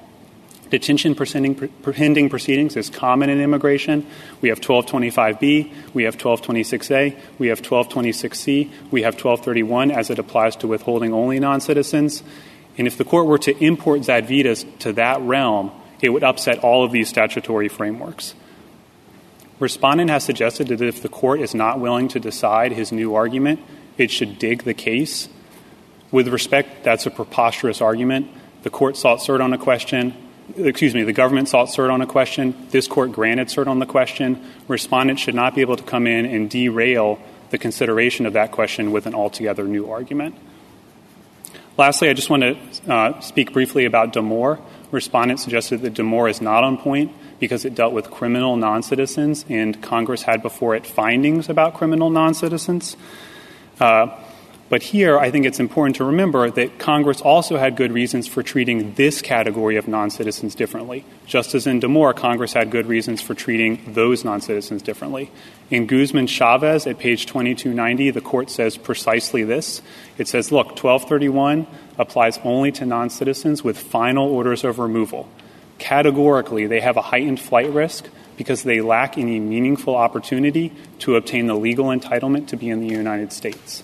Detention 0.71 1.15
pending 1.15 2.31
proceedings 2.31 2.77
is 2.77 2.89
common 2.89 3.29
in 3.29 3.41
immigration. 3.41 4.07
We 4.41 4.49
have 4.49 4.61
1225B, 4.61 5.71
we 5.93 6.05
have 6.05 6.17
1226A, 6.17 7.15
we 7.39 7.49
have 7.49 7.61
1226C, 7.61 8.71
we 8.91 9.03
have 9.03 9.15
1231 9.15 9.91
as 9.91 10.09
it 10.09 10.19
applies 10.19 10.57
to 10.57 10.67
withholding 10.67 11.13
only 11.13 11.39
non-citizens. 11.39 12.23
And 12.79 12.87
if 12.87 12.97
the 12.97 13.05
court 13.05 13.27
were 13.27 13.39
to 13.39 13.57
import 13.65 14.03
Zadvydas 14.03 14.79
to 14.81 14.93
that 14.95 15.21
realm, 15.21 15.73
it 16.01 16.11
would 16.11 16.25
upset 16.25 16.59
all 16.61 16.85
of 16.85 16.93
these 16.93 17.09
statutory 17.09 17.69
frameworks. 17.69 18.35
Respondent 19.59 20.11
has 20.11 20.25
suggested 20.25 20.69
that 20.69 20.81
if 20.81 21.03
the 21.03 21.09
court 21.09 21.41
is 21.41 21.55
not 21.55 21.79
willing 21.79 22.09
to 22.09 22.19
decide 22.19 22.73
his 22.73 22.91
new 22.91 23.15
argument, 23.15 23.61
it 23.97 24.11
should 24.11 24.39
dig 24.39 24.65
the 24.65 24.75
case. 24.75 25.29
With 26.11 26.29
respect, 26.29 26.83
that's 26.83 27.07
a 27.07 27.11
preposterous 27.11 27.81
argument. 27.81 28.29
The 28.65 28.71
court 28.71 28.97
sought 28.97 29.21
cert 29.21 29.41
on 29.41 29.53
a 29.53 29.59
question. 29.59 30.15
Excuse 30.57 30.95
me, 30.95 31.05
the 31.05 31.13
government 31.13 31.49
sought 31.49 31.69
cert 31.69 31.93
on 31.93 32.03
a 32.03 32.07
question. 32.07 32.67
This 32.71 32.89
court 32.89 33.13
granted 33.13 33.49
cert 33.49 33.69
on 33.69 33.79
the 33.79 33.87
question. 33.87 34.45
Respondent 34.67 35.21
should 35.21 35.35
not 35.35 35.55
be 35.55 35.61
able 35.61 35.77
to 35.77 35.85
come 35.85 36.07
in 36.07 36.27
and 36.27 36.51
derail 36.51 37.21
the 37.51 37.59
consideration 37.59 38.27
of 38.27 38.33
that 38.33 38.51
question 38.51 38.91
with 38.91 39.07
an 39.07 39.15
altogether 39.15 39.65
new 39.65 39.91
argument. 39.91 40.35
Lastly, 41.79 42.11
I 42.11 42.13
just 42.13 42.29
want 42.29 42.43
to 42.43 42.93
uh, 42.93 43.21
speak 43.21 43.53
briefly 43.55 43.87
about 43.87 44.13
Demore. 44.13 44.61
Respondent 44.91 45.41
suggested 45.41 45.81
that 45.83 45.95
Demore 45.95 46.29
is 46.29 46.43
not 46.43 46.65
on 46.65 46.77
point 46.77 47.13
because 47.39 47.65
it 47.65 47.75
dealt 47.75 47.95
with 47.95 48.11
criminal 48.11 48.57
non-citizens 48.57 49.47
and 49.49 49.83
Congress 49.83 50.23
had 50.23 50.43
before 50.43 50.77
it 50.77 50.87
findings 50.87 51.49
about 51.49 51.73
criminal 51.73 52.11
non-citizens. 52.11 52.97
Uh, 53.81 54.22
but 54.73 54.83
here, 54.83 55.19
I 55.19 55.31
think 55.31 55.45
it's 55.45 55.61
important 55.61 55.97
to 55.97 56.05
remember 56.05 56.51
that 56.51 56.79
Congress 56.79 57.21
also 57.21 57.59
had 57.59 57.77
good 57.77 57.93
reasons 57.93 58.27
for 58.27 58.43
treating 58.43 58.95
this 58.95 59.21
category 59.21 59.77
of 59.77 59.87
non 59.87 60.09
citizens 60.09 60.55
differently. 60.55 61.05
Just 61.27 61.55
as 61.55 61.67
in 61.67 61.79
Demore, 61.79 62.17
Congress 62.17 62.55
had 62.55 62.71
good 62.71 62.87
reasons 62.87 63.21
for 63.21 63.35
treating 63.35 63.83
those 63.93 64.25
non 64.25 64.41
citizens 64.41 64.81
differently. 64.81 65.31
In 65.69 65.85
Guzman 65.85 66.27
Chavez 66.27 66.87
at 66.87 66.99
page 66.99 67.27
2290, 67.27 68.13
the 68.13 68.23
court 68.23 68.49
says 68.49 68.79
precisely 68.79 69.45
this. 69.45 69.83
It 70.17 70.27
says, 70.27 70.51
look, 70.51 70.69
1231 70.69 71.67
applies 71.99 72.39
only 72.43 72.73
to 72.73 72.87
non 72.87 73.11
citizens 73.11 73.63
with 73.63 73.77
final 73.77 74.27
orders 74.27 74.65
of 74.65 74.79
removal. 74.79 75.29
Categorically, 75.77 76.67
they 76.67 76.81
have 76.81 76.97
a 76.97 77.03
heightened 77.03 77.41
flight 77.41 77.69
risk 77.69 78.09
because 78.39 78.63
they 78.63 78.81
lack 78.81 79.19
any 79.19 79.39
meaningful 79.39 79.95
opportunity 79.95 80.73
to 81.01 81.17
obtain 81.17 81.47
the 81.47 81.57
legal 81.57 81.89
entitlement 81.89 82.47
to 82.47 82.57
be 82.57 82.71
in 82.71 82.81
the 82.81 82.89
United 82.89 83.35
States. 83.35 83.83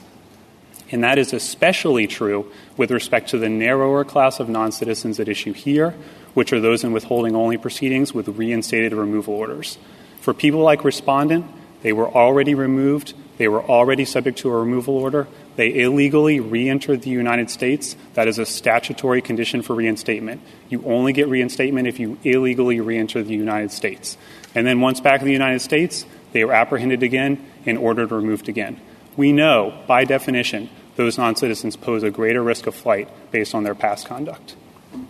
And 0.90 1.04
that 1.04 1.18
is 1.18 1.32
especially 1.32 2.06
true 2.06 2.50
with 2.76 2.90
respect 2.90 3.30
to 3.30 3.38
the 3.38 3.48
narrower 3.48 4.04
class 4.04 4.40
of 4.40 4.48
non 4.48 4.72
citizens 4.72 5.20
at 5.20 5.28
issue 5.28 5.52
here, 5.52 5.94
which 6.34 6.52
are 6.52 6.60
those 6.60 6.84
in 6.84 6.92
withholding 6.92 7.34
only 7.34 7.58
proceedings 7.58 8.14
with 8.14 8.28
reinstated 8.28 8.92
removal 8.92 9.34
orders. 9.34 9.78
For 10.20 10.32
people 10.32 10.60
like 10.60 10.84
respondent, 10.84 11.46
they 11.82 11.92
were 11.92 12.08
already 12.08 12.54
removed, 12.54 13.14
they 13.36 13.48
were 13.48 13.62
already 13.62 14.04
subject 14.04 14.38
to 14.38 14.50
a 14.50 14.58
removal 14.58 14.96
order, 14.96 15.28
they 15.56 15.80
illegally 15.80 16.38
re 16.38 16.68
entered 16.68 17.02
the 17.02 17.10
United 17.10 17.50
States. 17.50 17.96
That 18.14 18.28
is 18.28 18.38
a 18.38 18.46
statutory 18.46 19.20
condition 19.20 19.62
for 19.62 19.74
reinstatement. 19.74 20.40
You 20.68 20.82
only 20.84 21.12
get 21.12 21.28
reinstatement 21.28 21.88
if 21.88 21.98
you 21.98 22.18
illegally 22.22 22.80
re 22.80 22.96
enter 22.96 23.22
the 23.22 23.34
United 23.34 23.72
States. 23.72 24.16
And 24.54 24.66
then 24.66 24.80
once 24.80 25.00
back 25.00 25.20
in 25.20 25.26
the 25.26 25.32
United 25.32 25.60
States, 25.60 26.06
they 26.32 26.44
were 26.44 26.52
apprehended 26.52 27.02
again 27.02 27.44
and 27.66 27.76
ordered 27.76 28.12
removed 28.12 28.48
again. 28.48 28.80
We 29.16 29.32
know, 29.32 29.82
by 29.88 30.04
definition, 30.04 30.70
those 30.98 31.16
non 31.16 31.36
citizens 31.36 31.76
pose 31.76 32.02
a 32.02 32.10
greater 32.10 32.42
risk 32.42 32.66
of 32.66 32.74
flight 32.74 33.08
based 33.30 33.54
on 33.54 33.62
their 33.62 33.74
past 33.74 34.06
conduct. 34.06 34.56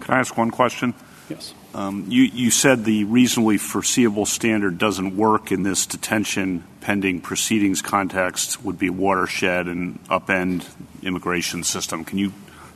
Can 0.00 0.14
I 0.14 0.18
ask 0.20 0.36
one 0.36 0.50
question? 0.50 0.94
Yes. 1.30 1.54
Um, 1.74 2.04
you, 2.08 2.24
you 2.24 2.50
said 2.50 2.84
the 2.84 3.04
reasonably 3.04 3.56
foreseeable 3.56 4.26
standard 4.26 4.78
doesn't 4.78 5.16
work 5.16 5.50
in 5.50 5.62
this 5.62 5.86
detention 5.86 6.64
pending 6.82 7.22
proceedings 7.22 7.82
context, 7.82 8.62
would 8.64 8.78
be 8.78 8.90
watershed 8.90 9.66
and 9.66 10.02
upend 10.08 10.66
immigration 11.02 11.64
system. 11.64 12.04
Can 12.04 12.18
you 12.18 12.32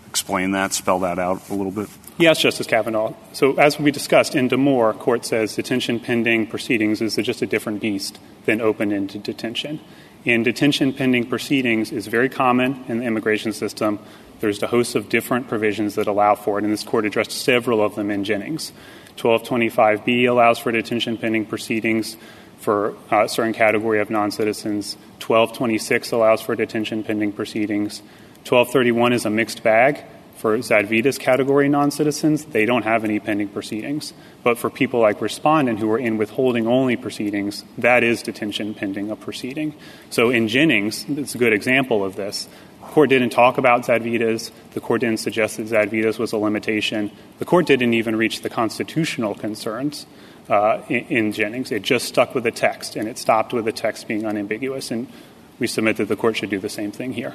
explain 0.09 0.53
that, 0.53 0.73
spell 0.73 1.01
that 1.01 1.19
out 1.19 1.49
a 1.51 1.55
little 1.55 1.73
bit? 1.73 1.89
Yes, 2.19 2.41
Justice 2.41 2.67
Kavanaugh. 2.67 3.15
So, 3.33 3.59
as 3.59 3.79
we 3.79 3.91
discussed 3.91 4.35
in 4.35 4.49
Demore, 4.49 4.99
court 4.99 5.25
says 5.27 5.55
detention 5.55 6.01
pending 6.01 6.47
proceedings 6.47 7.01
is 7.01 7.17
just 7.17 7.43
a 7.43 7.47
different 7.47 7.81
beast 7.81 8.19
than 8.47 8.61
open 8.61 8.93
ended 8.93 9.23
detention 9.23 9.81
in 10.25 10.43
detention 10.43 10.93
pending 10.93 11.27
proceedings 11.29 11.93
is 11.93 12.07
very 12.07 12.29
common 12.29 12.85
in 12.89 12.99
the 12.99 13.05
immigration 13.05 13.53
system. 13.53 13.99
There's 14.41 14.63
a 14.63 14.67
host 14.67 14.95
of 14.95 15.09
different 15.09 15.49
provisions 15.49 15.97
that 15.97 16.07
allow 16.07 16.35
for 16.35 16.59
it, 16.59 16.65
and 16.65 16.73
this 16.73 16.85
court 16.85 17.05
addressed 17.05 17.33
several 17.33 17.83
of 17.83 17.95
them 17.95 18.11
in 18.11 18.25
Jennings. 18.25 18.73
1225B 19.17 20.29
allows 20.29 20.59
for 20.59 20.73
detention 20.73 21.17
pending 21.17 21.47
proceedings 21.47 22.17
for 22.59 22.95
a 23.11 23.29
certain 23.29 23.53
category 23.53 24.01
of 24.01 24.11
non-citizens. 24.11 24.95
1226 25.19 26.13
allows 26.13 26.41
for 26.41 26.55
detention 26.55 27.03
pending 27.03 27.33
proceedings. 27.33 28.01
1231 28.45 29.13
is 29.13 29.25
a 29.25 29.31
mixed 29.31 29.63
bag 29.63 30.05
For 30.43 30.59
Zadvydas 30.59 31.21
category 31.21 31.69
non-citizens, 31.69 32.47
they 32.47 32.67
don't 32.67 32.83
have 32.83 33.05
any 33.05 33.21
pending 33.21 33.51
proceedings. 33.51 34.13
But 34.43 34.59
for 34.59 34.71
people 34.71 34.99
like 34.99 35.21
Respondent 35.21 35.79
who 35.79 35.89
are 35.93 35.99
in 36.01 36.19
withholding-only 36.19 36.97
proceedings, 36.97 37.65
that 37.79 38.03
is 38.03 38.25
detention 38.25 38.75
pending 38.75 39.09
a 39.13 39.15
proceeding. 39.15 39.73
So 40.11 40.31
in 40.31 40.49
Jennings, 40.49 41.05
it's 41.09 41.37
a 41.37 41.39
good 41.39 41.53
example 41.53 42.05
of 42.05 42.17
this. 42.17 42.49
The 42.81 42.89
court 42.89 43.11
didn't 43.11 43.31
talk 43.31 43.57
about 43.57 43.85
Zadvydas. 43.85 44.51
The 44.73 44.81
court 44.81 45.03
didn't 45.03 45.21
suggest 45.21 45.59
that 45.59 45.69
Zadvydas 45.69 46.19
was 46.19 46.33
a 46.33 46.39
limitation. 46.39 47.13
The 47.39 47.45
court 47.45 47.67
didn't 47.67 47.95
even 47.95 48.17
reach 48.17 48.41
the 48.41 48.51
constitutional 48.51 49.37
concerns 49.37 50.07
uh, 50.49 50.83
in, 50.89 51.05
in 51.05 51.33
Jennings. 51.33 51.71
It 51.71 51.83
just 51.83 52.09
stuck 52.09 52.35
with 52.35 52.43
the 52.43 52.51
text, 52.51 52.97
and 52.97 53.07
it 53.07 53.17
stopped 53.17 53.53
with 53.53 53.65
the 53.65 53.71
text 53.71 54.09
being 54.09 54.27
unambiguous. 54.27 54.91
And 54.91 55.07
we 55.61 55.69
submit 55.69 55.99
that 55.99 56.09
the 56.09 56.17
court 56.17 56.37
should 56.37 56.51
do 56.51 56.59
the 56.59 56.69
same 56.69 56.91
thing 56.91 57.13
here. 57.13 57.35